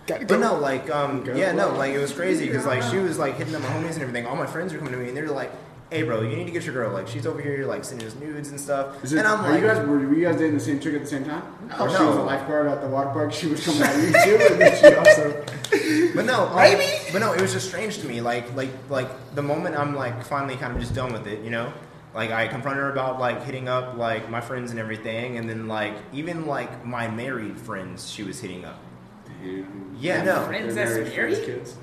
Gotta 0.06 0.26
but 0.26 0.40
no, 0.40 0.56
like 0.56 0.90
um, 0.90 1.24
Go. 1.24 1.34
yeah, 1.34 1.52
no, 1.54 1.74
like 1.76 1.94
it 1.94 2.00
was 2.00 2.12
crazy 2.12 2.48
because 2.48 2.66
like 2.66 2.84
she 2.84 2.98
was 2.98 3.18
like 3.18 3.36
hitting 3.36 3.56
up 3.56 3.62
my 3.62 3.70
homies 3.70 3.94
and 3.94 4.02
everything. 4.02 4.26
All 4.26 4.36
my 4.36 4.46
friends 4.48 4.74
were 4.74 4.80
coming 4.80 4.94
to 4.94 5.00
me 5.00 5.08
and 5.08 5.16
they're 5.16 5.30
like, 5.30 5.52
hey, 5.94 6.02
bro, 6.02 6.22
you 6.22 6.36
need 6.36 6.46
to 6.46 6.52
get 6.52 6.64
your 6.66 6.74
girl. 6.74 6.92
Like 6.92 7.08
she's 7.08 7.28
over 7.28 7.40
here 7.40 7.66
like 7.68 7.84
sending 7.86 8.08
us 8.08 8.16
nudes 8.16 8.50
and 8.50 8.60
stuff. 8.60 9.04
Is 9.04 9.14
it, 9.14 9.20
and 9.20 9.28
I'm 9.28 9.46
are 9.46 9.52
like, 9.52 9.62
you 9.62 9.68
guys 9.68 9.78
were, 9.86 10.00
were 10.00 10.14
you 10.14 10.26
guys 10.26 10.38
dating 10.38 10.56
the 10.56 10.60
same 10.60 10.80
chick 10.80 10.96
at 10.96 11.02
the 11.02 11.08
same 11.08 11.24
time? 11.24 11.44
No. 11.70 11.86
Or 11.86 11.90
she 11.90 12.04
was 12.04 12.16
a 12.16 12.20
No. 12.20 12.26
lifeguard 12.26 12.68
at 12.68 12.82
the 12.82 12.88
water 12.88 13.12
park. 13.12 13.32
She 13.32 13.46
was 13.48 13.64
coming 13.64 13.84
at 13.84 13.96
you 13.96 14.12
too, 14.38 14.48
and 14.52 14.62
then 14.62 14.78
she 14.78 14.96
also. 14.96 15.46
But 16.16 16.26
no, 16.26 16.46
um, 16.46 16.80
But 17.12 17.20
no, 17.20 17.34
it 17.34 17.42
was 17.42 17.54
just 17.54 17.68
strange 17.68 17.98
to 18.00 18.08
me. 18.08 18.22
Like, 18.22 18.56
like, 18.56 18.70
like 18.90 19.10
the 19.36 19.42
moment 19.42 19.76
I'm 19.76 19.96
like 19.96 20.24
finally 20.26 20.56
kind 20.56 20.74
of 20.74 20.80
just 20.80 20.94
done 20.94 21.12
with 21.14 21.26
it, 21.28 21.44
you 21.44 21.50
know. 21.50 21.74
Like 22.14 22.32
I 22.32 22.48
confronted 22.48 22.84
her 22.84 22.92
about 22.92 23.20
like 23.20 23.44
hitting 23.44 23.68
up 23.68 23.98
like 23.98 24.30
my 24.30 24.40
friends 24.42 24.72
and 24.72 24.80
everything, 24.80 25.38
and 25.38 25.50
then 25.50 25.68
like 25.68 25.96
even 26.12 26.46
like 26.46 26.86
my 26.86 27.08
married 27.08 27.60
friends, 27.60 28.10
she 28.10 28.22
was 28.24 28.40
hitting 28.40 28.66
up. 28.66 28.78
Damn. 29.26 29.96
Yeah, 30.00 30.24
no. 30.24 30.46
Friends 30.46 30.76
They're 30.76 30.86
that's 30.86 31.16
married, 31.16 31.34
married? 31.38 31.46
kids. 31.46 31.76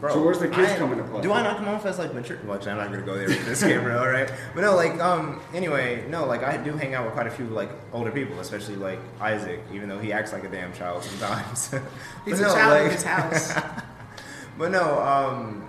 Bro, 0.00 0.12
So 0.14 0.22
where's 0.24 0.38
the 0.38 0.48
kids 0.48 0.72
I- 0.72 0.76
coming 0.78 0.98
to 0.98 1.04
play? 1.04 1.22
Do 1.22 1.32
I 1.32 1.42
not 1.42 1.56
come 1.56 1.68
off 1.68 1.84
as 1.86 1.98
like 1.98 2.14
mature? 2.14 2.38
Well, 2.44 2.56
actually, 2.56 2.72
I'm 2.72 2.78
not 2.78 2.90
gonna 2.90 3.02
go 3.02 3.16
there 3.16 3.26
with 3.28 3.44
this 3.46 3.62
camera, 3.62 3.98
all 3.98 4.08
right? 4.08 4.30
But 4.54 4.60
no, 4.60 4.76
like, 4.76 5.00
um, 5.00 5.40
anyway, 5.52 6.04
no, 6.08 6.24
like 6.26 6.42
I 6.44 6.56
do 6.56 6.72
hang 6.74 6.94
out 6.94 7.04
with 7.04 7.14
quite 7.14 7.26
a 7.26 7.30
few 7.30 7.46
like 7.46 7.70
older 7.92 8.10
people, 8.12 8.38
especially 8.40 8.76
like 8.76 9.00
Isaac, 9.20 9.60
even 9.72 9.88
though 9.88 9.98
he 9.98 10.12
acts 10.12 10.32
like 10.32 10.44
a 10.44 10.48
damn 10.48 10.72
child 10.72 11.02
sometimes. 11.04 11.70
He's 12.24 12.38
But 12.38 12.38
a 12.38 12.42
no, 12.42 12.54
child 12.54 12.84
in 12.86 12.90
his 12.92 13.02
house. 13.02 13.52
But 14.58 14.72
no, 14.72 14.98
um, 15.00 15.68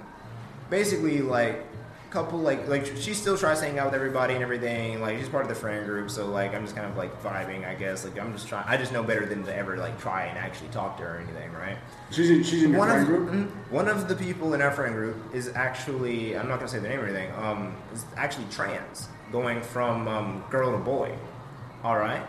basically 0.71 1.21
like 1.21 1.63
couple 2.11 2.39
like 2.39 2.67
like 2.67 2.85
she 2.97 3.13
still 3.13 3.37
tries 3.37 3.59
to 3.59 3.65
hang 3.65 3.77
out 3.79 3.85
with 3.87 3.93
everybody 3.95 4.33
and 4.33 4.43
everything. 4.43 4.99
Like 5.01 5.19
she's 5.19 5.29
part 5.29 5.43
of 5.43 5.49
the 5.49 5.55
friend 5.55 5.85
group, 5.85 6.09
so 6.09 6.27
like 6.27 6.53
I'm 6.55 6.63
just 6.63 6.75
kind 6.75 6.89
of 6.89 6.97
like 6.97 7.21
vibing, 7.21 7.67
I 7.67 7.75
guess. 7.75 8.03
Like 8.03 8.19
I'm 8.19 8.33
just 8.33 8.47
trying. 8.47 8.65
I 8.67 8.77
just 8.77 8.91
know 8.91 9.03
better 9.03 9.25
than 9.25 9.43
to 9.43 9.55
ever 9.55 9.77
like 9.77 9.99
try 9.99 10.25
and 10.25 10.37
actually 10.37 10.69
talk 10.69 10.97
to 10.97 11.03
her 11.03 11.17
or 11.17 11.19
anything, 11.19 11.51
right? 11.53 11.77
She's 12.11 12.29
in, 12.29 12.43
she's 12.43 12.63
in 12.63 12.71
your 12.71 12.79
One 12.79 12.89
friend 12.89 13.01
of, 13.03 13.07
group. 13.07 13.29
mm, 13.29 13.71
one 13.71 13.87
of 13.87 14.07
the 14.07 14.15
people 14.15 14.53
in 14.53 14.61
our 14.61 14.71
friend 14.71 14.95
group 14.95 15.17
is 15.33 15.49
actually 15.55 16.37
I'm 16.37 16.47
not 16.47 16.57
gonna 16.59 16.69
say 16.69 16.79
the 16.79 16.89
name 16.89 16.99
or 16.99 17.05
anything. 17.05 17.31
Um, 17.35 17.75
is 17.93 18.05
actually 18.17 18.45
trans, 18.49 19.07
going 19.31 19.61
from 19.61 20.07
um, 20.07 20.43
girl 20.49 20.71
to 20.71 20.77
boy. 20.79 21.15
All 21.83 21.97
right, 21.97 22.25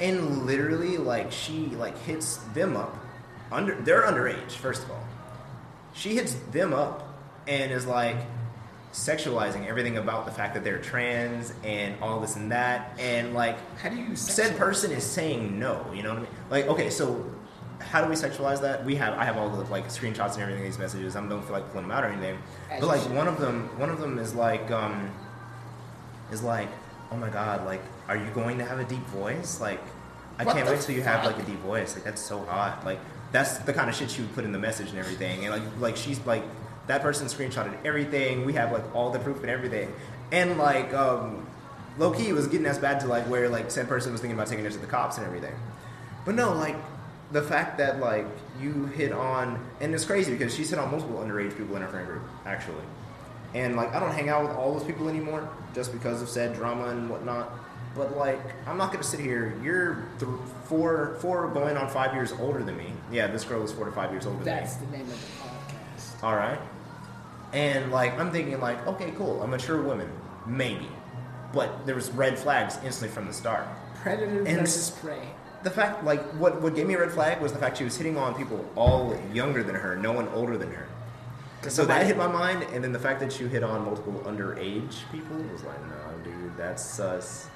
and 0.00 0.46
literally 0.46 0.96
like 0.96 1.30
she 1.30 1.66
like 1.76 1.96
hits 1.98 2.36
them 2.54 2.76
up 2.76 2.96
under 3.52 3.74
they're 3.82 4.02
underage 4.02 4.52
first 4.52 4.82
of 4.84 4.90
all. 4.90 5.04
She 5.92 6.14
hits 6.14 6.34
them 6.50 6.72
up 6.72 7.08
and 7.46 7.70
is 7.70 7.86
like 7.86 8.16
sexualizing 8.92 9.66
everything 9.66 9.96
about 9.96 10.26
the 10.26 10.30
fact 10.30 10.52
that 10.54 10.64
they're 10.64 10.78
trans 10.78 11.54
and 11.64 11.94
all 12.02 12.20
this 12.20 12.36
and 12.36 12.52
that. 12.52 12.94
And 12.98 13.32
like 13.34 13.56
How 13.78 13.88
do 13.88 13.96
you 13.96 14.14
said 14.14 14.56
person 14.56 14.92
is 14.92 15.02
saying 15.02 15.58
no 15.58 15.84
you 15.94 16.02
know 16.02 16.10
what 16.10 16.18
i 16.18 16.22
mean? 16.22 16.30
Like 16.50 16.66
okay 16.66 16.90
so 16.90 17.24
how 17.80 18.00
do 18.02 18.08
we 18.08 18.14
sexualize 18.14 18.60
that? 18.60 18.84
We 18.84 18.94
have 18.96 19.14
i 19.18 19.24
have 19.24 19.36
all 19.36 19.48
the 19.48 19.64
like 19.70 19.88
screenshots 19.88 20.34
and 20.34 20.42
everything 20.42 20.62
of 20.62 20.68
these 20.68 20.78
messages. 20.78 21.16
I 21.16 21.26
don't 21.26 21.42
feel 21.42 21.52
like 21.52 21.68
pulling 21.72 21.88
them 21.88 21.96
out 21.96 22.04
or 22.04 22.08
anything. 22.08 22.38
As 22.70 22.80
but 22.80 22.86
like 22.86 23.02
should. 23.02 23.14
one 23.14 23.28
of 23.28 23.40
them 23.40 23.68
one 23.78 23.88
of 23.88 23.98
them 23.98 24.18
is 24.18 24.34
like 24.34 24.70
um 24.70 25.10
is 26.30 26.42
like 26.42 26.68
oh 27.10 27.16
my 27.16 27.28
god 27.30 27.64
like 27.64 27.82
are 28.08 28.16
you 28.16 28.30
going 28.34 28.58
to 28.58 28.64
have 28.64 28.78
a 28.78 28.84
deep 28.84 29.04
voice? 29.06 29.60
Like 29.60 29.80
i 30.38 30.44
What 30.44 30.54
can't 30.54 30.68
wait 30.68 30.80
till 30.82 30.94
you 30.94 31.02
have 31.02 31.24
like 31.24 31.38
a 31.38 31.42
deep 31.44 31.60
voice. 31.60 31.94
Like 31.94 32.04
that's 32.04 32.20
so 32.20 32.44
hot 32.44 32.84
like 32.84 33.00
that's 33.32 33.56
the 33.58 33.72
kind 33.72 33.88
of 33.88 33.96
shit 33.96 34.10
she 34.10 34.20
would 34.20 34.34
put 34.34 34.44
in 34.44 34.52
the 34.52 34.58
message 34.58 34.90
and 34.90 34.98
everything. 34.98 35.46
And 35.46 35.54
like 35.54 35.80
like 35.80 35.96
she's 35.96 36.20
like 36.26 36.44
that 36.86 37.02
person 37.02 37.26
screenshotted 37.26 37.76
everything 37.84 38.44
we 38.44 38.52
have 38.52 38.72
like 38.72 38.94
all 38.94 39.10
the 39.10 39.18
proof 39.18 39.40
and 39.40 39.50
everything 39.50 39.92
and 40.30 40.58
like 40.58 40.92
um 40.94 41.46
low 41.98 42.10
key 42.10 42.28
it 42.28 42.32
was 42.32 42.46
getting 42.46 42.66
as 42.66 42.78
bad 42.78 43.00
to 43.00 43.06
like 43.06 43.24
where 43.24 43.48
like 43.48 43.70
said 43.70 43.88
person 43.88 44.12
was 44.12 44.20
thinking 44.20 44.36
about 44.36 44.48
taking 44.48 44.64
it 44.64 44.72
to 44.72 44.78
the 44.78 44.86
cops 44.86 45.18
and 45.18 45.26
everything 45.26 45.54
but 46.24 46.34
no 46.34 46.52
like 46.52 46.76
the 47.30 47.42
fact 47.42 47.78
that 47.78 48.00
like 48.00 48.26
you 48.60 48.86
hit 48.86 49.12
on 49.12 49.64
and 49.80 49.94
it's 49.94 50.04
crazy 50.04 50.32
because 50.32 50.54
she's 50.54 50.70
hit 50.70 50.78
on 50.78 50.90
multiple 50.90 51.16
underage 51.16 51.56
people 51.56 51.76
in 51.76 51.82
our 51.82 51.88
friend 51.88 52.06
group 52.06 52.22
actually 52.44 52.84
and 53.54 53.76
like 53.76 53.94
I 53.94 54.00
don't 54.00 54.12
hang 54.12 54.28
out 54.28 54.42
with 54.48 54.56
all 54.56 54.72
those 54.72 54.84
people 54.84 55.08
anymore 55.08 55.48
just 55.74 55.92
because 55.92 56.22
of 56.22 56.28
said 56.28 56.54
drama 56.54 56.88
and 56.88 57.10
whatnot. 57.10 57.52
But 57.94 58.16
like 58.16 58.40
I'm 58.66 58.78
not 58.78 58.92
gonna 58.92 59.04
sit 59.04 59.20
here. 59.20 59.54
You're 59.62 60.06
th- 60.18 60.30
four, 60.64 61.16
four 61.20 61.48
going 61.48 61.76
on 61.76 61.88
five 61.90 62.14
years 62.14 62.32
older 62.32 62.62
than 62.62 62.76
me. 62.76 62.92
Yeah, 63.10 63.26
this 63.26 63.44
girl 63.44 63.62
is 63.62 63.72
four 63.72 63.84
to 63.84 63.92
five 63.92 64.10
years 64.12 64.26
older 64.26 64.42
That's 64.42 64.76
than 64.76 64.90
me. 64.90 64.98
That's 64.98 65.06
the 65.06 65.12
name 65.12 65.46
of 65.46 65.68
the 65.68 66.14
podcast. 66.14 66.24
All 66.24 66.36
right. 66.36 66.58
And 67.52 67.90
like 67.90 68.18
I'm 68.18 68.30
thinking 68.30 68.58
like, 68.60 68.86
okay, 68.86 69.12
cool. 69.16 69.42
A 69.42 69.46
mature 69.46 69.82
woman, 69.82 70.10
maybe. 70.46 70.88
But 71.52 71.84
there 71.86 71.94
was 71.94 72.10
red 72.12 72.38
flags 72.38 72.78
instantly 72.84 73.08
from 73.14 73.26
the 73.26 73.32
start. 73.32 73.66
Predator 73.96 74.44
And- 74.44 74.60
versus 74.60 74.90
prey. 74.90 75.28
The 75.62 75.70
fact, 75.70 76.02
like, 76.02 76.20
what 76.32 76.60
what 76.60 76.74
gave 76.74 76.88
me 76.88 76.94
a 76.94 76.98
red 76.98 77.12
flag 77.12 77.40
was 77.40 77.52
the 77.52 77.58
fact 77.58 77.76
she 77.78 77.84
was 77.84 77.96
hitting 77.96 78.18
on 78.18 78.34
people 78.34 78.68
all 78.74 79.16
younger 79.32 79.62
than 79.62 79.76
her, 79.76 79.94
no 79.94 80.10
one 80.10 80.26
older 80.30 80.58
than 80.58 80.72
her. 80.72 80.88
So 81.68 81.84
that 81.84 82.04
hit 82.04 82.16
my 82.16 82.26
mind, 82.26 82.64
and 82.72 82.82
then 82.82 82.90
the 82.90 82.98
fact 82.98 83.20
that 83.20 83.38
you 83.38 83.46
hit 83.46 83.62
on 83.62 83.84
multiple 83.84 84.20
underage 84.26 85.02
people 85.12 85.36
was 85.36 85.62
like, 85.62 85.80
no, 85.86 86.24
dude, 86.24 86.56
that's 86.56 86.82
sus. 86.84 87.46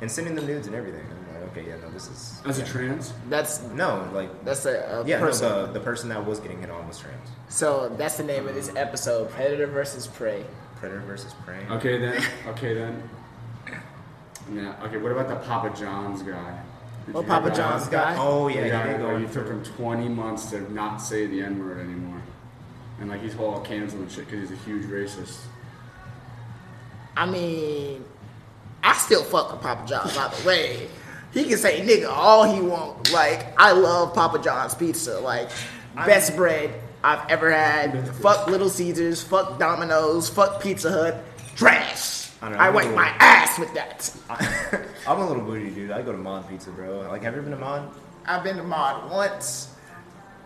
And 0.00 0.10
sending 0.10 0.34
them 0.34 0.46
nudes 0.46 0.66
and 0.66 0.76
everything. 0.76 1.04
I'm 1.10 1.40
like, 1.40 1.50
okay, 1.50 1.68
yeah, 1.68 1.76
no, 1.82 1.90
this 1.90 2.06
is. 2.08 2.40
As 2.46 2.58
a 2.58 2.64
trans. 2.64 3.12
That's 3.28 3.62
No, 3.62 4.08
like, 4.12 4.44
that's 4.44 4.64
a, 4.64 5.00
a 5.02 5.06
yeah, 5.06 5.18
person. 5.18 5.48
no, 5.48 5.66
the, 5.66 5.72
the 5.72 5.80
person 5.80 6.08
that 6.10 6.24
was 6.24 6.38
getting 6.40 6.60
hit 6.60 6.70
on 6.70 6.86
was 6.86 6.98
trans. 6.98 7.28
So 7.48 7.88
that's 7.96 8.16
the 8.16 8.24
name 8.24 8.46
of 8.46 8.54
this 8.54 8.70
episode: 8.76 9.30
Predator 9.30 9.66
versus 9.66 10.06
Prey. 10.06 10.44
Predator 10.76 11.00
versus 11.00 11.34
prey. 11.44 11.66
Okay 11.70 11.98
then. 11.98 12.22
Okay 12.48 12.74
then. 12.74 13.02
Yeah. 14.52 14.74
Okay. 14.84 14.96
What 14.98 15.12
about 15.12 15.28
the 15.28 15.36
Papa 15.36 15.76
John's 15.76 16.22
guy? 16.22 16.62
Did 17.06 17.16
oh, 17.16 17.20
What 17.20 17.26
Papa 17.26 17.50
John's 17.54 17.88
that? 17.88 18.14
guy? 18.14 18.16
Oh 18.18 18.48
yeah, 18.48 18.62
The 18.62 18.68
guy 18.70 18.92
he 18.92 18.98
did 18.98 19.00
you 19.20 19.26
in 19.26 19.32
took 19.32 19.48
him 19.48 19.64
20 19.64 20.08
months 20.08 20.50
to 20.50 20.72
not 20.72 20.98
say 20.98 21.26
the 21.26 21.42
N 21.42 21.58
word 21.58 21.80
anymore, 21.80 22.22
and 23.00 23.10
like 23.10 23.20
he's 23.22 23.36
all 23.36 23.60
canceling 23.60 24.08
shit 24.08 24.26
because 24.26 24.48
he's 24.48 24.58
a 24.58 24.62
huge 24.62 24.84
racist. 24.84 25.40
I 27.16 27.26
mean, 27.26 28.04
I 28.82 28.94
still 28.94 29.24
fuck 29.24 29.52
with 29.52 29.60
Papa 29.60 29.86
John's. 29.86 30.16
By 30.16 30.28
the 30.28 30.46
way, 30.46 30.88
he 31.32 31.44
can 31.44 31.58
say 31.58 31.80
nigga 31.86 32.08
all 32.08 32.52
he 32.52 32.60
want. 32.60 33.12
Like 33.12 33.54
I 33.58 33.72
love 33.72 34.14
Papa 34.14 34.38
John's 34.38 34.74
pizza. 34.74 35.18
Like 35.20 35.50
best 35.94 36.36
bread 36.36 36.72
I've 37.02 37.28
ever 37.30 37.50
had. 37.50 38.14
Fuck 38.16 38.46
Little 38.46 38.68
Caesars. 38.68 39.22
Fuck 39.22 39.58
Domino's. 39.58 40.28
Fuck 40.28 40.62
Pizza 40.62 40.90
Hut. 40.90 41.24
Trash. 41.56 42.30
I 42.40 42.50
know, 42.50 42.56
I 42.56 42.70
wipe 42.70 42.94
my 42.94 43.08
ass 43.18 43.58
with 43.58 43.74
that. 43.74 44.14
I'm 45.08 45.18
a 45.18 45.26
little 45.26 45.42
bougie 45.42 45.70
dude. 45.74 45.90
I 45.90 46.02
go 46.02 46.12
to 46.12 46.18
Mod 46.18 46.48
Pizza, 46.48 46.70
bro. 46.70 47.00
Like, 47.08 47.22
have 47.24 47.34
you 47.34 47.40
ever 47.40 47.42
been 47.42 47.50
to 47.50 47.64
Mod? 47.64 47.90
I've 48.26 48.44
been 48.44 48.56
to 48.58 48.62
Mod 48.62 49.10
once. 49.10 49.74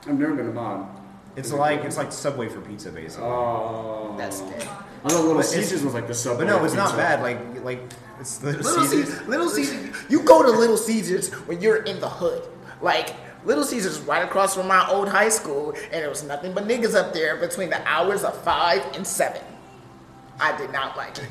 I've 0.07 0.19
never 0.19 0.35
been 0.35 0.47
to 0.47 0.53
mod. 0.53 0.89
It's 1.37 1.53
like 1.53 1.85
it's 1.85 1.97
like 1.97 2.13
Subway 2.13 2.49
for 2.49 2.61
pizza, 2.61 2.91
basically. 2.91 3.27
Oh. 3.27 4.15
That's 4.19 4.41
gay. 4.41 4.69
I 5.05 5.09
thought 5.09 5.25
Little 5.25 5.43
Caesars 5.43 5.83
was 5.83 5.95
like 5.95 6.07
the 6.07 6.15
subway. 6.15 6.45
but 6.45 6.51
no, 6.51 6.65
it's 6.65 6.75
pizza. 6.75 6.89
not 6.89 6.97
bad. 6.97 7.23
Like 7.23 7.65
like 7.65 7.81
it's 8.23 8.43
Little, 8.43 8.63
Little 8.63 8.85
Caesars. 8.85 9.09
Caesars. 9.09 9.29
Little 9.29 9.49
Caesars. 9.49 9.97
You 10.09 10.23
go 10.23 10.43
to 10.43 10.51
Little 10.51 10.77
Caesars 10.77 11.33
when 11.47 11.61
you're 11.61 11.83
in 11.83 12.01
the 12.01 12.09
hood. 12.09 12.43
Like 12.81 13.15
Little 13.45 13.65
Caesars 13.65 13.99
is 13.99 14.01
right 14.03 14.25
across 14.25 14.55
from 14.55 14.69
my 14.69 14.89
old 14.89 15.09
high 15.09 15.29
school, 15.29 15.73
and 15.73 15.93
there 15.93 16.09
was 16.09 16.23
nothing 16.23 16.53
but 16.53 16.67
niggas 16.67 16.95
up 16.95 17.13
there 17.13 17.37
between 17.37 17.69
the 17.69 17.87
hours 17.87 18.23
of 18.23 18.41
five 18.43 18.81
and 18.95 19.05
seven. 19.05 19.43
I 20.41 20.57
did 20.57 20.73
not 20.73 20.97
like 20.97 21.19
it. 21.19 21.29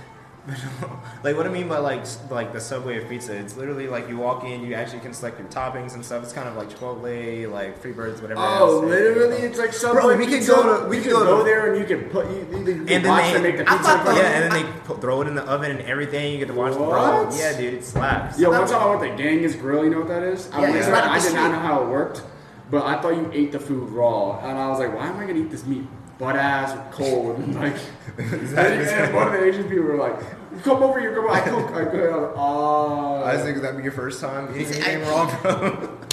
like 1.24 1.38
what 1.38 1.46
I 1.46 1.50
mean 1.50 1.68
by 1.68 1.78
like 1.78 2.04
like 2.32 2.52
the 2.52 2.60
Subway 2.60 3.02
of 3.02 3.08
pizza, 3.08 3.36
it's 3.36 3.56
literally 3.56 3.88
like 3.88 4.10
you 4.10 4.18
walk 4.18 4.44
in, 4.44 4.62
you 4.64 4.74
actually 4.74 5.00
can 5.02 5.14
select 5.14 5.38
your 5.40 5.48
toppings 5.50 5.94
and 5.94 6.04
stuff. 6.04 6.24
It's 6.24 6.34
kind 6.34 6.48
of 6.50 6.56
like 6.56 6.70
Chipotle, 6.70 7.52
like 7.52 7.82
Freebirds, 7.82 8.22
whatever. 8.22 8.40
Oh, 8.42 8.80
else. 8.82 8.86
literally, 8.86 9.38
it's 9.38 9.60
like 9.60 9.72
Subway 9.72 10.02
Bro, 10.02 10.18
we 10.18 10.26
can 10.26 10.34
pizza. 10.36 10.52
go 10.54 10.82
to- 10.84 10.90
we 10.90 10.98
you 10.98 11.04
can 11.04 11.12
go 11.12 11.24
go 11.26 11.38
to- 11.40 11.44
there 11.44 11.72
and 11.72 11.80
you 11.80 11.86
can 11.86 12.10
put 12.10 12.26
you, 12.32 12.38
you, 12.38 12.46
can 12.46 12.58
And 12.58 13.06
then 13.06 13.34
they- 13.34 13.42
make 13.42 13.58
the 13.60 13.66
pizza. 13.66 13.84
thought. 13.84 14.16
Yeah, 14.18 14.24
and 14.24 14.52
then 14.52 14.64
they 14.66 14.72
put, 14.86 15.00
throw 15.00 15.22
it 15.22 15.28
in 15.28 15.36
the 15.36 15.44
oven 15.44 15.70
and 15.72 15.82
everything. 15.82 16.34
You 16.34 16.40
get 16.40 16.48
to 16.48 16.54
watch 16.56 16.74
the. 16.74 16.80
What? 16.82 17.36
Yeah, 17.36 17.56
dude, 17.56 17.76
it 17.76 17.86
slaps. 17.86 18.40
Yo, 18.40 18.50
one 18.50 18.68
time 18.68 18.82
I 18.82 18.96
went 18.96 19.18
to 19.18 19.24
Genghis 19.24 19.56
Grill. 19.56 19.84
You 19.84 19.92
know 19.92 20.00
what 20.00 20.08
that 20.08 20.24
is? 20.24 20.50
I 20.52 20.62
Yeah, 20.62 21.12
I 21.12 21.20
did 21.20 21.34
not 21.36 21.52
know 21.52 21.60
how 21.60 21.84
it 21.84 21.88
worked, 21.90 22.24
but 22.72 22.84
I 22.84 23.00
thought 23.00 23.16
you 23.16 23.30
ate 23.32 23.52
the 23.52 23.60
food 23.60 23.90
raw, 23.90 24.40
and 24.40 24.58
I 24.58 24.70
was 24.70 24.80
like, 24.80 24.96
why 24.96 25.08
am 25.08 25.18
I 25.18 25.28
gonna 25.28 25.40
eat 25.40 25.52
this 25.52 25.66
meat 25.68 25.86
butt 26.22 26.36
ass 26.36 26.78
cold? 26.94 27.40
And 27.40 27.56
like, 27.56 27.76
and, 28.18 28.58
and 28.58 29.14
one 29.14 29.28
of 29.28 29.34
the 29.34 29.44
Asian 29.44 29.64
people 29.64 29.84
were 29.84 29.98
like, 29.98 30.18
come 30.64 30.84
over 30.84 31.00
here, 31.00 31.16
come 31.16 31.26
on, 31.26 31.36
I 31.36 31.42
cook, 31.42 31.72
I 31.72 31.86
cook. 31.86 31.94
I 31.94 32.34
oh. 32.38 33.24
I 33.26 33.38
thinking 33.38 33.64
that'd 33.64 33.76
be 33.76 33.82
your 33.84 33.92
first 33.92 34.22
time 34.22 34.56
eating 34.56 34.82
I- 34.84 34.86
anything 34.86 35.10
wrong, 35.10 35.36
bro. 35.42 35.98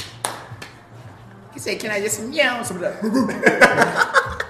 He 1.54 1.60
said, 1.60 1.80
"Can 1.80 1.90
I 1.90 2.00
just 2.00 2.22
meow 2.22 2.62
some 2.62 2.76
of 2.76 2.82
that?" 2.82 3.02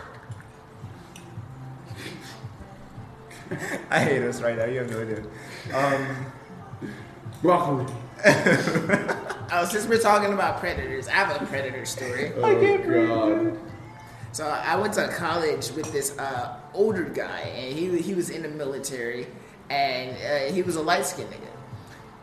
I 3.91 4.01
hate 4.01 4.23
us 4.25 4.43
right 4.43 4.59
now. 4.59 4.65
You 4.67 4.81
have 4.81 4.91
no 4.91 5.01
idea. 5.01 5.23
Um, 5.73 6.27
broccoli. 7.41 7.87
Oh, 9.51 9.65
since 9.71 9.87
we're 9.87 9.99
talking 9.99 10.35
about 10.35 10.61
predators, 10.61 11.09
I 11.09 11.13
have 11.13 11.41
a 11.41 11.47
predator 11.47 11.87
story. 11.87 12.33
Oh, 12.35 12.53
God. 12.53 13.57
So 14.39 14.47
I 14.47 14.77
went 14.77 14.95
to 14.95 15.09
college 15.09 15.73
with 15.73 15.91
this 15.91 16.17
uh, 16.17 16.55
older 16.73 17.03
guy, 17.03 17.41
and 17.41 17.77
he 17.77 18.01
he 18.01 18.15
was 18.15 18.31
in 18.31 18.43
the 18.43 18.49
military, 18.49 19.27
and 19.69 20.17
uh, 20.17 20.55
he 20.55 20.63
was 20.63 20.77
a 20.77 20.81
light 20.81 21.07
skinned 21.07 21.29
nigga. 21.31 21.51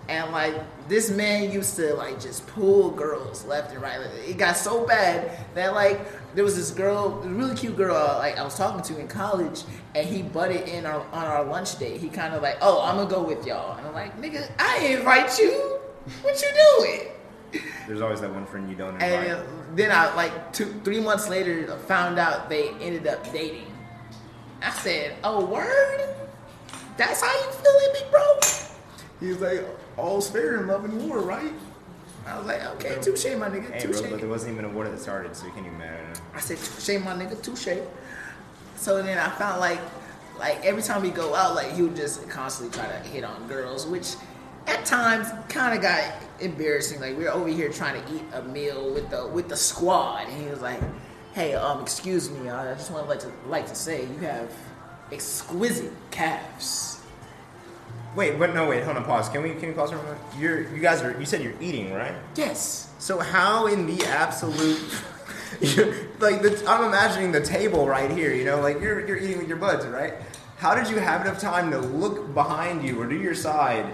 And 0.08 0.32
like 0.32 0.56
this 0.88 1.12
man 1.12 1.52
used 1.52 1.76
to 1.76 1.94
like 1.96 2.22
just 2.22 2.48
pull 2.48 2.92
girls 2.92 3.44
left 3.44 3.74
and 3.74 3.82
right. 3.82 4.00
It 4.26 4.38
got 4.38 4.56
so 4.56 4.88
bad 4.88 5.30
that 5.56 5.74
like 5.74 6.08
there 6.36 6.46
was 6.46 6.56
this 6.56 6.72
girl, 6.72 7.20
really 7.26 7.54
cute 7.54 7.76
girl, 7.76 7.98
uh, 7.98 8.18
like 8.18 8.38
I 8.38 8.46
was 8.46 8.56
talking 8.56 8.82
to 8.84 8.98
in 8.98 9.10
college, 9.10 9.64
and 9.94 10.08
he 10.08 10.22
butted 10.22 10.70
in 10.70 10.86
our, 10.86 11.02
on 11.12 11.26
our 11.26 11.44
lunch 11.44 11.78
date. 11.80 12.00
He 12.00 12.08
kind 12.08 12.34
of 12.34 12.42
like, 12.42 12.60
oh, 12.62 12.82
I'm 12.82 12.96
gonna 12.96 13.10
go 13.10 13.24
with 13.24 13.46
y'all, 13.46 13.78
and 13.78 13.86
I'm 13.86 13.94
like, 13.94 14.18
nigga, 14.22 14.50
I 14.58 14.78
ain't 14.78 15.00
invite 15.00 15.38
you. 15.38 15.80
What 16.22 16.42
you 16.42 16.50
doing? 16.80 17.62
there's 17.88 18.02
always 18.02 18.22
that 18.22 18.34
one 18.34 18.46
friend 18.46 18.70
you 18.70 18.76
don't 18.76 18.94
invite. 18.94 19.28
And 19.28 19.55
then 19.76 19.92
I 19.92 20.14
like 20.16 20.54
two, 20.54 20.66
three 20.84 21.00
months 21.00 21.30
later 21.30 21.68
found 21.88 22.18
out 22.18 22.50
they 22.50 22.70
ended 22.82 23.08
up 23.08 23.32
dating. 23.32 23.72
I 24.62 24.72
said, 24.72 25.16
"Oh, 25.24 25.46
word? 25.46 26.16
That's 26.98 27.22
how 27.22 27.34
you 27.34 27.52
feeling, 27.52 27.90
big 27.94 28.10
bro?" 28.10 28.40
He 29.20 29.28
was 29.28 29.42
like, 29.42 29.66
"All's 29.98 30.30
fair 30.30 30.60
in 30.62 30.68
love 30.68 30.86
and 30.86 31.08
war, 31.08 31.20
right?" 31.20 31.54
I 32.26 32.38
was 32.38 32.48
like, 32.48 32.64
"Okay, 32.76 32.96
touche, 33.02 33.26
my 33.38 33.50
nigga, 33.50 33.72
Hey, 33.72 33.86
bro, 33.86 33.94
touche." 33.94 34.10
but 34.10 34.20
there 34.20 34.30
wasn't 34.30 34.54
even 34.54 34.66
a 34.66 34.70
war 34.70 34.88
that 34.88 35.00
started, 35.00 35.36
so 35.36 35.46
you 35.46 35.52
can't 35.52 35.66
even 35.66 35.78
mad 35.78 35.94
at 35.94 36.18
him. 36.18 36.24
I 36.34 36.40
said, 36.40 36.58
"Touche, 36.58 37.04
my 37.04 37.14
nigga, 37.14 37.42
touche." 37.42 37.80
So 38.78 39.02
then 39.04 39.18
I 39.18 39.30
found 39.32 39.60
like, 39.60 39.80
like 40.40 40.66
every 40.66 40.82
time 40.82 41.02
we 41.02 41.12
go 41.12 41.36
out, 41.36 41.54
like 41.56 41.72
he 41.74 41.82
would 41.82 41.96
just 41.96 42.28
constantly 42.30 42.78
try 42.78 42.88
to 42.88 42.98
hit 43.10 43.24
on 43.24 43.48
girls, 43.48 43.86
which 43.86 44.16
at 44.68 44.86
times 44.86 45.28
kind 45.50 45.76
of 45.76 45.82
got 45.82 46.14
embarrassing. 46.40 47.00
Like 47.00 47.18
we 47.18 47.28
are 47.28 47.34
over 47.34 47.48
here 47.48 47.70
trying 47.70 48.04
to 48.04 48.16
eat 48.16 48.24
a 48.34 48.42
meal 48.44 48.94
with 48.94 49.10
the 49.10 49.28
with 49.28 49.50
the 49.50 49.58
squad, 49.58 50.28
and 50.28 50.42
he 50.42 50.50
was 50.50 50.62
like, 50.62 50.80
"Hey, 51.34 51.54
um, 51.56 51.82
excuse 51.82 52.30
me, 52.30 52.50
I 52.50 52.74
just 52.74 52.92
want 52.92 53.06
to 53.06 53.10
like 53.10 53.20
to 53.22 53.32
like 53.48 53.68
to 53.68 53.76
say 53.76 54.02
you 54.02 54.18
have 54.20 54.52
exquisite 55.12 55.92
calves. 56.12 57.02
Wait, 58.16 58.40
but 58.40 58.54
no, 58.54 58.68
wait, 58.70 58.84
hold 58.84 58.96
on, 58.96 59.04
pause. 59.04 59.28
Can 59.30 59.44
we 59.44 59.54
can 59.56 59.70
we 59.70 59.74
pause 59.74 59.92
for 59.92 59.98
a 59.98 60.04
moment? 60.04 60.22
You're 60.40 60.74
you 60.74 60.82
guys 60.82 61.02
are 61.02 61.18
you 61.20 61.26
said 61.26 61.42
you're 61.44 61.60
eating, 61.60 61.94
right? 61.94 62.14
Yes. 62.36 62.94
So 62.98 63.20
how 63.20 63.68
in 63.68 63.86
the 63.86 64.06
absolute 64.06 64.80
like 66.20 66.42
the, 66.42 66.64
I'm 66.68 66.86
imagining 66.86 67.32
the 67.32 67.42
table 67.42 67.88
right 67.88 68.10
here, 68.10 68.34
you 68.34 68.46
know, 68.46 68.62
like 68.62 68.80
you're 68.80 69.06
you're 69.06 69.18
eating 69.18 69.38
with 69.38 69.48
your 69.48 69.58
buds, 69.58 69.86
right? 69.86 70.14
How 70.58 70.74
did 70.74 70.90
you 70.90 70.98
have 70.98 71.22
enough 71.22 71.40
time 71.40 71.70
to 71.72 71.80
look 71.80 72.34
behind 72.34 72.84
you 72.84 73.02
or 73.02 73.08
to 73.08 73.16
your 73.16 73.36
side 73.36 73.94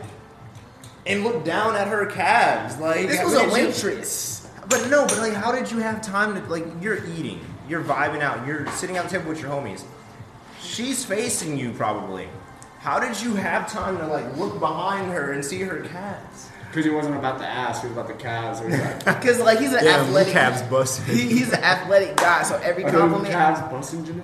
and 1.05 1.23
look 1.23 1.43
down 1.43 1.75
at 1.75 1.87
her 1.87 2.05
calves? 2.05 2.77
Like 2.79 3.07
This 3.07 3.23
was 3.23 3.33
a 3.33 3.39
did 3.39 3.47
you- 3.47 3.53
waitress. 3.53 4.47
But 4.69 4.89
no, 4.89 5.05
but 5.05 5.17
like 5.17 5.33
how 5.33 5.51
did 5.51 5.69
you 5.71 5.79
have 5.79 6.01
time 6.01 6.35
to 6.35 6.41
like 6.49 6.65
you're 6.81 7.03
eating, 7.15 7.45
you're 7.67 7.83
vibing 7.83 8.21
out, 8.21 8.45
you're 8.47 8.65
sitting 8.71 8.95
at 8.97 9.03
the 9.03 9.09
table 9.17 9.29
with 9.29 9.41
your 9.41 9.49
homies. 9.51 9.83
She's 10.61 11.03
facing 11.03 11.57
you 11.57 11.71
probably. 11.73 12.29
How 12.79 12.99
did 12.99 13.21
you 13.21 13.35
have 13.35 13.69
time 13.71 13.97
to 13.97 14.07
like 14.07 14.37
look 14.37 14.59
behind 14.59 15.11
her 15.11 15.33
and 15.33 15.43
see 15.43 15.61
her 15.61 15.81
calves? 15.81 16.49
Because 16.69 16.85
he 16.85 16.91
wasn't 16.91 17.17
about 17.17 17.37
the 17.37 17.45
ass, 17.45 17.81
he 17.81 17.87
was 17.89 17.97
about 17.97 18.07
the 18.07 18.13
calves. 18.13 18.59
He 18.59 18.67
was 18.67 18.79
like, 18.79 18.99
Because 19.05 19.39
like 19.39 19.59
he's 19.59 19.73
an 19.73 19.85
athletic. 19.85 20.33
busted. 20.69 21.13
He, 21.13 21.27
he's 21.27 21.51
an 21.51 21.61
athletic 21.63 22.15
guy, 22.15 22.43
so 22.43 22.55
every 22.63 22.85
are 22.85 22.91
those 22.91 23.01
compliment. 23.01 23.33
calves 23.33 23.61
busting, 23.69 24.05
Jimmy? 24.05 24.23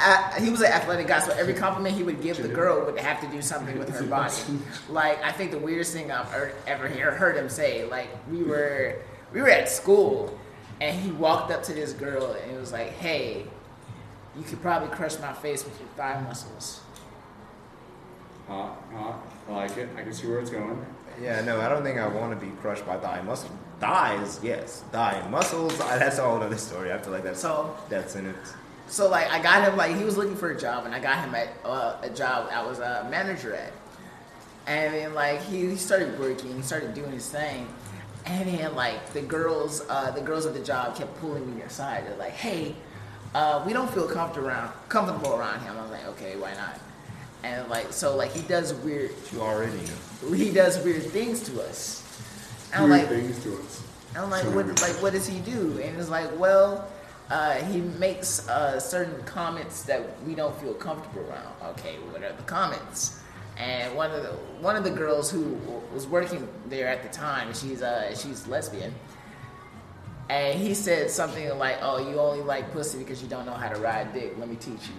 A- 0.00 0.40
he 0.40 0.50
was 0.50 0.60
an 0.60 0.72
athletic 0.72 1.06
guy, 1.06 1.20
so 1.20 1.32
every 1.32 1.54
compliment 1.54 1.94
he 1.94 2.02
would 2.02 2.20
give 2.22 2.36
the 2.42 2.48
girl 2.48 2.84
would 2.84 2.98
have 2.98 3.20
to 3.20 3.26
do 3.28 3.40
something 3.42 3.78
with 3.78 3.88
her 3.90 4.04
body. 4.04 4.34
Like 4.88 5.22
I 5.22 5.32
think 5.32 5.50
the 5.50 5.58
weirdest 5.58 5.92
thing 5.92 6.10
I've 6.10 6.26
heard, 6.26 6.54
ever 6.66 6.88
hear, 6.88 7.10
heard 7.12 7.36
him 7.36 7.48
say, 7.48 7.84
like 7.88 8.08
we 8.30 8.42
were 8.42 8.96
we 9.32 9.40
were 9.40 9.50
at 9.50 9.68
school, 9.68 10.36
and 10.80 10.98
he 10.98 11.10
walked 11.12 11.50
up 11.52 11.62
to 11.64 11.72
this 11.72 11.92
girl 11.92 12.32
and 12.32 12.50
he 12.50 12.56
was 12.56 12.72
like, 12.72 12.90
"Hey, 12.98 13.44
you 14.36 14.42
could 14.42 14.60
probably 14.62 14.88
crush 14.88 15.18
my 15.20 15.32
face 15.32 15.64
with 15.64 15.78
your 15.78 15.88
thigh 15.96 16.20
muscles." 16.22 16.80
Hot, 18.48 18.82
hot. 18.92 19.20
I 19.48 19.52
like 19.52 19.76
it. 19.76 19.88
I 19.96 20.02
can 20.02 20.12
see 20.12 20.26
where 20.26 20.40
it's 20.40 20.50
going. 20.50 20.84
Yeah, 21.22 21.40
no, 21.42 21.60
I 21.60 21.68
don't 21.68 21.82
think 21.82 21.98
I 21.98 22.06
want 22.08 22.38
to 22.38 22.46
be 22.46 22.50
crushed 22.60 22.86
by 22.86 22.96
thigh 22.96 23.20
muscles. 23.22 23.52
Thighs, 23.78 24.40
yes. 24.42 24.82
Thigh 24.92 25.26
muscles, 25.30 25.78
I- 25.80 25.98
that's 25.98 26.18
a 26.18 26.22
whole 26.22 26.40
other 26.42 26.56
story. 26.56 26.92
I 26.92 26.98
feel 26.98 27.12
like 27.12 27.22
that's 27.22 27.40
So 27.40 27.76
that's 27.88 28.16
in 28.16 28.26
it. 28.26 28.36
So 28.90 29.08
like 29.08 29.30
I 29.30 29.40
got 29.40 29.66
him 29.66 29.76
like 29.76 29.96
he 29.96 30.04
was 30.04 30.16
looking 30.16 30.36
for 30.36 30.50
a 30.50 30.58
job 30.58 30.84
and 30.84 30.94
I 30.94 30.98
got 31.00 31.24
him 31.24 31.34
at 31.34 31.48
uh, 31.64 31.96
a 32.02 32.10
job 32.10 32.48
I 32.52 32.66
was 32.66 32.80
a 32.80 33.06
manager 33.10 33.54
at, 33.54 33.72
and 34.66 34.92
then 34.94 35.14
like 35.14 35.40
he, 35.42 35.60
he 35.70 35.76
started 35.76 36.18
working, 36.18 36.54
he 36.56 36.62
started 36.62 36.92
doing 36.92 37.12
his 37.12 37.28
thing, 37.30 37.68
and 38.26 38.48
then 38.48 38.74
like 38.74 39.12
the 39.12 39.22
girls 39.22 39.82
uh, 39.88 40.10
the 40.10 40.20
girls 40.20 40.44
at 40.44 40.54
the 40.54 40.60
job 40.64 40.96
kept 40.96 41.16
pulling 41.20 41.54
me 41.54 41.62
aside. 41.62 42.04
They're 42.06 42.16
like, 42.16 42.32
hey, 42.32 42.74
uh, 43.34 43.62
we 43.64 43.72
don't 43.72 43.90
feel 43.94 44.08
comfortable 44.08 44.48
around 44.48 44.72
comfortable 44.88 45.34
around 45.36 45.60
him. 45.60 45.76
I'm 45.78 45.90
like, 45.90 46.06
okay, 46.08 46.36
why 46.36 46.52
not? 46.54 46.80
And 47.44 47.68
like 47.70 47.92
so 47.92 48.16
like 48.16 48.32
he 48.32 48.42
does 48.42 48.74
weird 48.74 49.12
You 49.32 49.40
already 49.40 49.78
know. 49.78 50.32
he 50.32 50.50
does 50.50 50.82
weird 50.84 51.04
things 51.04 51.40
to 51.44 51.62
us. 51.62 52.02
And 52.72 52.84
I'm 52.84 52.90
Weird 52.90 53.02
like, 53.02 53.08
things 53.20 53.42
to 53.44 53.56
us. 53.58 53.82
I'm 54.16 54.30
like, 54.30 54.42
Sure. 54.42 54.52
what, 54.54 54.66
like, 54.82 55.00
what 55.02 55.12
does 55.12 55.26
he 55.28 55.38
do? 55.40 55.80
And 55.82 55.96
it's 55.98 56.08
like, 56.08 56.28
well, 56.38 56.88
uh, 57.30 57.54
he 57.54 57.80
makes 57.80 58.48
uh, 58.48 58.80
certain 58.80 59.22
comments 59.24 59.82
that 59.84 60.20
we 60.24 60.34
don't 60.34 60.54
feel 60.60 60.74
comfortable 60.74 61.22
around. 61.28 61.54
Okay, 61.72 61.94
what 62.10 62.22
are 62.22 62.32
the 62.32 62.42
comments? 62.42 63.20
And 63.56 63.94
one 63.94 64.10
of 64.10 64.22
the 64.22 64.30
one 64.60 64.74
of 64.76 64.84
the 64.84 64.90
girls 64.90 65.30
who 65.30 65.58
was 65.94 66.06
working 66.06 66.48
there 66.66 66.88
at 66.88 67.02
the 67.02 67.08
time, 67.10 67.52
she's 67.54 67.82
uh, 67.82 68.14
she's 68.16 68.46
lesbian, 68.48 68.92
and 70.28 70.58
he 70.58 70.74
said 70.74 71.10
something 71.10 71.48
like, 71.58 71.78
"Oh, 71.82 71.98
you 71.98 72.18
only 72.18 72.42
like 72.42 72.72
pussy 72.72 72.98
because 72.98 73.22
you 73.22 73.28
don't 73.28 73.46
know 73.46 73.52
how 73.54 73.68
to 73.68 73.78
ride 73.80 74.12
dick. 74.12 74.34
Let 74.38 74.48
me 74.48 74.56
teach 74.56 74.88
you." 74.88 74.94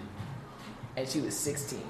And 0.96 1.08
she 1.08 1.20
was 1.20 1.34
16. 1.36 1.80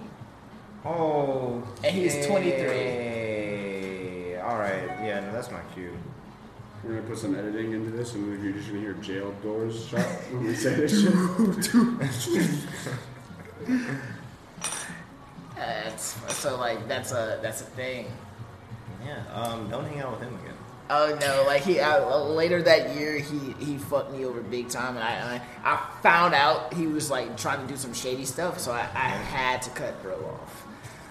Oh. 0.84 1.62
And 1.84 1.94
he's 1.94 2.26
twenty 2.26 2.50
three. 2.52 4.36
All 4.36 4.58
right, 4.58 4.82
Yeah, 5.04 5.20
no, 5.20 5.32
that's 5.32 5.50
not 5.50 5.62
cute. 5.74 5.92
We're 6.84 6.96
gonna 6.96 7.02
put 7.02 7.18
some 7.18 7.34
editing 7.36 7.72
into 7.72 7.90
this, 7.90 8.14
and 8.14 8.42
you're 8.42 8.52
just 8.52 8.68
gonna 8.68 8.80
hear 8.80 8.94
jail 8.94 9.32
doors 9.42 9.86
shut 9.86 10.04
when 10.32 10.46
we 10.46 10.54
say 10.54 10.74
this 10.74 11.02
shit. 11.02 11.14
Uh, 15.56 15.96
so 15.96 16.56
like 16.56 16.88
that's 16.88 17.12
a 17.12 17.38
that's 17.40 17.60
a 17.60 17.64
thing. 17.64 18.06
Yeah. 19.06 19.22
Um. 19.32 19.70
Don't 19.70 19.84
hang 19.84 20.00
out 20.00 20.18
with 20.18 20.28
him 20.28 20.34
again. 20.40 20.56
Oh 20.90 21.16
no! 21.20 21.44
Like 21.46 21.62
he 21.62 21.78
uh, 21.78 22.18
later 22.24 22.60
that 22.62 22.96
year, 22.96 23.16
he 23.18 23.54
he 23.64 23.78
fucked 23.78 24.12
me 24.12 24.24
over 24.24 24.42
big 24.42 24.68
time, 24.68 24.96
and 24.96 25.04
I, 25.04 25.40
I 25.64 25.72
I 25.72 26.00
found 26.02 26.34
out 26.34 26.74
he 26.74 26.88
was 26.88 27.10
like 27.10 27.36
trying 27.36 27.64
to 27.64 27.72
do 27.72 27.78
some 27.78 27.94
shady 27.94 28.24
stuff, 28.24 28.58
so 28.58 28.72
I, 28.72 28.80
I 28.80 29.08
had 29.08 29.62
to 29.62 29.70
cut 29.70 30.02
bro 30.02 30.16
off. 30.16 30.66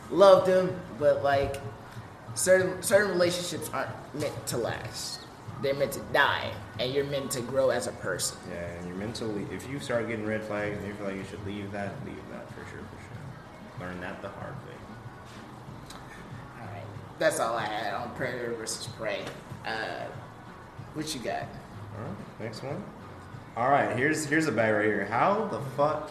Loved 0.09 0.47
him, 0.47 0.77
but 0.99 1.23
like 1.23 1.55
certain 2.35 2.83
certain 2.83 3.11
relationships 3.11 3.69
aren't 3.73 3.91
meant 4.13 4.47
to 4.47 4.57
last. 4.57 5.20
They're 5.61 5.75
meant 5.75 5.91
to 5.93 5.99
die, 6.11 6.51
and 6.79 6.91
you're 6.91 7.05
meant 7.05 7.29
to 7.31 7.41
grow 7.41 7.69
as 7.69 7.87
a 7.87 7.91
person. 7.93 8.37
Yeah, 8.49 8.65
and 8.65 8.87
you're 8.87 8.97
mentally. 8.97 9.45
If 9.51 9.69
you 9.69 9.79
start 9.79 10.07
getting 10.07 10.25
red 10.25 10.43
flags 10.43 10.77
and 10.77 10.87
you 10.87 10.93
feel 10.93 11.07
like 11.07 11.15
you 11.15 11.23
should 11.29 11.45
leave 11.45 11.71
that, 11.71 11.93
leave 12.05 12.15
that 12.31 12.47
for 12.49 12.61
sure, 12.69 12.79
for 12.79 12.97
sure. 12.97 13.87
Learn 13.87 14.01
that 14.01 14.21
the 14.21 14.29
hard 14.29 14.53
way. 14.67 14.75
All 16.59 16.67
right, 16.67 16.83
that's 17.19 17.39
all 17.39 17.55
I 17.55 17.65
had 17.65 17.93
on 17.93 18.13
predator 18.15 18.53
versus 18.55 18.87
prey. 18.87 19.23
Uh, 19.65 20.05
what 20.93 21.13
you 21.13 21.21
got? 21.21 21.43
All 21.43 22.03
right. 22.05 22.39
Next 22.39 22.63
one. 22.63 22.83
All 23.55 23.69
right. 23.69 23.95
Here's 23.95 24.25
here's 24.25 24.47
a 24.47 24.51
bag 24.51 24.73
right 24.73 24.85
here. 24.85 25.05
How 25.05 25.45
the 25.45 25.59
fuck 25.77 26.09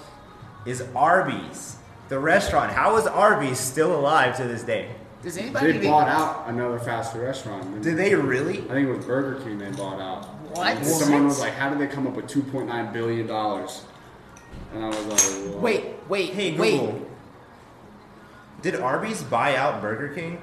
is 0.64 0.82
Arby's, 0.94 1.76
the 2.08 2.18
restaurant? 2.18 2.72
How 2.72 2.96
is 2.96 3.06
Arby's 3.06 3.58
still 3.58 3.98
alive 3.98 4.36
to 4.36 4.44
this 4.44 4.62
day? 4.62 4.90
Does 5.22 5.36
anybody 5.36 5.72
They 5.72 5.78
even- 5.78 5.90
bought 5.90 6.08
out 6.08 6.44
another 6.48 6.78
fast 6.78 7.12
food 7.12 7.22
restaurant. 7.22 7.82
Did 7.82 7.96
they 7.98 8.14
really? 8.14 8.58
I 8.70 8.72
think 8.74 8.88
it 8.88 8.96
was 8.96 9.04
Burger 9.04 9.40
King 9.42 9.58
they 9.58 9.70
bought 9.70 10.00
out. 10.00 10.24
What? 10.56 10.76
And 10.76 10.86
someone 10.86 11.26
was 11.26 11.38
like, 11.40 11.52
"How 11.54 11.68
did 11.68 11.78
they 11.78 11.86
come 11.86 12.06
up 12.06 12.14
with 12.14 12.26
2.9 12.26 12.92
billion 12.92 13.26
dollars?" 13.26 13.82
And 14.74 14.82
I 14.84 14.88
was 14.88 15.04
like, 15.06 15.52
"What?" 15.54 15.62
Wait, 15.62 15.84
wait, 16.08 16.30
Hey 16.30 16.56
wait. 16.58 16.80
Google. 16.80 17.06
Did 18.62 18.76
Arby's 18.80 19.22
buy 19.22 19.56
out 19.56 19.80
Burger 19.80 20.08
King? 20.08 20.40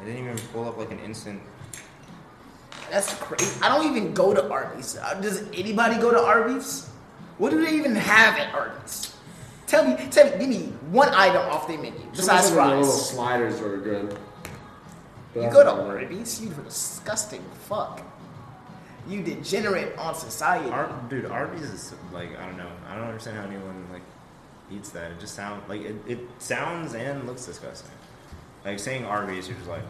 I 0.00 0.04
didn't 0.04 0.24
even 0.24 0.38
pull 0.52 0.68
up 0.68 0.76
like 0.76 0.90
an 0.90 0.98
instant. 1.00 1.40
That's 2.90 3.12
crazy. 3.14 3.58
I 3.62 3.68
don't 3.68 3.86
even 3.90 4.14
go 4.14 4.32
to 4.34 4.48
Arby's. 4.48 4.96
Uh, 4.96 5.14
Does 5.14 5.42
anybody 5.52 5.96
go 5.96 6.10
to 6.12 6.20
Arby's? 6.22 6.88
What 7.38 7.50
do 7.50 7.64
they 7.64 7.72
even 7.72 7.94
have 7.94 8.38
at 8.38 8.54
Arby's? 8.54 9.14
Tell 9.66 9.84
me, 9.86 9.96
tell 10.10 10.24
me, 10.30 10.38
give 10.38 10.48
me 10.48 10.62
one 10.90 11.08
item 11.10 11.42
off 11.50 11.66
their 11.66 11.76
menu 11.78 11.98
Some 11.98 12.10
besides 12.12 12.48
of 12.50 12.54
the 12.56 12.62
little 12.64 12.84
sliders 12.84 13.60
are 13.60 13.76
good. 13.78 14.16
But 15.34 15.42
You 15.42 15.50
go 15.50 15.64
to 15.64 15.72
about 15.74 15.96
it. 15.96 16.04
Arby's, 16.04 16.40
you 16.40 16.50
disgusting 16.50 17.44
fuck. 17.68 18.02
You 19.08 19.22
degenerate 19.22 19.96
on 19.98 20.14
society. 20.14 20.70
Ar- 20.70 20.92
dude, 21.08 21.26
Arby's 21.26 21.62
is 21.62 21.94
like 22.12 22.38
I 22.38 22.46
don't 22.46 22.56
know. 22.56 22.70
I 22.88 22.94
don't 22.96 23.06
understand 23.06 23.36
how 23.36 23.44
anyone 23.44 23.86
like 23.92 24.02
eats 24.70 24.90
that. 24.90 25.10
It 25.12 25.20
just 25.20 25.34
sounds 25.34 25.68
like 25.68 25.82
it, 25.82 25.94
it 26.06 26.18
sounds 26.38 26.94
and 26.94 27.26
looks 27.26 27.44
disgusting. 27.44 27.90
Like 28.64 28.78
saying 28.78 29.04
Arby's, 29.04 29.48
you're 29.48 29.56
just 29.58 29.68
like 29.68 29.82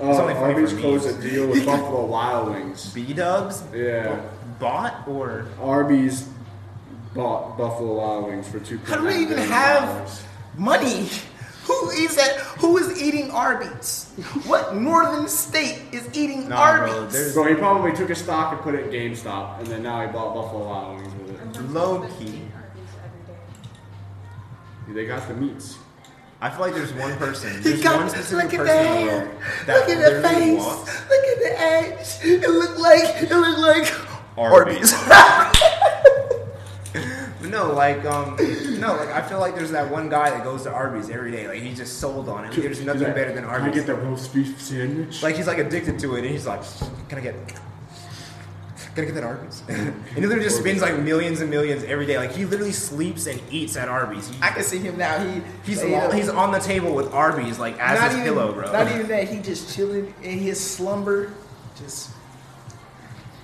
Oh, 0.00 0.10
It's 0.10 0.18
only 0.18 0.34
funny 0.34 0.54
Arby's 0.54 0.72
for 0.72 0.80
closed 0.80 1.06
a 1.18 1.22
deal 1.22 1.46
with 1.46 1.64
Buffalo 1.66 2.06
Wild 2.06 2.50
Wings. 2.50 2.92
B 2.92 3.12
Dubs. 3.12 3.62
Yeah. 3.72 4.20
Bought 4.58 5.06
or 5.06 5.46
Arby's 5.60 6.28
bought 7.14 7.56
Buffalo 7.56 7.94
Wild 7.94 8.26
Wings 8.26 8.48
for 8.48 8.60
two. 8.60 8.78
How 8.78 8.96
do 8.96 9.04
they 9.04 9.20
even 9.20 9.38
have 9.38 10.20
money? 10.56 11.08
Who 11.64 11.88
is 11.90 12.14
that? 12.16 12.36
Who 12.60 12.76
is 12.76 13.00
eating 13.02 13.30
Arby's? 13.30 14.12
What 14.44 14.76
northern 14.76 15.26
state 15.28 15.80
is 15.92 16.06
eating 16.14 16.50
Nah, 16.50 16.56
Arby's? 16.60 16.92
bro, 16.94 17.06
there's- 17.06 17.32
So 17.34 17.44
he 17.44 17.54
probably 17.54 17.92
took 17.92 18.10
a 18.10 18.14
stock 18.14 18.52
and 18.52 18.60
put 18.60 18.74
it 18.74 18.84
at 18.86 18.90
GameStop, 18.90 19.60
and 19.60 19.66
then 19.68 19.82
now 19.82 20.02
he 20.02 20.08
bought 20.12 20.34
Buffalo 20.34 20.66
Wild 20.68 20.98
Wings 20.98 21.14
with 21.14 21.56
it. 21.56 21.70
Low 21.72 22.00
key. 22.18 22.24
eating 22.24 22.52
Arby's 22.54 22.90
every 23.02 24.94
day. 24.94 25.00
They 25.02 25.06
got 25.06 25.26
the 25.26 25.34
meats. 25.34 25.78
I 26.42 26.50
feel 26.50 26.60
like 26.60 26.74
there's 26.74 26.92
one 26.92 27.16
person. 27.16 27.54
He 27.62 27.70
There's 27.70 27.82
got, 27.82 27.96
one 28.00 28.10
specific 28.10 28.52
look 28.52 28.54
at 28.54 28.66
person 28.66 28.66
the 28.66 29.00
in 29.00 29.06
the 29.06 29.10
hair. 29.10 29.24
world 29.24 29.38
that 29.66 29.76
Look 29.76 29.88
at 29.88 30.12
the 30.22 30.28
face. 30.28 30.58
walks 30.58 31.08
Look 31.08 31.24
at 31.24 31.38
the 31.38 31.60
edge. 31.62 32.08
It 32.42 32.50
looked 32.50 32.78
like 32.78 33.22
it 33.22 33.30
looked 33.34 33.58
like 33.60 33.94
Arby's. 34.36 34.92
Arby's. 34.92 35.60
But 37.54 37.68
no, 37.68 37.72
like 37.72 38.04
um, 38.04 38.36
no, 38.80 38.96
like 38.96 39.10
I 39.10 39.22
feel 39.22 39.38
like 39.38 39.54
there's 39.54 39.70
that 39.70 39.90
one 39.90 40.08
guy 40.08 40.30
that 40.30 40.42
goes 40.42 40.64
to 40.64 40.72
Arby's 40.72 41.08
every 41.08 41.30
day. 41.30 41.46
Like 41.46 41.62
he's 41.62 41.76
just 41.76 41.98
sold 41.98 42.28
on 42.28 42.44
it. 42.44 42.52
There's 42.52 42.80
nothing 42.80 43.04
like, 43.04 43.14
better 43.14 43.32
than 43.32 43.44
Arby's. 43.44 43.62
Can 43.62 43.72
I 43.72 43.74
get 43.74 43.86
that 43.86 44.02
roast 44.02 44.34
beef 44.34 44.60
sandwich? 44.60 45.22
Like 45.22 45.36
he's 45.36 45.46
like 45.46 45.58
addicted 45.58 45.98
to 46.00 46.16
it, 46.16 46.20
and 46.20 46.30
he's 46.30 46.46
like, 46.46 46.62
"Can 47.08 47.18
I 47.18 47.20
get? 47.20 47.34
Can 48.94 49.04
I 49.04 49.06
get 49.06 49.14
that 49.14 49.24
Arby's?" 49.24 49.62
and 49.68 50.04
he 50.14 50.20
literally 50.20 50.44
just 50.44 50.58
spends 50.58 50.82
like 50.82 50.98
millions 50.98 51.40
and 51.40 51.48
millions 51.48 51.84
every 51.84 52.06
day. 52.06 52.18
Like 52.18 52.32
he 52.32 52.44
literally 52.44 52.72
sleeps 52.72 53.26
and 53.26 53.40
eats 53.50 53.76
at 53.76 53.88
Arby's. 53.88 54.28
He, 54.28 54.36
I 54.42 54.50
can 54.50 54.64
see 54.64 54.78
him 54.78 54.98
now. 54.98 55.24
He 55.24 55.40
he's 55.64 55.82
you 55.82 55.90
know, 55.90 55.96
on, 55.96 56.16
he's 56.16 56.28
on 56.28 56.50
the 56.50 56.58
table 56.58 56.92
with 56.92 57.12
Arby's 57.14 57.58
like 57.58 57.78
as 57.78 58.00
not 58.00 58.10
his 58.10 58.20
even, 58.20 58.34
pillow, 58.34 58.52
bro. 58.52 58.72
Not 58.72 58.90
even 58.90 59.06
that. 59.08 59.28
He 59.28 59.40
just 59.40 59.74
chilling 59.74 60.12
in 60.22 60.38
his 60.40 60.58
slumber. 60.58 61.32
Just 61.76 62.10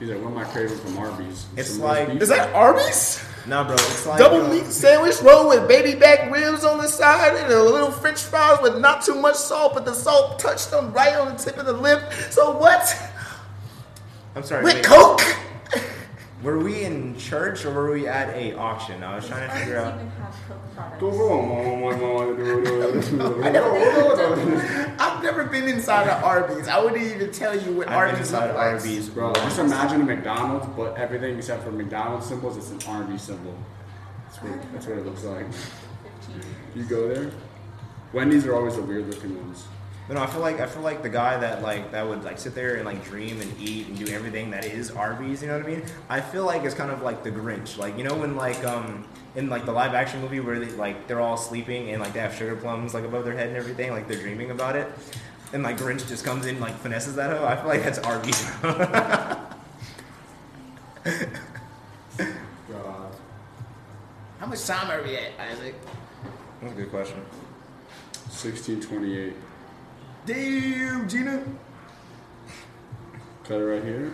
He's 0.01 0.09
like, 0.09 0.23
what 0.23 0.31
am 0.31 0.39
I 0.39 0.45
craving 0.45 0.79
from 0.79 0.97
Arby's? 0.97 1.47
It's 1.59 1.73
Some 1.73 1.83
like- 1.83 2.09
Is 2.23 2.31
that 2.31 2.55
Arby's? 2.55 3.23
Nah, 3.47 3.65
bro, 3.65 3.75
it's 3.75 4.07
like 4.07 4.19
Double 4.19 4.43
uh, 4.43 4.53
meat 4.53 4.67
sandwich 4.67 5.21
roll 5.23 5.49
with 5.49 5.67
baby 5.67 5.99
back 5.99 6.31
ribs 6.31 6.65
on 6.65 6.79
the 6.79 6.89
side 6.89 7.37
and 7.37 7.53
a 7.53 7.63
little 7.63 7.91
French 7.91 8.21
fries 8.21 8.59
with 8.63 8.79
not 8.79 9.03
too 9.03 9.15
much 9.15 9.37
salt, 9.37 9.75
but 9.75 9.85
the 9.85 9.95
salt 9.95 10.39
touched 10.39 10.71
them 10.71 10.93
right 10.93 11.17
on 11.17 11.37
the 11.37 11.43
tip 11.43 11.57
of 11.57 11.67
the 11.67 11.73
lip. 11.73 12.13
So 12.31 12.57
what? 12.57 12.97
I'm 14.35 14.43
sorry. 14.43 14.65
With 14.65 14.75
wait, 14.75 14.85
Coke? 14.85 15.21
Were 16.43 16.59
we 16.59 16.85
in 16.85 17.19
church 17.19 17.67
or 17.67 17.73
were 17.73 17.91
we 17.93 18.07
at 18.07 18.31
a 18.31 18.57
auction? 18.57 19.03
I 19.05 19.17
was 19.17 19.29
trying 19.29 19.49
to 19.49 19.57
figure 19.57 19.79
out. 19.79 19.99
Even 20.89 21.93
have 21.93 22.01
Coke 22.01 22.39
products. 22.71 23.13
I 23.13 23.51
never, 23.51 24.97
I've 24.99 25.23
never 25.23 25.45
been 25.45 25.69
inside 25.69 26.09
of 26.09 26.23
Arby's. 26.25 26.69
I 26.69 26.83
wouldn't 26.83 27.03
even 27.03 27.33
tell 27.33 27.55
you 27.55 27.73
what 27.73 27.89
I've 27.89 27.95
been 27.95 28.11
Arby's 28.11 28.19
inside 28.21 28.47
look 28.47 28.57
like. 28.57 28.67
Arby's, 28.67 29.09
Bro, 29.09 29.35
just 29.35 29.59
imagine 29.59 30.01
a 30.03 30.05
McDonald's, 30.05 30.67
but 30.77 30.97
everything 30.97 31.37
except 31.37 31.65
for 31.65 31.73
McDonald's 31.73 32.27
symbols, 32.27 32.57
it's 32.57 32.71
an 32.71 32.81
Arby's 32.91 33.23
symbol. 33.23 33.57
That's 34.27 34.43
what, 34.43 34.73
that's 34.73 34.87
what 34.87 34.99
it 34.99 35.07
looks 35.07 35.25
like. 35.25 35.47
You 36.75 36.85
go 36.85 37.09
there. 37.09 37.31
Wendy's 38.13 38.47
are 38.47 38.55
always 38.55 38.77
the 38.77 38.83
weird 38.83 39.07
looking 39.09 39.37
ones. 39.37 39.67
But 40.11 40.15
no, 40.15 40.23
I 40.23 40.27
feel 40.27 40.41
like 40.41 40.59
I 40.61 40.67
feel 40.67 40.83
like 40.83 41.03
the 41.03 41.09
guy 41.09 41.37
that 41.37 41.63
like 41.63 41.93
that 41.93 42.07
would 42.07 42.25
like 42.25 42.37
sit 42.37 42.53
there 42.55 42.75
and 42.75 42.85
like 42.85 43.05
dream 43.05 43.41
and 43.41 43.61
eat 43.61 43.87
and 43.87 43.97
do 43.97 44.13
everything 44.13 44.51
that 44.51 44.65
is 44.65 44.91
Arby's. 44.91 45.41
You 45.41 45.49
know 45.49 45.59
what 45.59 45.67
I 45.67 45.71
mean? 45.71 45.85
I 46.09 46.21
feel 46.21 46.45
like 46.45 46.65
it's 46.65 46.75
kind 46.75 46.91
of 46.91 47.03
like 47.03 47.23
the 47.23 47.31
Grinch. 47.31 47.79
Like 47.79 47.97
you 47.97 48.03
know 48.03 48.17
when 48.17 48.35
like 48.35 48.65
um 48.65 49.07
in 49.37 49.49
like 49.49 49.65
the 49.65 49.73
live 49.73 49.95
action 49.95 50.21
movie 50.21 50.41
where 50.41 50.59
they 50.59 50.71
like 50.73 51.07
they're 51.07 51.21
all 51.21 51.37
sleeping 51.37 51.91
and 51.91 52.03
like 52.03 52.13
they 52.13 52.21
have 52.21 52.35
sugar 52.35 52.57
plums 52.57 52.95
like 52.95 53.05
above 53.05 53.25
their 53.25 53.35
head 53.35 53.49
and 53.49 53.57
everything, 53.57 53.91
like 53.91 54.09
they're 54.09 54.21
dreaming 54.21 54.51
about 54.51 54.77
it. 54.77 54.91
And 55.53 55.63
like 55.63 55.79
Grinch 55.79 56.07
just 56.09 56.25
comes 56.25 56.47
in 56.47 56.57
and, 56.57 56.61
like 56.61 56.75
finesses 56.77 57.17
that 57.17 57.37
hoe. 57.37 57.45
I 57.45 57.57
feel 57.57 57.67
like 57.67 57.83
that's 57.83 57.99
Arby's. 57.99 58.51
God. 62.69 63.17
How 64.39 64.47
much 64.47 64.65
time 64.65 64.91
are 64.91 65.03
we 65.03 65.17
at, 65.17 65.33
Isaac? 65.39 65.75
That's 66.61 66.73
a 66.73 66.77
good 66.77 66.91
question. 66.91 67.19
1628. 68.29 69.35
Damn, 70.27 71.09
Gina. 71.09 71.43
Cut 73.45 73.61
it 73.61 73.65
right 73.65 73.83
here. 73.83 74.13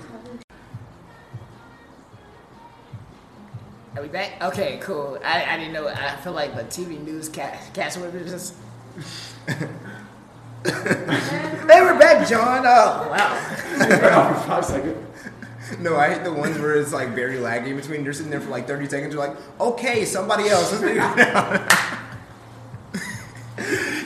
Are 3.97 4.03
we 4.03 4.09
back? 4.09 4.43
Okay, 4.43 4.79
cool. 4.83 5.19
I, 5.25 5.55
I 5.55 5.57
didn't 5.57 5.73
know. 5.73 5.89
I 5.89 6.17
feel 6.17 6.35
like 6.35 6.55
the 6.55 6.65
TV 6.65 7.03
news 7.03 7.31
cast, 7.31 7.73
cast 7.73 7.99
members 7.99 8.31
just. 8.31 8.55
They 10.67 11.81
were 11.81 11.97
back, 11.99 12.27
John. 12.29 12.65
Oh, 12.67 13.09
wow. 13.09 14.35
Five 14.47 14.65
seconds. 14.65 15.03
No, 15.81 15.97
I 15.97 16.15
hate 16.15 16.23
the 16.23 16.33
ones 16.33 16.57
where 16.59 16.77
it's 16.77 16.93
like 16.93 17.09
very 17.09 17.39
laggy 17.39 17.75
between. 17.75 18.05
You're 18.05 18.13
sitting 18.13 18.31
there 18.31 18.41
for 18.41 18.51
like 18.51 18.69
30 18.69 18.89
seconds. 18.89 19.13
You're 19.13 19.27
like, 19.27 19.37
okay, 19.59 20.05
somebody 20.05 20.49
else. 20.49 20.71
Let's 20.71 20.85
figure 20.85 21.03
it 21.03 21.19
out. 21.19 21.73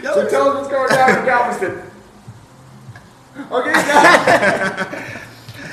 So 0.02 0.28
tell 0.28 0.48
us 0.48 0.56
what's 0.56 0.68
going 0.68 0.88
down 0.88 1.18
in 1.18 1.24
Galveston. 1.26 1.82
Okay, 3.50 3.72
guys. 3.72 5.16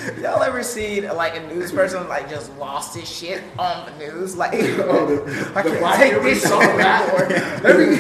Y'all 0.22 0.42
ever 0.44 0.64
seen 0.64 1.04
like 1.16 1.36
a 1.36 1.48
news 1.48 1.72
person 1.72 2.08
like 2.08 2.30
just 2.30 2.56
lost 2.58 2.96
his 2.96 3.10
shit 3.10 3.44
on 3.60 3.86
the 3.86 3.98
news? 4.06 4.36
Like, 4.36 4.54
Oh, 4.56 5.06
the, 5.06 5.52
I 5.56 5.62
the 5.64 5.70
can't 5.72 5.96
take 5.98 6.22
this 6.24 6.44
that. 6.44 7.62
Every- 7.66 7.98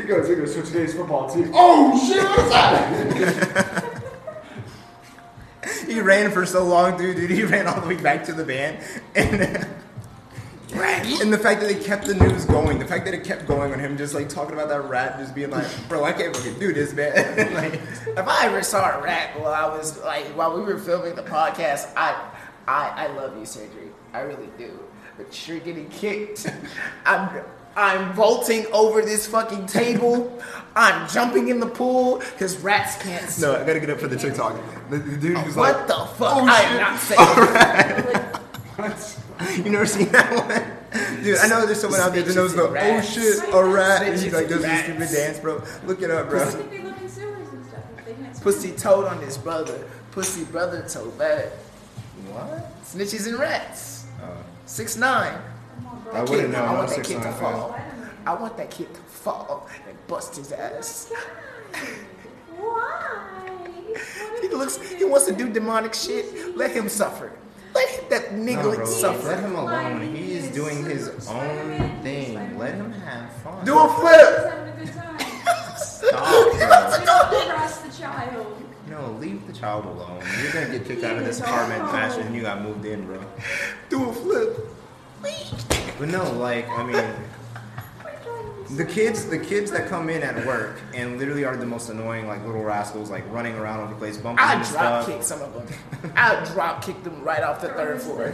he 0.00 0.06
goes, 0.08 0.28
he 0.28 0.34
goes, 0.34 0.54
so 0.54 0.62
today's 0.62 0.94
football 0.94 1.28
team. 1.32 1.50
Oh 1.54 1.98
shit, 2.08 2.22
what's 2.24 2.50
that? 2.50 3.86
He 5.86 6.00
ran 6.00 6.30
for 6.30 6.46
so 6.46 6.64
long, 6.64 6.96
dude. 6.96 7.16
Dude, 7.16 7.30
he 7.30 7.42
ran 7.44 7.66
all 7.66 7.80
the 7.80 7.88
way 7.88 7.96
back 8.00 8.24
to 8.24 8.32
the 8.32 8.44
van, 8.44 8.82
and 9.14 9.66
and 10.82 11.32
the 11.32 11.38
fact 11.38 11.60
that 11.60 11.66
they 11.66 11.82
kept 11.82 12.06
the 12.06 12.14
news 12.14 12.44
going, 12.44 12.78
the 12.78 12.86
fact 12.86 13.04
that 13.04 13.14
it 13.14 13.24
kept 13.24 13.46
going 13.46 13.72
on 13.72 13.78
him, 13.78 13.96
just 13.96 14.14
like 14.14 14.28
talking 14.28 14.54
about 14.54 14.68
that 14.68 14.82
rat, 14.82 15.18
just 15.18 15.34
being 15.34 15.50
like, 15.50 15.66
"Bro, 15.88 16.04
I 16.04 16.12
can't 16.12 16.34
fucking 16.34 16.58
do 16.58 16.72
this, 16.72 16.92
man." 16.92 17.14
like, 17.54 17.74
if 17.74 18.28
I 18.28 18.46
ever 18.46 18.62
saw 18.62 18.98
a 18.98 19.02
rat 19.02 19.38
while 19.40 19.52
I 19.52 19.66
was 19.74 19.98
like 20.02 20.24
while 20.36 20.56
we 20.56 20.62
were 20.62 20.78
filming 20.78 21.14
the 21.14 21.22
podcast, 21.22 21.92
I 21.96 22.30
I 22.66 23.06
I 23.06 23.06
love 23.08 23.36
you, 23.38 23.46
surgery. 23.46 23.90
I 24.12 24.20
really 24.20 24.48
do. 24.58 24.78
But 25.16 25.48
you're 25.48 25.60
getting 25.60 25.88
kicked. 25.90 26.46
I'm 27.06 27.42
I'm 27.76 28.12
vaulting 28.14 28.66
over 28.72 29.02
this 29.02 29.26
fucking 29.26 29.66
table. 29.66 30.40
I'm 30.74 31.08
jumping 31.08 31.48
in 31.48 31.60
the 31.60 31.68
pool 31.68 32.18
because 32.18 32.58
rats 32.58 33.00
can't. 33.02 33.28
swim. 33.28 33.52
no, 33.52 33.60
I 33.60 33.64
gotta 33.64 33.80
get 33.80 33.90
up 33.90 34.00
for 34.00 34.08
the 34.08 34.16
TikTok. 34.16 34.58
The, 34.90 34.98
the 34.98 35.16
dude 35.16 35.36
oh, 35.36 35.44
was 35.44 35.56
what 35.56 35.76
like, 35.76 35.86
the 35.86 36.06
fuck? 36.16 36.36
"Oh, 36.36 36.44
I 36.46 36.60
shit." 36.62 37.18
am 37.18 38.86
not 38.86 38.98
saying. 38.98 39.16
"You 39.56 39.70
never 39.70 39.86
seen 39.86 40.08
that 40.12 40.30
one?" 40.92 41.22
Dude, 41.22 41.38
I 41.38 41.48
know 41.48 41.66
there's 41.66 41.80
someone 41.80 42.00
out 42.00 42.12
there 42.12 42.22
that 42.22 42.34
knows 42.34 42.54
the 42.54 42.62
"Oh 42.68 43.00
shit, 43.00 43.38
a 43.52 43.64
rat," 43.64 44.02
and 44.02 44.18
he's 44.20 44.32
like, 44.32 44.48
"Does 44.48 44.62
this 44.62 44.82
stupid 44.84 45.08
dance, 45.10 45.38
bro? 45.38 45.62
Look 45.86 46.02
it 46.02 46.10
up, 46.10 46.28
bro." 46.28 46.44
think 46.46 46.70
they 46.70 46.82
live 46.82 47.00
in 47.00 47.08
sewers 47.08 47.48
and 47.48 47.66
stuff. 47.66 47.84
If 47.98 48.04
they 48.06 48.12
can't 48.14 48.34
swim. 48.36 48.42
Pussy 48.42 48.72
told 48.72 49.04
on 49.06 49.20
his 49.20 49.38
brother. 49.38 49.86
Pussy 50.12 50.44
brother 50.44 50.84
told 50.88 51.16
bad. 51.18 51.50
What? 52.28 52.82
Snitches 52.84 53.26
and 53.28 53.38
rats. 53.38 54.06
Uh, 54.22 54.26
Six 54.66 54.96
nine. 54.96 55.38
Come 55.76 55.86
on, 55.86 56.02
bro. 56.02 56.12
I 56.12 56.22
wouldn't 56.22 56.50
know. 56.52 56.62
I 56.64 56.72
want 56.74 56.90
that 56.90 57.04
kid 57.04 57.22
to 57.22 57.28
6'9" 57.28 57.32
fan. 57.32 57.34
fall. 57.40 57.80
I 58.26 58.34
want 58.34 58.56
that 58.56 58.70
kid 58.70 58.92
to 58.94 59.00
fall 59.00 59.68
and 59.88 59.96
bust 60.06 60.36
his 60.36 60.52
ass. 60.52 61.12
Why? 62.56 63.48
He 64.40 64.48
looks. 64.48 64.76
He 64.92 65.04
wants 65.04 65.26
to 65.26 65.32
do 65.32 65.48
demonic 65.52 65.94
shit. 65.94 66.56
Let 66.56 66.70
him 66.72 66.88
suffer. 66.88 67.32
Let 67.74 68.10
that 68.10 68.32
No, 68.34 68.52
nigga 68.52 68.74
bro, 68.76 68.84
suffer. 68.86 69.28
let 69.28 69.40
him 69.40 69.54
alone. 69.56 70.14
He 70.14 70.32
is 70.32 70.48
doing 70.48 70.84
his 70.84 71.08
own 71.28 72.00
thing. 72.02 72.58
Let 72.58 72.74
him 72.74 72.92
have 72.92 73.32
fun. 73.42 73.64
Do 73.64 73.78
a 73.78 73.88
flip. 73.88 74.52
having 74.52 74.72
a 74.72 74.76
good 74.84 74.94
time. 74.94 75.18
Stop, 75.76 76.52
bro. 76.52 77.04
Don't 77.04 77.48
harass 77.48 77.78
the 77.78 78.02
child. 78.02 78.62
No, 78.88 79.12
leave 79.20 79.46
the 79.46 79.52
child 79.52 79.84
alone. 79.84 80.20
You're 80.42 80.52
gonna 80.52 80.78
get 80.78 80.84
kicked 80.86 81.04
out 81.04 81.16
of 81.16 81.24
this 81.24 81.38
apartment 81.40 81.82
faster 81.90 82.22
than 82.24 82.34
you 82.34 82.42
got 82.42 82.60
moved 82.62 82.84
in, 82.84 83.06
bro. 83.06 83.20
Do 83.88 84.08
a 84.08 84.12
flip. 84.12 84.58
But 85.98 86.08
no, 86.08 86.24
like 86.32 86.68
I 86.70 86.82
mean, 86.82 87.04
the 88.76 88.84
kids, 88.84 89.26
the 89.26 89.38
kids 89.38 89.70
that 89.72 89.88
come 89.88 90.08
in 90.08 90.22
at 90.22 90.46
work 90.46 90.80
and 90.94 91.18
literally 91.18 91.44
are 91.44 91.56
the 91.56 91.66
most 91.66 91.88
annoying, 91.88 92.26
like 92.26 92.44
little 92.46 92.62
rascals, 92.62 93.10
like 93.10 93.28
running 93.32 93.54
around 93.56 93.80
over 93.80 93.92
the 93.92 93.98
place, 93.98 94.16
bumping 94.16 94.44
I 94.44 94.54
into 94.54 94.70
drop 94.70 95.02
stuff. 95.02 95.06
kick 95.06 95.22
some 95.22 95.42
of 95.42 95.52
them. 95.54 96.12
I 96.16 96.44
drop 96.52 96.84
kick 96.84 97.02
them 97.02 97.22
right 97.22 97.42
off 97.42 97.60
the 97.60 97.68
third 97.68 98.00
floor. 98.00 98.32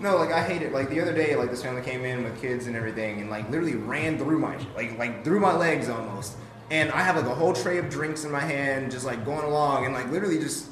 No, 0.00 0.16
like 0.16 0.32
I 0.32 0.42
hate 0.42 0.62
it. 0.62 0.72
Like 0.72 0.90
the 0.90 1.00
other 1.00 1.12
day, 1.14 1.36
like 1.36 1.50
this 1.50 1.62
family 1.62 1.82
came 1.82 2.04
in 2.04 2.24
with 2.24 2.40
kids 2.40 2.66
and 2.66 2.76
everything, 2.76 3.20
and 3.20 3.30
like 3.30 3.48
literally 3.48 3.76
ran 3.76 4.18
through 4.18 4.40
my 4.40 4.58
like 4.76 4.98
like 4.98 5.24
through 5.24 5.40
my 5.40 5.54
legs 5.54 5.88
almost. 5.88 6.36
And 6.70 6.90
I 6.90 7.02
have 7.02 7.16
like 7.16 7.26
a 7.26 7.34
whole 7.34 7.52
tray 7.52 7.78
of 7.78 7.88
drinks 7.88 8.24
in 8.24 8.30
my 8.30 8.40
hand, 8.40 8.90
just 8.90 9.04
like 9.04 9.24
going 9.24 9.44
along, 9.44 9.84
and 9.84 9.94
like 9.94 10.10
literally 10.10 10.38
just 10.38 10.68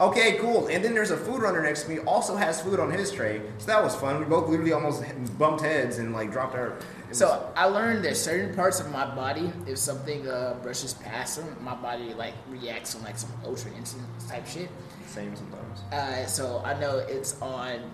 okay, 0.00 0.38
cool. 0.38 0.66
And 0.68 0.84
then 0.84 0.94
there's 0.94 1.10
a 1.10 1.16
food 1.16 1.42
runner 1.42 1.62
next 1.62 1.84
to 1.84 1.90
me, 1.90 1.98
also 2.00 2.36
has 2.36 2.60
food 2.60 2.80
on 2.80 2.90
his 2.90 3.12
tray, 3.12 3.42
so 3.58 3.66
that 3.66 3.82
was 3.82 3.94
fun. 3.94 4.18
We 4.18 4.24
both 4.24 4.48
literally 4.48 4.72
almost 4.72 5.04
bumped 5.38 5.62
heads 5.62 5.98
and 5.98 6.12
like 6.12 6.32
dropped 6.32 6.54
our. 6.54 6.78
So 7.12 7.52
I 7.56 7.64
learned 7.66 8.04
that 8.04 8.16
certain 8.16 8.54
parts 8.54 8.80
of 8.80 8.90
my 8.92 9.04
body, 9.14 9.52
if 9.66 9.78
something 9.78 10.28
uh, 10.28 10.56
brushes 10.62 10.94
past 10.94 11.38
them, 11.38 11.56
my 11.62 11.74
body 11.74 12.14
like 12.14 12.34
reacts 12.48 12.94
on 12.94 13.02
like 13.02 13.18
some 13.18 13.30
ultra 13.44 13.72
instant 13.72 14.04
type 14.28 14.46
shit. 14.46 14.68
same 15.06 15.34
sometimes. 15.36 15.80
Uh, 15.92 16.26
so 16.26 16.62
I 16.64 16.78
know 16.78 16.98
it's 16.98 17.40
on 17.42 17.90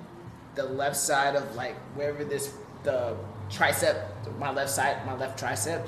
the 0.54 0.64
left 0.64 0.96
side 0.96 1.34
of 1.36 1.54
like 1.54 1.74
wherever 1.94 2.24
this 2.24 2.54
the 2.82 3.16
tricep, 3.50 4.04
my 4.38 4.50
left 4.50 4.70
side, 4.70 5.04
my 5.06 5.14
left 5.14 5.40
tricep. 5.42 5.86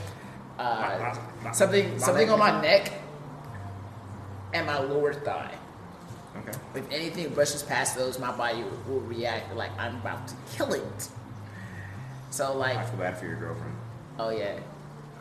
Uh, 0.58 1.12
something 1.52 1.92
my 1.92 1.98
something 1.98 2.28
leg. 2.28 2.30
on 2.30 2.38
my 2.38 2.60
neck 2.62 2.92
and 4.54 4.66
my 4.66 4.78
lower 4.78 5.12
thigh. 5.12 5.57
Okay. 6.38 6.58
If 6.74 6.90
anything 6.90 7.32
brushes 7.34 7.62
past 7.62 7.96
those, 7.96 8.18
my 8.18 8.36
body 8.36 8.64
will, 8.86 9.00
react 9.00 9.54
like 9.56 9.70
I'm 9.78 9.96
about 9.96 10.28
to 10.28 10.34
kill 10.52 10.72
it. 10.72 11.08
So 12.30 12.56
like, 12.56 12.76
I 12.76 12.84
feel 12.84 12.98
bad 12.98 13.18
for 13.18 13.26
your 13.26 13.36
girlfriend. 13.36 13.74
oh 14.18 14.30
yeah, 14.30 14.58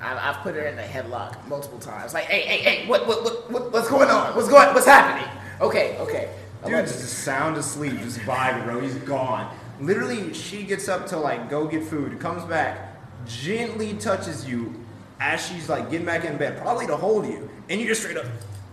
I, 0.01 0.29
I've 0.29 0.37
put 0.37 0.55
her 0.55 0.61
in 0.61 0.77
a 0.77 0.83
headlock 0.83 1.47
multiple 1.47 1.79
times. 1.79 2.13
Like, 2.13 2.25
hey, 2.25 2.41
hey, 2.41 2.57
hey, 2.57 2.87
what, 2.87 3.07
what, 3.07 3.23
what, 3.23 3.51
what 3.51 3.71
what's 3.71 3.89
going 3.89 4.09
on? 4.09 4.35
What's 4.35 4.49
going, 4.49 4.73
what's 4.73 4.85
happening? 4.85 5.29
Okay, 5.61 5.97
okay. 5.99 6.29
I'm 6.63 6.71
Dude, 6.71 6.85
just 6.85 7.19
sound 7.19 7.57
asleep, 7.57 7.93
just 7.99 8.19
vibing, 8.19 8.65
bro. 8.65 8.79
He's 8.79 8.95
gone. 8.95 9.55
Literally, 9.79 10.33
she 10.33 10.63
gets 10.63 10.87
up 10.87 11.07
to 11.07 11.17
like 11.17 11.49
go 11.49 11.67
get 11.67 11.83
food, 11.83 12.19
comes 12.19 12.43
back, 12.43 12.97
gently 13.25 13.93
touches 13.93 14.47
you 14.47 14.73
as 15.19 15.45
she's 15.45 15.69
like 15.69 15.89
getting 15.89 16.05
back 16.05 16.25
in 16.25 16.37
bed, 16.37 16.57
probably 16.57 16.87
to 16.87 16.95
hold 16.97 17.25
you, 17.25 17.49
and 17.69 17.79
you 17.79 17.87
just 17.87 18.01
straight 18.01 18.17
up, 18.17 18.25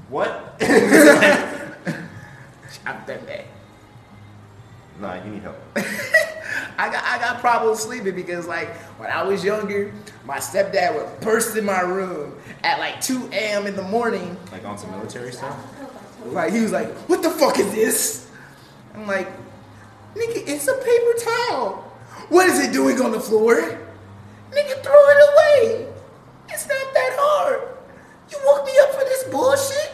what? 0.09 0.57
I've 2.87 3.07
done 3.07 3.25
that. 3.27 3.45
nah, 5.01 5.15
you 5.25 5.31
need 5.31 5.43
help. 5.43 5.57
I 6.79 6.91
got 6.91 7.05
I 7.05 7.19
got 7.19 7.41
problems 7.41 7.81
sleeping 7.81 8.15
because 8.15 8.47
like 8.47 8.75
when 8.99 9.11
I 9.11 9.23
was 9.23 9.45
younger, 9.45 9.93
my 10.25 10.39
stepdad 10.39 10.95
would 10.95 11.21
burst 11.21 11.57
in 11.57 11.65
my 11.65 11.81
room 11.81 12.37
at 12.63 12.79
like 12.79 13.01
2 13.01 13.31
a.m. 13.33 13.67
in 13.67 13.77
the 13.77 13.83
morning. 13.83 14.37
Like 14.53 14.65
on 14.65 14.79
some 14.79 14.91
military 14.91 15.33
stuff. 15.33 15.57
Like 16.27 16.53
he 16.53 16.61
was 16.61 16.73
like, 16.73 16.89
"What 17.09 17.23
the 17.23 17.31
fuck 17.31 17.59
is 17.59 17.73
this?" 17.73 18.31
I'm 18.95 19.07
like, 19.07 19.29
nigga, 20.15 20.45
it's 20.47 20.69
a 20.69 20.75
paper 20.75 21.31
towel. 21.49 21.91
What 22.29 22.49
is 22.49 22.61
it 22.61 22.73
doing 22.73 23.01
on 23.01 23.11
the 23.11 23.21
floor? 23.21 23.57
Nigga, 23.57 24.83
throw 24.83 24.95
it 24.95 25.33
away. 25.33 25.89
It's 26.49 26.69
not 26.69 26.95
that 26.95 27.17
hard. 27.19 27.61
You 28.31 28.39
woke 28.47 28.65
me 28.65 28.73
up 28.83 28.91
for 28.95 29.05
this 29.05 29.25
bullshit? 29.25 29.93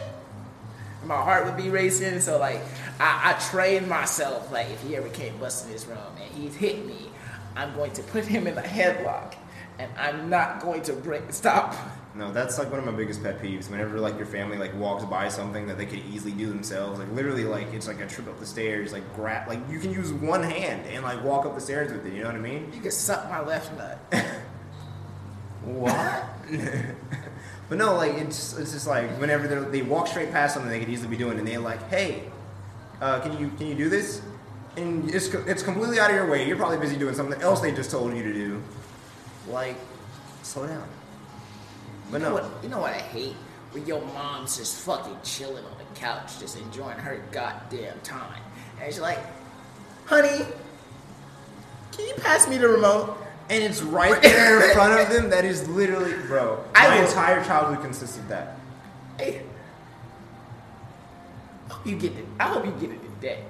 My 1.05 1.15
heart 1.15 1.45
would 1.45 1.57
be 1.57 1.69
racing, 1.69 2.19
so 2.21 2.37
like 2.37 2.61
I, 2.99 3.33
I 3.33 3.39
trained 3.49 3.87
myself. 3.87 4.51
Like 4.51 4.69
if 4.69 4.81
he 4.81 4.95
ever 4.95 5.09
came 5.09 5.37
busting 5.37 5.71
this 5.71 5.85
room 5.87 5.97
and 6.21 6.33
he's 6.33 6.55
hit 6.55 6.85
me, 6.85 7.09
I'm 7.55 7.73
going 7.75 7.91
to 7.93 8.03
put 8.03 8.25
him 8.25 8.47
in 8.47 8.57
a 8.57 8.61
headlock, 8.61 9.35
and 9.79 9.91
I'm 9.97 10.29
not 10.29 10.61
going 10.61 10.83
to 10.83 10.93
break 10.93 11.31
stop. 11.33 11.75
No, 12.13 12.33
that's 12.33 12.59
like 12.59 12.69
one 12.69 12.79
of 12.79 12.85
my 12.85 12.91
biggest 12.91 13.23
pet 13.23 13.41
peeves. 13.41 13.69
Whenever 13.71 13.99
like 13.99 14.17
your 14.17 14.25
family 14.25 14.57
like 14.57 14.75
walks 14.75 15.05
by 15.05 15.29
something 15.29 15.65
that 15.67 15.77
they 15.77 15.85
could 15.85 16.03
easily 16.11 16.33
do 16.33 16.47
themselves, 16.47 16.99
like 16.99 17.11
literally 17.13 17.45
like 17.45 17.73
it's 17.73 17.87
like 17.87 18.01
a 18.01 18.07
trip 18.07 18.27
up 18.27 18.39
the 18.39 18.45
stairs, 18.45 18.91
like 18.91 19.15
grab, 19.15 19.47
like 19.47 19.59
you 19.69 19.79
can 19.79 19.91
use 19.91 20.11
one 20.11 20.43
hand 20.43 20.85
and 20.87 21.03
like 21.03 21.23
walk 21.23 21.45
up 21.45 21.55
the 21.55 21.61
stairs 21.61 21.91
with 21.91 22.05
it. 22.05 22.13
You 22.13 22.21
know 22.21 22.27
what 22.27 22.35
I 22.35 22.39
mean? 22.39 22.71
You 22.73 22.81
can 22.81 22.91
suck 22.91 23.29
my 23.29 23.41
left 23.41 23.75
nut. 23.77 23.99
What? 25.63 26.25
but 27.71 27.77
no, 27.77 27.95
like 27.95 28.15
it's 28.15 28.57
it's 28.57 28.73
just 28.73 28.85
like 28.85 29.09
whenever 29.11 29.47
they 29.47 29.79
they 29.79 29.81
walk 29.81 30.05
straight 30.05 30.29
past 30.29 30.55
something 30.55 30.69
they 30.69 30.77
could 30.77 30.89
easily 30.89 31.07
be 31.07 31.15
doing, 31.15 31.39
and 31.39 31.47
they're 31.47 31.57
like, 31.57 31.81
"Hey, 31.89 32.23
uh, 32.99 33.21
can 33.21 33.39
you 33.39 33.47
can 33.57 33.67
you 33.67 33.75
do 33.75 33.87
this?" 33.87 34.21
And 34.75 35.09
it's 35.09 35.33
it's 35.33 35.63
completely 35.63 35.97
out 35.97 36.09
of 36.09 36.17
your 36.17 36.29
way. 36.29 36.45
You're 36.45 36.57
probably 36.57 36.79
busy 36.79 36.97
doing 36.97 37.15
something 37.15 37.41
else 37.41 37.61
they 37.61 37.71
just 37.71 37.89
told 37.89 38.13
you 38.13 38.23
to 38.23 38.33
do. 38.33 38.61
Like, 39.47 39.77
slow 40.43 40.67
down. 40.67 40.85
But 42.11 42.17
you 42.17 42.23
know 42.25 42.35
no, 42.35 42.43
what? 42.43 42.51
You 42.61 42.67
know 42.67 42.79
what 42.79 42.91
I 42.91 42.99
hate? 42.99 43.37
When 43.71 43.85
your 43.85 44.01
mom's 44.01 44.57
just 44.57 44.81
fucking 44.81 45.19
chilling 45.23 45.63
on 45.63 45.77
the 45.77 45.97
couch, 45.97 46.41
just 46.41 46.57
enjoying 46.57 46.97
her 46.97 47.23
goddamn 47.31 48.01
time, 48.01 48.41
and 48.81 48.91
she's 48.91 48.99
like, 48.99 49.19
"Honey, 50.07 50.45
can 51.93 52.05
you 52.05 52.15
pass 52.15 52.49
me 52.49 52.57
the 52.57 52.67
remote?" 52.67 53.17
And 53.51 53.63
it's 53.63 53.81
right 53.81 54.21
there 54.21 54.69
in 54.69 54.73
front 54.73 54.99
of 54.99 55.09
them. 55.13 55.29
That 55.29 55.43
is 55.45 55.67
literally, 55.67 56.13
bro. 56.27 56.63
I 56.73 56.87
My 56.87 56.99
will- 56.99 57.07
entire 57.07 57.43
childhood 57.43 57.81
consists 57.83 58.17
of 58.17 58.27
that. 58.29 58.55
Hey, 59.19 59.41
I 61.69 61.73
hope 61.73 61.85
you 61.85 61.97
get 61.97 62.13
it. 62.13 62.25
I 62.39 62.43
hope 62.47 62.65
you 62.65 62.71
get 62.71 62.91
it 62.91 63.01
today, 63.03 63.43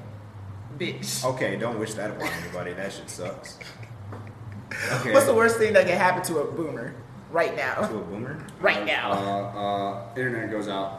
bitch. 0.78 1.24
Okay, 1.24 1.56
don't 1.56 1.80
wish 1.80 1.94
that 1.94 2.12
upon 2.12 2.28
anybody. 2.44 2.74
That 2.74 2.92
shit 2.92 3.10
sucks. 3.10 3.58
Okay. 5.00 5.14
What's 5.14 5.26
the 5.26 5.34
worst 5.34 5.58
thing 5.58 5.74
that 5.74 5.86
can 5.86 5.98
happen 5.98 6.24
to 6.24 6.40
a 6.40 6.52
boomer 6.52 6.94
right 7.32 7.56
now? 7.56 7.76
to 7.76 7.96
a 7.98 8.02
boomer? 8.02 8.44
Right 8.60 8.78
Uh, 8.82 8.86
now? 8.86 9.12
uh, 9.12 10.02
internet 10.16 10.50
goes 10.50 10.68
out. 10.68 10.98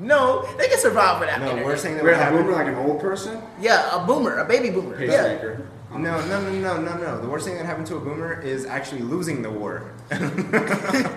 No, 0.00 0.42
they 0.56 0.66
can 0.68 0.78
survive 0.78 1.20
without 1.20 1.38
No, 1.38 1.44
internet. 1.46 1.64
worst 1.66 1.84
thing 1.84 1.94
that 1.94 2.02
Wait, 2.02 2.10
would 2.12 2.18
a 2.20 2.24
happen. 2.24 2.38
boomer 2.38 2.52
like 2.52 2.66
an 2.66 2.74
old 2.76 3.00
person? 3.00 3.40
Yeah, 3.60 3.94
a 4.02 4.04
boomer, 4.04 4.38
a 4.38 4.44
baby 4.44 4.70
boomer. 4.70 5.00
Yeah. 5.00 5.22
Pacemaker. 5.22 5.66
No, 5.94 6.20
no, 6.26 6.40
no, 6.40 6.50
no, 6.50 6.80
no, 6.80 6.96
no. 6.96 7.20
The 7.20 7.28
worst 7.28 7.46
thing 7.46 7.56
that 7.56 7.66
happened 7.66 7.86
to 7.88 7.96
a 7.96 8.00
boomer 8.00 8.40
is 8.40 8.66
actually 8.66 9.02
losing 9.02 9.42
the 9.42 9.50
war. 9.50 9.92
then 10.10 11.12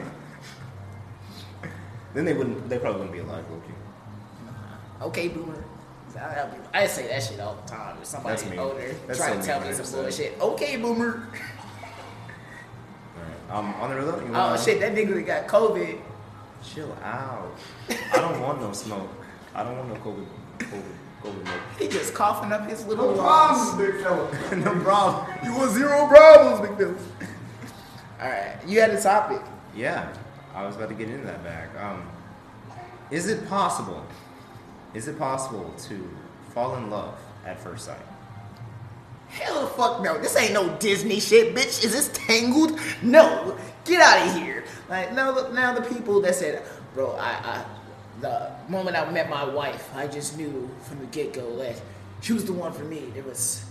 they 2.26 2.34
wouldn't. 2.34 2.70
They 2.70 2.78
probably 2.78 3.02
wouldn't 3.02 3.14
be 3.14 3.20
alive, 3.20 3.44
Loki. 3.50 3.74
Okay, 5.02 5.28
boomer. 5.30 5.64
I, 6.16 6.48
I 6.74 6.88
say 6.88 7.08
that 7.08 7.22
shit 7.24 7.40
all 7.40 7.56
the 7.56 7.70
time. 7.70 7.98
If 8.02 8.08
somebody 8.08 8.36
That's 8.38 8.50
me. 8.50 8.58
older 8.58 8.96
That's 9.06 9.20
trying 9.20 9.34
so 9.36 9.42
to 9.42 9.46
tell 9.46 9.62
me 9.62 9.74
some 9.74 10.02
bullshit. 10.02 10.40
Okay, 10.42 10.78
boomer. 10.78 11.28
Um, 13.52 13.74
on 13.76 13.92
the 13.92 13.96
real 13.98 14.06
you 14.08 14.28
Oh 14.30 14.32
wanna- 14.32 14.58
shit, 14.62 14.80
that 14.80 14.94
nigga 14.94 15.14
that 15.16 15.26
got 15.26 15.48
COVID. 15.48 16.00
Chill 16.64 16.92
out. 17.04 17.56
I 17.90 18.18
don't 18.18 18.42
want 18.42 18.60
no 18.62 18.74
smoke. 18.74 19.10
I 19.54 19.64
don't 19.64 19.78
want 19.78 19.90
no 19.90 19.96
COVID. 19.96 20.26
COVID. 20.60 20.84
COVID 21.24 21.44
smoke. 21.44 21.62
He 21.80 21.88
just 21.88 22.14
coughing 22.14 22.52
up 22.52 22.68
his 22.70 22.86
little 22.86 23.12
No 23.16 23.24
lungs. 23.24 23.70
problem, 23.70 23.92
big 23.92 24.02
fella. 24.04 24.56
no 24.78 24.84
problem. 24.84 25.38
You 25.44 25.56
want 25.56 25.72
zero 25.72 26.08
problems, 26.08 26.68
big 26.68 26.78
fella. 26.78 26.96
All 28.22 28.30
right, 28.30 28.58
you 28.66 28.80
had 28.82 28.90
a 28.92 29.02
topic. 29.02 29.42
Yeah, 29.76 30.12
I 30.56 30.66
was 30.66 30.76
about 30.76 30.90
to 30.90 30.96
get 30.96 31.10
into 31.10 31.26
that 31.28 31.44
bag. 31.44 31.70
Um, 31.78 32.04
is 33.12 33.28
it 33.28 33.48
possible? 33.48 34.04
Is 34.94 35.08
it 35.08 35.18
possible 35.20 35.74
to 35.84 36.10
fall 36.54 36.76
in 36.78 36.90
love 36.90 37.18
at 37.46 37.60
first 37.60 37.86
sight? 37.86 38.00
Hell 39.30 39.62
the 39.62 39.68
fuck 39.68 40.02
no. 40.02 40.18
This 40.18 40.36
ain't 40.38 40.54
no 40.54 40.76
Disney 40.78 41.20
shit, 41.20 41.54
bitch. 41.54 41.84
Is 41.84 41.92
this 41.92 42.10
Tangled? 42.14 42.80
No. 43.02 43.58
Get 43.86 44.02
out 44.02 44.28
of 44.28 44.42
here. 44.42 44.64
Like 44.90 45.14
now, 45.14 45.32
look, 45.32 45.54
now 45.54 45.74
the 45.78 45.82
people 45.82 46.22
that 46.22 46.34
said, 46.36 46.64
bro, 46.94 47.12
I, 47.18 47.30
I, 47.30 47.66
the 48.22 48.52
moment 48.68 48.96
I 48.96 49.10
met 49.12 49.30
my 49.30 49.44
wife, 49.44 49.90
I 49.96 50.08
just 50.08 50.38
knew 50.38 50.70
from 50.82 51.00
the 51.00 51.06
get 51.08 51.34
go 51.34 51.56
that 51.58 51.80
she 52.22 52.34
was 52.34 52.46
the 52.46 52.54
one 52.54 52.74
for 52.74 52.84
me. 52.84 53.12
There 53.14 53.24
was 53.24 53.64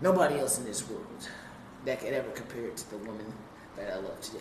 nobody 0.00 0.38
else 0.38 0.58
in 0.58 0.64
this 0.64 0.88
world 0.88 1.28
that 1.84 2.00
could 2.00 2.12
ever 2.12 2.30
compare 2.30 2.68
to 2.68 2.90
the 2.90 2.96
woman 2.98 3.32
that 3.76 3.92
I 3.92 3.96
love 3.96 4.20
today. 4.20 4.40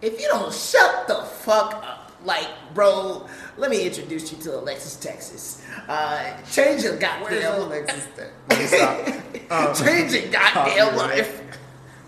If 0.00 0.20
you 0.20 0.28
don't 0.28 0.52
shut 0.52 1.06
the 1.06 1.22
fuck 1.22 1.74
up, 1.74 2.12
like, 2.24 2.48
bro, 2.74 3.26
let 3.56 3.70
me 3.70 3.84
introduce 3.86 4.32
you 4.32 4.38
to 4.38 4.58
Alexis, 4.58 4.96
Texas. 4.96 5.64
Uh, 5.88 6.36
change 6.50 6.82
your 6.82 6.96
goddamn 6.96 7.60
Alexis? 7.60 8.08
Stop. 8.68 9.08
Um, 9.50 9.74
Change 9.74 10.12
your 10.12 10.30
goddamn 10.30 10.96
life. 10.96 11.42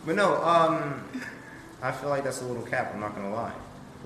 But 0.07 0.17
no, 0.17 0.43
um, 0.43 1.05
I 1.83 1.93
feel 1.93 2.11
like 2.11 2.25
that's 2.25 2.43
a 2.43 2.45
little 2.47 2.63
cap. 2.63 2.93
I'm 2.95 3.01
not 3.01 3.15
gonna 3.15 3.33
lie. 3.35 3.53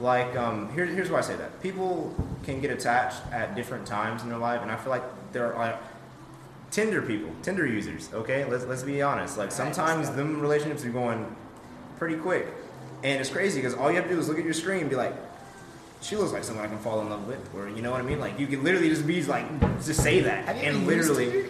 Like, 0.00 0.36
um, 0.36 0.68
here's 0.70 0.94
here's 0.94 1.10
why 1.10 1.18
I 1.18 1.22
say 1.22 1.36
that. 1.36 1.60
People 1.62 2.14
can 2.44 2.60
get 2.60 2.70
attached 2.70 3.20
at 3.32 3.56
different 3.56 3.86
times 3.86 4.22
in 4.22 4.28
their 4.28 4.38
life, 4.38 4.62
and 4.62 4.70
I 4.70 4.76
feel 4.76 4.90
like 4.90 5.02
there 5.32 5.52
are 5.52 5.66
like, 5.66 5.80
Tinder 6.70 7.02
people, 7.02 7.30
Tinder 7.42 7.66
users. 7.66 8.10
Okay, 8.12 8.44
let's 8.44 8.64
let's 8.66 8.82
be 8.82 9.02
honest. 9.02 9.38
Like 9.38 9.50
sometimes 9.50 10.10
them 10.10 10.40
relationships 10.40 10.84
are 10.84 10.90
going 10.90 11.34
pretty 11.98 12.16
quick, 12.16 12.46
and 13.02 13.20
it's 13.20 13.30
crazy 13.30 13.58
because 13.60 13.74
all 13.74 13.90
you 13.90 13.96
have 13.96 14.06
to 14.06 14.14
do 14.14 14.20
is 14.20 14.28
look 14.28 14.38
at 14.38 14.44
your 14.44 14.54
screen 14.54 14.82
and 14.82 14.90
be 14.90 14.96
like, 14.96 15.14
she 16.00 16.14
looks 16.14 16.32
like 16.32 16.44
someone 16.44 16.64
I 16.64 16.68
can 16.68 16.78
fall 16.78 17.00
in 17.00 17.10
love 17.10 17.26
with, 17.26 17.54
or 17.54 17.68
you 17.68 17.82
know 17.82 17.90
what 17.90 18.00
I 18.00 18.04
mean. 18.04 18.20
Like 18.20 18.38
you 18.38 18.46
can 18.46 18.62
literally 18.62 18.88
just 18.90 19.06
be 19.06 19.22
like, 19.24 19.46
just 19.84 20.02
say 20.02 20.20
that, 20.20 20.56
and 20.56 20.86
literally, 20.86 21.46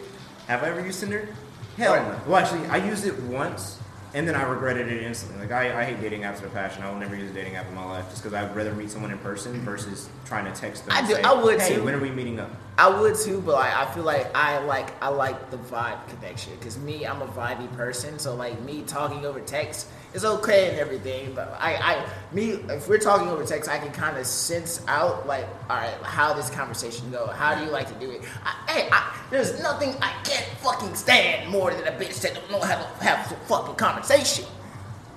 have 0.46 0.62
I 0.62 0.68
ever 0.68 0.80
used 0.80 1.00
Tinder? 1.00 1.28
Hell 1.76 1.94
no. 1.96 2.20
Well, 2.26 2.36
actually, 2.36 2.66
I 2.66 2.78
used 2.78 3.04
it 3.04 3.18
once, 3.24 3.78
and 4.14 4.26
then 4.26 4.34
I 4.34 4.42
regretted 4.42 4.88
it 4.90 5.02
instantly. 5.02 5.40
Like 5.40 5.52
I, 5.52 5.80
I 5.80 5.84
hate 5.84 6.00
dating 6.00 6.22
apps 6.22 6.40
with 6.40 6.50
a 6.50 6.54
passion. 6.54 6.82
I 6.82 6.90
will 6.90 6.98
never 6.98 7.14
use 7.16 7.30
a 7.30 7.34
dating 7.34 7.56
app 7.56 7.68
in 7.68 7.74
my 7.74 7.84
life 7.84 8.08
just 8.10 8.22
because 8.22 8.34
I'd 8.34 8.54
rather 8.54 8.74
meet 8.74 8.90
someone 8.90 9.10
in 9.10 9.18
person 9.18 9.60
versus 9.60 10.08
trying 10.24 10.52
to 10.52 10.58
text 10.58 10.86
them. 10.86 10.94
I 10.96 11.06
do- 11.06 11.14
say, 11.14 11.22
I 11.22 11.32
would 11.32 11.60
hey, 11.60 11.74
too. 11.76 11.82
When 11.84 11.94
are 11.94 12.00
we 12.00 12.10
meeting 12.10 12.40
up? 12.40 12.50
I 12.78 12.88
would 13.00 13.16
too, 13.16 13.40
but 13.40 13.56
like, 13.56 13.74
I 13.74 13.92
feel 13.92 14.04
like 14.04 14.30
I 14.36 14.60
like 14.60 15.02
I 15.02 15.08
like 15.08 15.50
the 15.50 15.56
vibe 15.56 15.98
connection 16.10 16.52
because 16.60 16.78
me, 16.78 17.04
I'm 17.04 17.20
a 17.22 17.26
vibey 17.26 17.70
person. 17.76 18.20
So 18.20 18.36
like 18.36 18.60
me 18.62 18.82
talking 18.86 19.26
over 19.26 19.40
text 19.40 19.88
is 20.14 20.24
okay 20.24 20.70
and 20.70 20.78
everything, 20.78 21.34
but 21.34 21.56
I, 21.58 21.74
I 21.74 22.06
me 22.32 22.50
if 22.50 22.88
we're 22.88 22.98
talking 22.98 23.26
over 23.26 23.44
text, 23.44 23.68
I 23.68 23.78
can 23.78 23.90
kind 23.90 24.16
of 24.16 24.24
sense 24.26 24.80
out 24.86 25.26
like, 25.26 25.44
all 25.68 25.76
right, 25.76 25.92
how 26.04 26.32
this 26.34 26.50
conversation 26.50 27.10
go. 27.10 27.26
How 27.26 27.56
do 27.56 27.64
you 27.64 27.70
like 27.70 27.88
to 27.88 27.94
do 27.94 28.12
it? 28.12 28.22
I, 28.44 28.70
hey, 28.70 28.88
I, 28.92 29.12
there's 29.28 29.60
nothing 29.60 29.96
I 30.00 30.12
can't 30.22 30.46
fucking 30.62 30.94
stand 30.94 31.50
more 31.50 31.74
than 31.74 31.88
a 31.88 31.98
bitch 31.98 32.20
that 32.20 32.34
don't 32.34 32.48
know 32.48 32.60
how 32.60 32.76
to 32.76 33.04
have 33.04 33.32
a 33.32 33.34
fucking 33.46 33.74
conversation. 33.74 34.44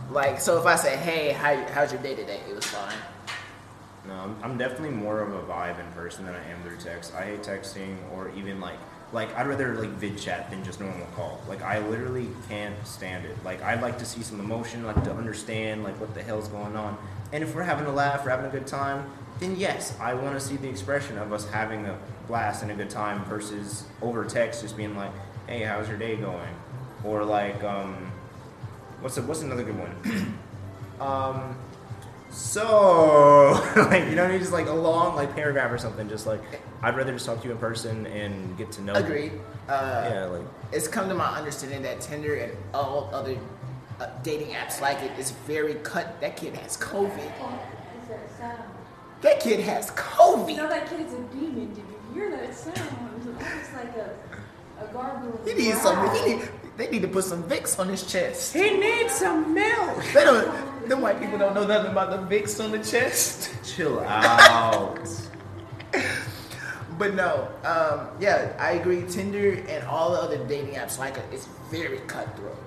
Like, 0.09 0.41
so 0.41 0.59
if 0.59 0.65
I 0.65 0.75
say, 0.77 0.97
hey, 0.97 1.31
how, 1.31 1.55
how's 1.73 1.93
your 1.93 2.01
day 2.01 2.15
today? 2.15 2.41
It 2.49 2.55
was 2.55 2.65
fine. 2.65 2.97
I'm, 4.13 4.35
I'm 4.43 4.57
definitely 4.57 4.91
more 4.91 5.19
of 5.19 5.33
a 5.33 5.41
vibe 5.43 5.79
in 5.79 5.91
person 5.93 6.25
than 6.25 6.35
I 6.35 6.49
am 6.49 6.61
through 6.63 6.77
text. 6.77 7.13
I 7.15 7.23
hate 7.23 7.41
texting 7.41 7.95
or 8.13 8.31
even 8.35 8.59
like 8.59 8.79
like 9.13 9.35
I'd 9.35 9.47
rather 9.47 9.75
like 9.75 9.89
vid 9.89 10.17
chat 10.17 10.49
than 10.49 10.63
just 10.63 10.79
normal 10.79 11.05
call. 11.15 11.41
Like 11.47 11.61
I 11.61 11.79
literally 11.79 12.29
can't 12.47 12.75
stand 12.85 13.25
it. 13.25 13.35
Like 13.43 13.61
I'd 13.61 13.81
like 13.81 13.97
to 13.99 14.05
see 14.05 14.21
some 14.21 14.39
emotion, 14.39 14.85
like 14.85 15.03
to 15.03 15.11
understand 15.11 15.83
like 15.83 15.99
what 15.99 16.13
the 16.13 16.23
hell's 16.23 16.47
going 16.47 16.75
on. 16.75 16.97
And 17.33 17.43
if 17.43 17.53
we're 17.55 17.63
having 17.63 17.85
a 17.85 17.91
laugh, 17.91 18.23
we're 18.23 18.31
having 18.31 18.45
a 18.45 18.49
good 18.49 18.67
time, 18.67 19.09
then 19.39 19.55
yes, 19.55 19.97
I 19.99 20.13
want 20.13 20.35
to 20.35 20.39
see 20.39 20.55
the 20.55 20.69
expression 20.69 21.17
of 21.17 21.33
us 21.33 21.49
having 21.49 21.85
a 21.85 21.97
blast 22.27 22.61
and 22.63 22.71
a 22.71 22.75
good 22.75 22.89
time 22.89 23.25
versus 23.25 23.85
over 24.01 24.23
text 24.23 24.61
just 24.61 24.77
being 24.77 24.95
like, 24.95 25.11
"Hey, 25.47 25.63
how's 25.63 25.89
your 25.89 25.97
day 25.97 26.15
going?" 26.15 26.55
Or 27.03 27.25
like, 27.25 27.63
um, 27.63 28.11
what's 29.01 29.17
a, 29.17 29.21
what's 29.23 29.41
another 29.41 29.63
good 29.63 29.77
one? 29.77 30.37
um, 31.01 31.55
so 32.31 33.61
like 33.75 34.05
you 34.09 34.15
know, 34.15 34.23
what 34.23 34.29
I 34.29 34.31
mean? 34.31 34.39
just 34.39 34.51
like 34.53 34.67
a 34.67 34.73
long 34.73 35.15
like 35.15 35.35
paragraph 35.35 35.71
or 35.71 35.77
something. 35.77 36.07
Just 36.09 36.25
like 36.25 36.41
I'd 36.81 36.95
rather 36.95 37.11
just 37.13 37.25
talk 37.25 37.39
to 37.41 37.45
you 37.47 37.51
in 37.51 37.57
person 37.57 38.05
and 38.07 38.57
get 38.57 38.71
to 38.73 38.81
know. 38.81 38.93
you. 38.93 38.99
Agreed. 38.99 39.31
Uh, 39.67 40.09
Yeah, 40.11 40.25
like 40.25 40.45
it's 40.71 40.87
come 40.87 41.07
to 41.09 41.15
my 41.15 41.27
understanding 41.37 41.81
that 41.83 42.01
Tinder 42.01 42.35
and 42.35 42.53
all 42.73 43.09
other 43.13 43.37
uh, 43.99 44.07
dating 44.23 44.49
apps 44.49 44.81
like 44.81 45.01
it 45.01 45.11
is 45.19 45.31
very 45.45 45.75
cut. 45.75 46.19
That 46.21 46.37
kid 46.37 46.55
has 46.55 46.77
COVID. 46.77 47.31
That 49.21 49.39
kid 49.39 49.59
has 49.59 49.91
COVID. 49.91 50.49
You 50.49 50.57
know 50.57 50.65
COVID. 50.65 50.69
that 50.69 50.89
kid's 50.89 51.13
a 51.13 51.21
demon. 51.35 51.73
Did 51.73 51.77
you 51.77 52.13
hear 52.13 52.31
that 52.31 52.55
sound? 52.55 52.77
It's 53.39 53.73
like 53.73 53.95
a, 53.97 54.09
a 54.83 54.93
gargoyle. 54.93 55.39
He 55.45 55.53
needs 55.53 55.81
some. 55.81 56.15
He 56.15 56.35
need, 56.35 56.49
they 56.77 56.89
need 56.89 57.01
to 57.03 57.07
put 57.07 57.25
some 57.25 57.43
Vicks 57.43 57.77
on 57.77 57.89
his 57.89 58.09
chest. 58.09 58.53
he 58.53 58.77
needs 58.77 59.13
some 59.13 59.53
milk. 59.53 60.03
They 60.13 60.23
don't. 60.23 60.70
Them 60.91 60.99
white 60.99 61.21
people 61.21 61.37
don't 61.37 61.55
know 61.55 61.65
nothing 61.65 61.93
about 61.93 62.09
the 62.09 62.35
Vicks 62.35 62.61
on 62.61 62.71
the 62.71 62.79
chest. 62.79 63.49
Chill 63.63 64.01
out. 64.01 64.99
but 66.99 67.13
no, 67.13 67.47
um, 67.63 68.09
yeah, 68.19 68.51
I 68.59 68.73
agree. 68.73 69.05
Tinder 69.07 69.53
and 69.69 69.87
all 69.87 70.11
the 70.11 70.17
other 70.17 70.45
dating 70.49 70.73
apps 70.73 70.99
like 70.99 71.15
it, 71.15 71.23
it's 71.31 71.47
very 71.69 71.99
cutthroat. 72.07 72.57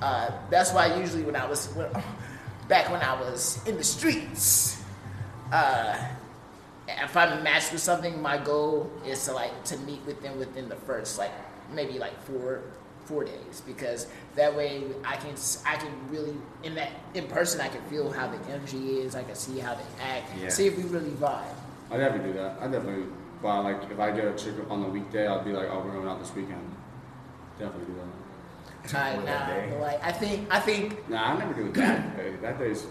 Uh, 0.00 0.30
that's 0.48 0.72
why 0.72 0.98
usually 0.98 1.24
when 1.24 1.36
I 1.36 1.44
was 1.44 1.66
when, 1.74 1.90
back 2.68 2.90
when 2.90 3.02
I 3.02 3.20
was 3.20 3.60
in 3.66 3.76
the 3.76 3.84
streets, 3.84 4.82
uh, 5.52 5.94
if 6.88 7.14
I'm 7.14 7.42
matched 7.42 7.70
with 7.70 7.82
something, 7.82 8.22
my 8.22 8.38
goal 8.38 8.90
is 9.04 9.22
to 9.26 9.34
like 9.34 9.62
to 9.64 9.76
meet 9.80 10.00
with 10.06 10.22
them 10.22 10.38
within 10.38 10.70
the 10.70 10.76
first 10.76 11.18
like 11.18 11.32
maybe 11.70 11.98
like 11.98 12.18
four 12.22 12.62
four 13.06 13.24
days 13.24 13.62
because 13.66 14.06
that 14.36 14.54
way 14.54 14.82
I 15.04 15.16
can 15.16 15.34
I 15.66 15.76
can 15.76 15.92
really 16.10 16.34
in 16.62 16.74
that 16.76 16.90
in 17.14 17.26
person 17.26 17.60
I 17.60 17.68
can 17.68 17.82
feel 17.82 18.10
how 18.10 18.26
the 18.28 18.38
energy 18.50 18.98
is. 18.98 19.14
I 19.14 19.22
can 19.22 19.34
see 19.34 19.58
how 19.58 19.74
they 19.74 20.02
act. 20.02 20.30
Yeah. 20.40 20.48
See 20.48 20.66
if 20.66 20.76
we 20.76 20.84
really 20.84 21.10
vibe. 21.10 21.44
I 21.90 21.96
never 21.98 22.18
do 22.18 22.32
that. 22.32 22.56
I 22.60 22.66
definitely, 22.68 23.06
but 23.42 23.62
like 23.62 23.90
if 23.90 23.98
I 24.00 24.10
get 24.10 24.24
a 24.26 24.32
chick 24.34 24.54
on 24.70 24.82
the 24.82 24.88
weekday, 24.88 25.26
I'll 25.26 25.44
be 25.44 25.52
like, 25.52 25.68
oh, 25.70 25.80
we're 25.84 25.92
going 25.92 26.08
out 26.08 26.18
this 26.18 26.34
weekend. 26.34 26.64
Definitely 27.58 27.86
do 27.86 28.00
that. 28.00 28.94
Right 28.94 29.16
For 29.16 29.22
that 29.22 29.70
now, 29.70 29.78
like 29.80 30.04
I 30.04 30.12
think 30.12 30.46
I 30.50 30.60
think 30.60 31.08
Nah, 31.08 31.34
I 31.34 31.38
never 31.38 31.54
do 31.54 31.72
that 31.72 32.16
day. 32.16 32.34
That 32.42 32.58
day's 32.58 32.86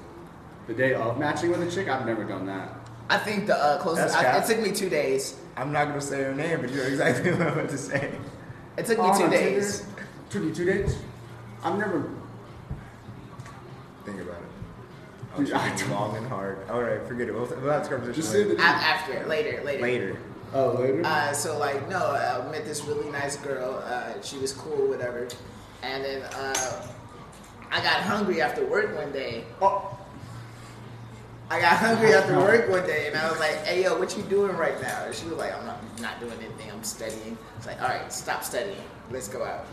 the 0.68 0.74
day 0.74 0.94
of 0.96 1.20
matching 1.20 1.52
with 1.52 1.62
a 1.62 1.70
chick. 1.70 1.88
I've 1.88 2.06
never 2.06 2.24
done 2.24 2.46
that. 2.48 2.70
I 3.10 3.18
think 3.18 3.46
the 3.48 3.56
uh, 3.56 3.78
closest. 3.80 4.14
That's 4.14 4.50
I, 4.50 4.54
it 4.54 4.56
took 4.56 4.66
me 4.66 4.74
two 4.74 4.90
days. 4.90 5.36
I'm 5.56 5.72
not 5.72 5.90
gonna 5.90 6.02
say 6.02 6.24
her 6.24 6.34
name, 6.34 6.62
but 6.62 6.72
you 6.72 6.78
know 6.78 6.84
exactly 6.84 7.32
what 7.34 7.42
I'm 7.42 7.54
about 7.60 7.70
to 7.70 7.78
say. 7.78 8.12
It 8.78 8.86
took 8.88 8.98
me 8.98 9.06
Oh, 9.08 9.20
two 9.20 9.30
days. 9.30 9.82
Tinder? 9.82 9.93
Took 10.34 10.44
you 10.46 10.52
two 10.56 10.66
days? 10.66 10.98
I've 11.64 11.78
never. 11.78 12.10
Think 14.04 14.20
about 14.20 14.38
it. 14.42 15.38
Dude, 15.38 15.54
I 15.54 15.76
don't- 15.76 15.92
long 15.92 16.18
and 16.18 16.26
hard. 16.26 16.58
All 16.72 16.82
right, 16.82 17.06
forget 17.08 17.28
it. 17.28 17.34
We'll, 17.36 17.46
we'll 17.46 17.70
have 17.72 17.82
this 17.84 17.88
conversation 17.90 18.16
Just 18.16 18.32
say 18.32 18.40
later. 18.44 18.56
the 18.56 18.62
A- 18.64 18.66
after 18.66 19.26
later 19.28 19.62
later. 19.64 19.82
later. 19.84 20.18
Oh, 20.56 20.72
later. 20.72 21.04
Uh, 21.06 21.34
so 21.34 21.60
like 21.60 21.88
no, 21.88 22.00
I 22.00 22.50
met 22.52 22.66
this 22.66 22.84
really 22.86 23.12
nice 23.12 23.38
girl. 23.38 23.84
Uh, 23.86 24.20
she 24.24 24.38
was 24.40 24.54
cool, 24.54 24.88
whatever. 24.88 25.28
And 25.84 26.04
then 26.04 26.24
uh, 26.24 26.88
I 27.72 27.78
got 27.84 28.02
hungry 28.02 28.42
after 28.42 28.66
work 28.66 28.96
one 28.96 29.12
day. 29.12 29.44
oh, 29.62 29.96
I 31.52 31.62
got 31.62 31.78
hungry 31.78 32.16
after 32.16 32.40
work 32.40 32.70
one 32.70 32.88
day, 32.88 33.06
and 33.08 33.16
I 33.16 33.30
was 33.30 33.40
like, 33.40 33.64
"Hey, 33.66 33.84
yo, 33.84 34.00
what 34.00 34.18
you 34.18 34.24
doing 34.24 34.58
right 34.58 34.82
now?" 34.82 35.06
And 35.06 35.14
she 35.14 35.26
was 35.28 35.38
like, 35.38 35.54
"I'm 35.56 35.68
not 35.68 35.80
not 36.02 36.20
doing 36.20 36.34
anything. 36.40 36.72
I'm 36.72 36.84
studying." 36.84 37.38
It's 37.58 37.68
like, 37.68 37.80
"All 37.84 37.88
right, 37.88 38.12
stop 38.12 38.44
studying. 38.44 38.82
Let's 39.12 39.28
go 39.28 39.44
out." 39.44 39.68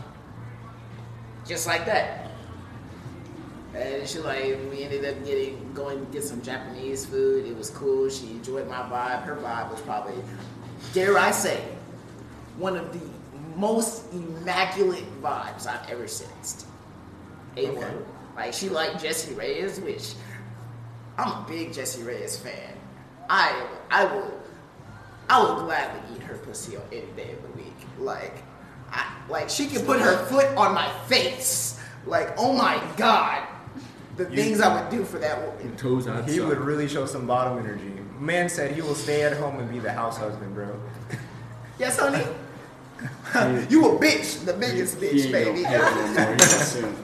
Just 1.51 1.67
like 1.67 1.85
that. 1.85 2.31
And 3.75 4.07
she 4.07 4.19
like 4.19 4.57
we 4.69 4.83
ended 4.83 5.03
up 5.03 5.25
getting 5.25 5.73
going 5.73 5.99
to 5.99 6.09
get 6.09 6.23
some 6.23 6.41
Japanese 6.41 7.05
food. 7.05 7.45
It 7.45 7.57
was 7.57 7.69
cool. 7.71 8.09
She 8.09 8.27
enjoyed 8.27 8.69
my 8.69 8.83
vibe. 8.83 9.23
Her 9.23 9.35
vibe 9.35 9.69
was 9.69 9.81
probably, 9.81 10.15
dare 10.93 11.17
I 11.17 11.31
say, 11.31 11.61
one 12.55 12.77
of 12.77 12.93
the 12.93 13.05
most 13.57 14.13
immaculate 14.13 15.03
vibes 15.21 15.67
I've 15.67 15.89
ever 15.89 16.07
sensed. 16.07 16.67
A 17.57 17.69
one. 17.71 17.83
Okay. 17.83 17.95
Like 18.37 18.53
she 18.53 18.69
liked 18.69 19.01
Jessie 19.01 19.33
Reyez, 19.33 19.83
which 19.83 20.13
I'm 21.17 21.43
a 21.43 21.45
big 21.49 21.73
Jessie 21.73 22.03
Reyez 22.03 22.39
fan. 22.39 22.77
I 23.29 23.67
I 23.89 24.05
will 24.05 24.39
I 25.27 25.43
will 25.43 25.65
gladly 25.65 26.15
eat 26.15 26.23
her 26.23 26.37
pussy 26.37 26.77
on 26.77 26.83
any 26.93 27.11
day 27.17 27.33
of 27.33 27.41
the 27.41 27.61
week. 27.61 27.75
Like 27.99 28.41
I 28.91 29.05
like 29.29 29.49
she 29.49 29.67
can 29.67 29.85
put 29.85 29.99
her 30.01 30.25
foot 30.25 30.47
on 30.57 30.73
my 30.73 30.89
face. 31.07 31.79
Like 32.05 32.33
oh 32.37 32.53
my 32.53 32.81
god, 32.97 33.47
the 34.17 34.23
You- 34.29 34.35
things 34.35 34.59
I 34.61 34.81
would 34.81 34.89
do 34.91 35.03
for 35.05 35.19
that 35.19 35.39
woman. 35.45 35.75
toes 35.77 36.07
outside. 36.07 36.29
He 36.29 36.39
would 36.39 36.59
really 36.59 36.87
show 36.87 37.05
some 37.05 37.25
bottom 37.27 37.57
energy. 37.59 37.91
Man 38.19 38.49
said 38.49 38.71
he 38.75 38.81
will 38.81 38.95
stay 38.95 39.23
at 39.23 39.33
home 39.37 39.59
and 39.59 39.69
be 39.71 39.79
the 39.79 39.91
house 39.91 40.17
husband, 40.17 40.53
bro. 40.53 40.79
Yes, 41.79 41.97
honey. 41.99 42.23
you 43.69 43.85
a 43.89 43.97
bitch, 43.99 44.45
the 44.45 44.53
biggest 44.53 44.99
He 44.99 45.07
bitch, 45.07 45.23
ain't 45.23 45.31
baby. 45.31 45.63
gonna 45.63 45.77
pay 45.77 46.13
no 46.13 46.23
more. 46.25 46.33
He's 46.35 46.53
a 46.53 46.59
simp. 46.59 46.97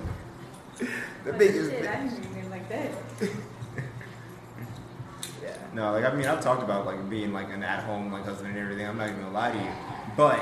the 0.77 0.85
Like, 1.31 1.39
biggest 1.39 1.71
shit, 1.71 1.85
I 1.88 1.93
bitch. 1.95 2.09
didn't 2.11 2.35
mean 2.35 2.43
it 2.45 2.51
like 2.51 2.69
that. 2.69 2.91
Yeah. 5.41 5.55
No, 5.73 5.91
like 5.93 6.05
I 6.05 6.13
mean, 6.15 6.27
I've 6.27 6.41
talked 6.41 6.61
about 6.63 6.85
like 6.85 7.09
being 7.09 7.33
like 7.33 7.49
an 7.51 7.63
at-home 7.63 8.11
like 8.11 8.25
husband 8.25 8.49
and 8.49 8.57
everything. 8.59 8.85
I'm 8.88 8.97
not 8.97 9.09
even 9.09 9.21
gonna 9.21 9.33
lie 9.33 9.51
to 9.51 9.57
you, 9.57 9.71
but 10.15 10.39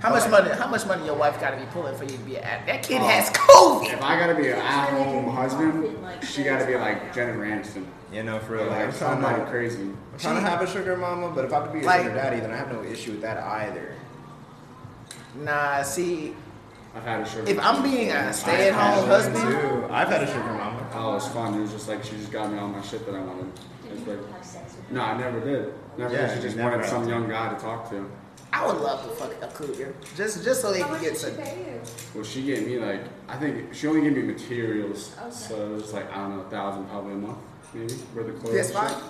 How 0.00 0.10
much 0.10 0.30
money? 0.30 0.50
How 0.50 0.66
much 0.66 0.86
money 0.86 1.04
your 1.06 1.14
wife 1.14 1.38
got 1.40 1.50
to 1.50 1.56
be 1.56 1.66
pulling 1.72 1.94
for 1.96 2.04
you 2.04 2.16
to 2.16 2.24
be 2.24 2.36
an 2.38 2.44
at? 2.44 2.66
That 2.66 2.82
kid 2.82 3.02
has 3.02 3.28
COVID. 3.30 3.92
If 3.92 4.02
I 4.02 4.18
gotta 4.18 4.34
be 4.34 4.48
an 4.48 4.56
at-home 4.58 5.28
husband, 5.28 5.96
she 6.24 6.42
gotta 6.42 6.66
be 6.66 6.74
like 6.76 7.14
Jennifer 7.14 7.40
Aniston. 7.40 7.84
You 8.12 8.22
know, 8.24 8.38
for 8.40 8.54
real, 8.54 8.66
like, 8.66 8.72
I'm 8.80 8.86
Like 8.88 8.98
trying 8.98 9.10
somebody 9.22 9.40
to, 9.44 9.50
crazy. 9.50 9.82
I'm 9.82 10.18
trying 10.18 10.34
to 10.36 10.40
have 10.50 10.62
a 10.62 10.66
sugar 10.66 10.96
mama, 10.96 11.30
but 11.30 11.44
if 11.44 11.52
I 11.52 11.60
have 11.60 11.66
to 11.68 11.72
be 11.72 11.80
a 11.84 11.86
Like- 11.86 12.02
sugar 12.02 12.14
daddy, 12.14 12.40
then 12.40 12.50
I 12.50 12.56
have 12.56 12.72
no 12.72 12.82
issue 12.82 13.12
with 13.12 13.20
that 13.22 13.38
either. 13.38 13.92
Nah, 15.36 15.82
see, 15.82 16.34
I've 16.96 17.04
had 17.04 17.20
a 17.20 17.28
sugar. 17.28 17.48
if 17.48 17.58
I'm 17.64 17.82
being 17.82 18.10
a 18.10 18.14
I've 18.14 18.34
stay-at-home 18.34 19.06
had 19.06 19.08
husband, 19.08 19.36
Too. 19.60 19.86
I've 19.90 20.08
had 20.08 20.22
a 20.24 20.26
sugar 20.26 20.40
mama. 20.54 20.86
Oh, 20.94 21.10
it 21.12 21.14
was 21.14 21.28
fun. 21.28 21.54
It 21.54 21.60
was 21.60 21.70
just 21.72 21.88
like 21.88 22.02
she 22.02 22.16
just 22.16 22.32
got 22.32 22.50
me 22.50 22.58
all 22.58 22.66
my 22.68 22.82
shit 22.82 23.06
that 23.06 23.14
I 23.14 23.20
wanted. 23.20 23.46
It's 23.92 24.06
like, 24.08 24.90
no, 24.90 25.02
I 25.02 25.16
never 25.16 25.38
did. 25.40 25.72
Never 25.96 26.12
Yeah, 26.14 26.20
did. 26.22 26.30
She 26.30 26.36
you 26.36 26.42
just 26.42 26.56
never 26.56 26.70
wanted 26.72 26.86
some 26.88 27.08
young 27.08 27.28
guy 27.28 27.52
to 27.54 27.60
talk 27.60 27.88
to. 27.90 28.10
I 28.52 28.66
would 28.66 28.80
love 28.80 29.04
to 29.04 29.10
fuck 29.14 29.32
a 29.42 29.46
cougar, 29.54 29.94
just 30.16 30.42
just 30.44 30.60
so 30.60 30.72
they 30.72 30.80
can 30.80 31.00
get 31.00 31.16
some. 31.16 31.34
pay? 31.36 31.80
Well, 32.14 32.24
she 32.24 32.42
gave 32.44 32.66
me 32.66 32.78
like 32.78 33.02
I 33.28 33.36
think 33.36 33.72
she 33.74 33.86
only 33.86 34.02
gave 34.02 34.14
me 34.16 34.22
materials, 34.22 35.14
Okay. 35.20 35.30
so 35.30 35.54
it 35.72 35.74
was 35.76 35.92
like 35.92 36.10
I 36.12 36.16
don't 36.16 36.36
know, 36.36 36.42
a 36.42 36.50
thousand 36.50 36.86
probably 36.88 37.12
a 37.12 37.16
month, 37.16 37.38
maybe 37.72 37.94
for 38.12 38.22
the 38.24 38.32
clothes. 38.32 38.70
PS5? 38.72 39.02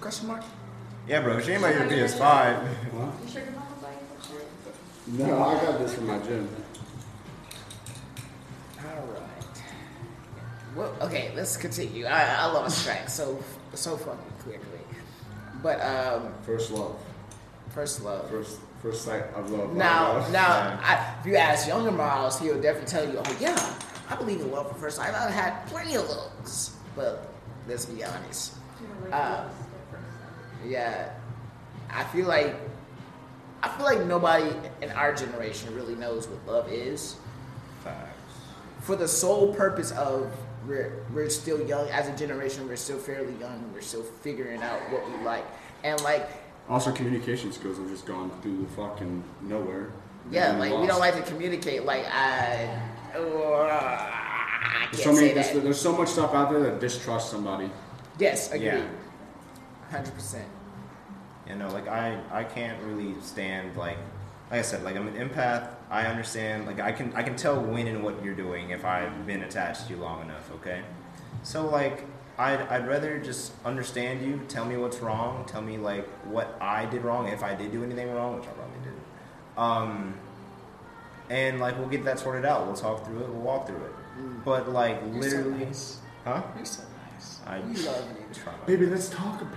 Question 0.00 0.28
mark. 0.28 0.44
Yeah, 1.08 1.22
bro. 1.22 1.40
She 1.40 1.52
ain't 1.52 1.62
about 1.64 1.74
your 1.74 1.84
PS5. 1.88 2.62
What? 2.92 3.20
Your 3.20 3.28
sugar 3.28 3.50
mama 3.52 3.66
buy 3.82 3.88
you 5.10 5.18
that? 5.18 5.26
No, 5.26 5.42
I 5.42 5.54
got 5.64 5.78
this 5.80 5.94
from 5.94 6.06
my 6.06 6.18
gym. 6.18 6.48
All 8.78 9.06
right. 9.06 9.22
Well, 10.76 10.94
okay, 11.02 11.32
let's 11.34 11.56
continue. 11.56 12.04
I, 12.06 12.22
I 12.44 12.46
lost 12.52 12.84
track 12.84 13.08
so 13.08 13.42
so 13.74 13.96
fucking 13.96 14.32
quickly. 14.42 14.80
But 15.62 15.80
um, 15.80 16.32
First 16.46 16.70
love, 16.70 16.96
first 17.70 18.04
love. 18.04 18.30
first 18.30 18.60
first 18.82 19.04
sight 19.04 19.24
of 19.34 19.50
love. 19.50 19.74
Now, 19.74 20.14
Love. 20.18 20.32
now, 20.32 20.48
Yeah. 20.48 20.80
I, 20.82 21.20
if 21.20 21.26
you 21.26 21.36
ask 21.36 21.66
younger 21.68 21.90
Miles, 21.90 22.38
he'll 22.40 22.60
definitely 22.60 22.88
tell 22.90 23.04
you, 23.10 23.18
"Oh 23.24 23.36
yeah, 23.40 23.74
I 24.08 24.16
believe 24.16 24.40
in 24.40 24.50
love 24.50 24.66
at 24.66 24.76
first 24.78 24.96
sight. 24.96 25.14
I've 25.14 25.32
had 25.32 25.66
plenty 25.66 25.94
of 25.96 26.08
looks." 26.08 26.76
But 26.96 27.28
let's 27.68 27.86
be 27.86 28.04
honest. 28.04 28.54
You 28.80 28.86
know, 28.88 28.94
like, 29.04 29.14
Uh. 29.14 29.44
Yeah, 30.66 31.10
I 31.90 32.04
feel 32.04 32.26
like 32.26 32.54
I 33.62 33.68
feel 33.70 33.84
like 33.86 34.04
nobody 34.06 34.52
in 34.82 34.90
our 34.92 35.14
generation 35.14 35.74
really 35.74 35.94
knows 35.94 36.28
what 36.28 36.46
love 36.46 36.72
is. 36.72 37.16
Facts. 37.84 38.08
For 38.80 38.96
the 38.96 39.08
sole 39.08 39.54
purpose 39.54 39.92
of 39.92 40.32
we're 40.66 41.04
we're 41.14 41.30
still 41.30 41.60
young 41.66 41.88
as 41.90 42.08
a 42.08 42.16
generation. 42.16 42.68
We're 42.68 42.76
still 42.76 42.98
fairly 42.98 43.34
young. 43.40 43.70
We're 43.72 43.80
still 43.80 44.02
figuring 44.02 44.62
out 44.62 44.80
what 44.92 45.08
we 45.08 45.16
like, 45.24 45.44
and 45.84 46.00
like 46.02 46.28
Also, 46.68 46.92
communication 46.92 47.50
skills 47.52 47.78
have 47.78 47.88
just 47.88 48.04
gone 48.06 48.30
through 48.42 48.58
the 48.62 48.68
fucking 48.72 49.24
nowhere. 49.42 49.90
yeah, 50.30 50.50
Been 50.52 50.60
like 50.60 50.78
we 50.80 50.86
don't 50.86 51.00
like 51.00 51.14
to 51.16 51.22
communicate. 51.22 51.84
Like 51.84 52.04
I, 52.06 52.78
I 53.14 54.88
There's 54.90 55.02
can't 55.02 55.02
so 55.02 55.12
many. 55.12 55.28
say 55.28 55.34
There's, 55.34 55.50
that. 55.52 55.62
there's 55.64 55.80
so 55.80 55.96
much 55.96 56.08
stuff 56.08 56.34
out 56.34 56.50
there 56.50 56.60
that 56.60 56.80
distrust 56.80 57.30
somebody. 57.30 57.70
Yes, 58.18 58.52
agree. 58.52 58.66
Yeah. 58.66 58.86
Hundred 59.90 60.14
percent. 60.14 60.46
You 61.48 61.54
know, 61.56 61.68
like 61.70 61.88
I, 61.88 62.20
I 62.30 62.44
can't 62.44 62.82
really 62.82 63.14
stand 63.22 63.74
like, 63.76 63.96
like 64.50 64.58
I 64.58 64.62
said, 64.62 64.82
like 64.82 64.96
I'm 64.96 65.08
an 65.08 65.28
empath. 65.28 65.70
I 65.90 66.04
understand. 66.06 66.66
Like 66.66 66.80
I 66.80 66.92
can, 66.92 67.12
I 67.14 67.22
can 67.22 67.36
tell 67.36 67.58
when 67.58 67.86
and 67.86 68.04
what 68.04 68.22
you're 68.22 68.34
doing 68.34 68.70
if 68.70 68.84
I've 68.84 69.26
been 69.26 69.42
attached 69.42 69.86
to 69.86 69.94
you 69.94 69.98
long 70.00 70.20
enough. 70.20 70.50
Okay, 70.56 70.82
so 71.42 71.66
like 71.66 72.04
I'd, 72.38 72.60
I'd 72.68 72.86
rather 72.86 73.18
just 73.18 73.52
understand 73.64 74.24
you. 74.24 74.40
Tell 74.48 74.64
me 74.64 74.76
what's 74.76 74.98
wrong. 74.98 75.44
Tell 75.46 75.60
me 75.62 75.76
like 75.76 76.06
what 76.24 76.56
I 76.60 76.86
did 76.86 77.02
wrong 77.02 77.26
if 77.28 77.42
I 77.42 77.54
did 77.54 77.72
do 77.72 77.82
anything 77.82 78.12
wrong, 78.14 78.36
which 78.38 78.44
I 78.48 78.52
probably 78.52 78.78
didn't. 78.84 79.02
Um, 79.56 80.14
and 81.30 81.58
like 81.60 81.76
we'll 81.78 81.88
get 81.88 82.04
that 82.04 82.18
sorted 82.20 82.44
out. 82.44 82.66
We'll 82.66 82.76
talk 82.76 83.04
through 83.04 83.20
it. 83.20 83.28
We'll 83.28 83.42
walk 83.42 83.66
through 83.66 83.76
it. 83.84 83.92
But 84.44 84.68
like 84.68 85.00
You're 85.12 85.22
so 85.22 85.36
literally, 85.36 85.64
nice. 85.66 85.98
huh? 86.24 86.42
You're 86.56 86.64
so 86.64 86.82
nice. 87.12 87.40
I 87.46 87.58
You 87.58 87.86
love 87.86 88.08
me. 88.14 88.20
try 88.32 88.52
my- 88.52 88.66
Baby, 88.66 88.86
let's 88.86 89.08
talk 89.08 89.40
about. 89.40 89.54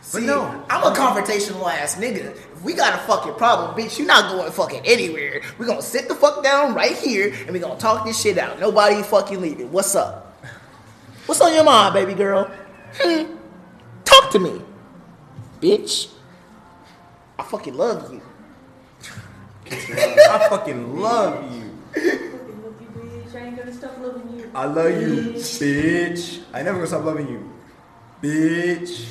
See, 0.00 0.18
but 0.20 0.26
no. 0.26 0.64
I'm 0.68 0.82
a 0.82 0.96
confrontational 0.96 1.70
ass 1.72 1.94
nigga. 1.96 2.34
If 2.34 2.62
we 2.64 2.72
got 2.74 2.94
a 2.94 2.98
fucking 3.06 3.34
problem, 3.34 3.76
bitch, 3.78 3.98
you 3.98 4.04
not 4.06 4.32
going 4.32 4.50
fucking 4.50 4.82
anywhere. 4.84 5.42
We're 5.58 5.66
gonna 5.66 5.80
sit 5.82 6.08
the 6.08 6.14
fuck 6.14 6.42
down 6.42 6.74
right 6.74 6.96
here 6.96 7.32
and 7.42 7.50
we 7.50 7.58
gonna 7.60 7.78
talk 7.78 8.04
this 8.04 8.20
shit 8.20 8.36
out. 8.38 8.58
Nobody 8.58 9.02
fucking 9.02 9.40
leaving. 9.40 9.70
What's 9.70 9.94
up? 9.94 10.31
What's 11.26 11.40
on 11.40 11.54
your 11.54 11.64
mind, 11.64 11.94
baby 11.94 12.14
girl? 12.14 12.50
Hmm. 12.94 13.36
Talk 14.04 14.30
to 14.32 14.38
me, 14.38 14.60
bitch. 15.60 16.08
I 17.38 17.42
fucking 17.44 17.74
love 17.74 18.12
you. 18.12 18.20
I 19.70 20.46
fucking 20.48 20.98
love 21.00 21.52
you. 21.54 21.70
Fucking 21.94 22.62
love 22.62 22.80
you, 22.80 22.88
bitch. 22.88 23.34
I 23.34 23.46
ain't 23.46 23.56
gonna 23.56 23.72
stop 23.72 23.98
loving 24.00 24.38
you. 24.38 24.50
I 24.54 24.64
love 24.66 25.00
you, 25.00 25.32
bitch. 25.34 26.42
I 26.52 26.62
never 26.62 26.78
gonna 26.78 26.86
stop 26.86 27.04
loving 27.04 27.28
you, 27.28 27.52
bitch. 28.20 29.06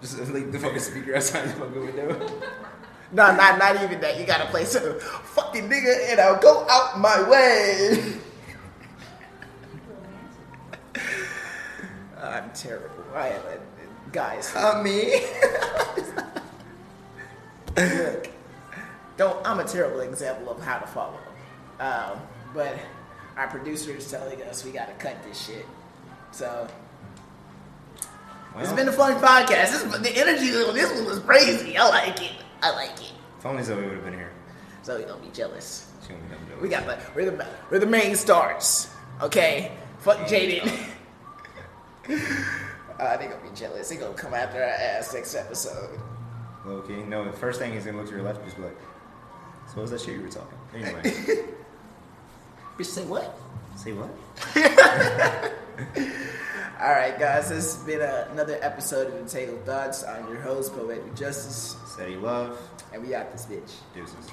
Just 0.00 0.18
like 0.32 0.50
the 0.50 0.58
fucking 0.58 0.80
speaker 0.80 1.14
outside 1.14 1.48
the 1.48 1.52
fucking 1.54 1.80
window. 1.80 2.42
No, 3.12 3.34
not 3.34 3.58
not 3.58 3.74
even 3.82 4.00
that. 4.02 4.20
You 4.20 4.24
gotta 4.24 4.46
play 4.46 4.64
some 4.64 5.00
fucking 5.00 5.68
nigga, 5.68 6.10
and 6.10 6.20
I'll 6.20 6.40
go 6.40 6.64
out 6.70 7.00
my 7.00 7.28
way. 7.28 8.20
I'm 12.30 12.50
terrible. 12.52 13.04
I 13.14 13.28
am, 13.28 13.40
a- 13.46 14.10
guys. 14.12 14.54
Uh, 14.54 14.82
me? 14.82 15.20
Look, 17.76 18.28
don't. 19.16 19.46
I'm 19.46 19.60
a 19.60 19.64
terrible 19.64 20.00
example 20.00 20.50
of 20.50 20.60
how 20.62 20.78
to 20.78 20.86
follow. 20.86 21.18
Um, 21.78 22.20
but 22.52 22.76
our 23.36 23.46
producer 23.48 23.92
is 23.92 24.10
telling 24.10 24.42
us 24.42 24.64
we 24.64 24.70
gotta 24.70 24.92
cut 24.94 25.22
this 25.22 25.46
shit. 25.46 25.64
So 26.32 26.68
it's 27.96 28.06
Well, 28.68 28.76
been 28.76 28.88
a 28.88 28.92
fun 28.92 29.14
podcast. 29.20 29.48
This, 29.70 29.82
the 29.82 30.16
energy 30.18 30.50
on 30.52 30.74
this 30.74 30.92
one 30.94 31.06
was 31.06 31.20
crazy. 31.20 31.76
I 31.78 31.88
like 31.88 32.20
it. 32.22 32.32
I 32.62 32.70
like 32.72 33.00
it. 33.00 33.12
If 33.38 33.46
only 33.46 33.62
Zoe 33.62 33.82
would 33.82 33.92
have 33.94 34.04
been 34.04 34.12
here. 34.14 34.32
Zoe 34.84 35.04
don't 35.04 35.22
be 35.22 35.30
jealous. 35.30 35.90
She 36.06 36.12
wouldn't 36.12 36.30
have 36.32 36.48
been 36.48 36.60
We 36.60 36.68
got 36.68 36.86
the 36.86 36.98
we're 37.14 37.30
the 37.30 37.46
we're 37.70 37.78
the 37.78 37.86
main 37.86 38.16
stars. 38.16 38.88
Okay, 39.22 39.72
fuck 39.98 40.18
Jaden. 40.20 40.70
uh, 42.10 43.16
they 43.16 43.26
gonna 43.26 43.42
be 43.42 43.54
jealous. 43.54 43.88
They 43.88 43.96
gonna 43.96 44.14
come 44.14 44.34
after 44.34 44.58
our 44.58 44.68
ass 44.68 45.14
next 45.14 45.34
episode. 45.34 45.98
Okay, 46.66 47.02
no. 47.04 47.24
The 47.24 47.32
first 47.32 47.58
thing 47.58 47.72
he's 47.72 47.84
gonna 47.84 47.98
look 47.98 48.06
to 48.08 48.14
your 48.14 48.22
left 48.22 48.44
just 48.44 48.56
be 48.56 48.62
like, 48.64 48.78
"So 49.68 49.76
what 49.76 49.82
was 49.82 49.90
that 49.92 50.00
shit 50.00 50.14
you 50.16 50.22
were 50.22 50.28
talking?" 50.28 50.58
Anyway, 50.74 51.02
bitch, 52.78 52.86
say 52.86 53.04
what? 53.04 53.38
Say 53.76 53.92
what? 53.92 54.10
All 56.80 56.92
right, 56.92 57.18
guys. 57.18 57.48
This 57.50 57.74
has 57.74 57.84
been 57.84 58.00
a, 58.00 58.28
another 58.32 58.58
episode 58.62 59.08
of 59.08 59.14
Entangled 59.16 59.64
Thoughts. 59.64 60.04
I'm 60.04 60.26
your 60.28 60.40
host, 60.40 60.74
Poetic 60.74 61.14
Justice. 61.14 61.76
Steady 61.86 62.16
love. 62.16 62.58
And 62.92 63.02
we 63.06 63.14
out 63.14 63.30
this 63.32 63.46
bitch. 63.46 63.72
Deuces. 63.94 64.30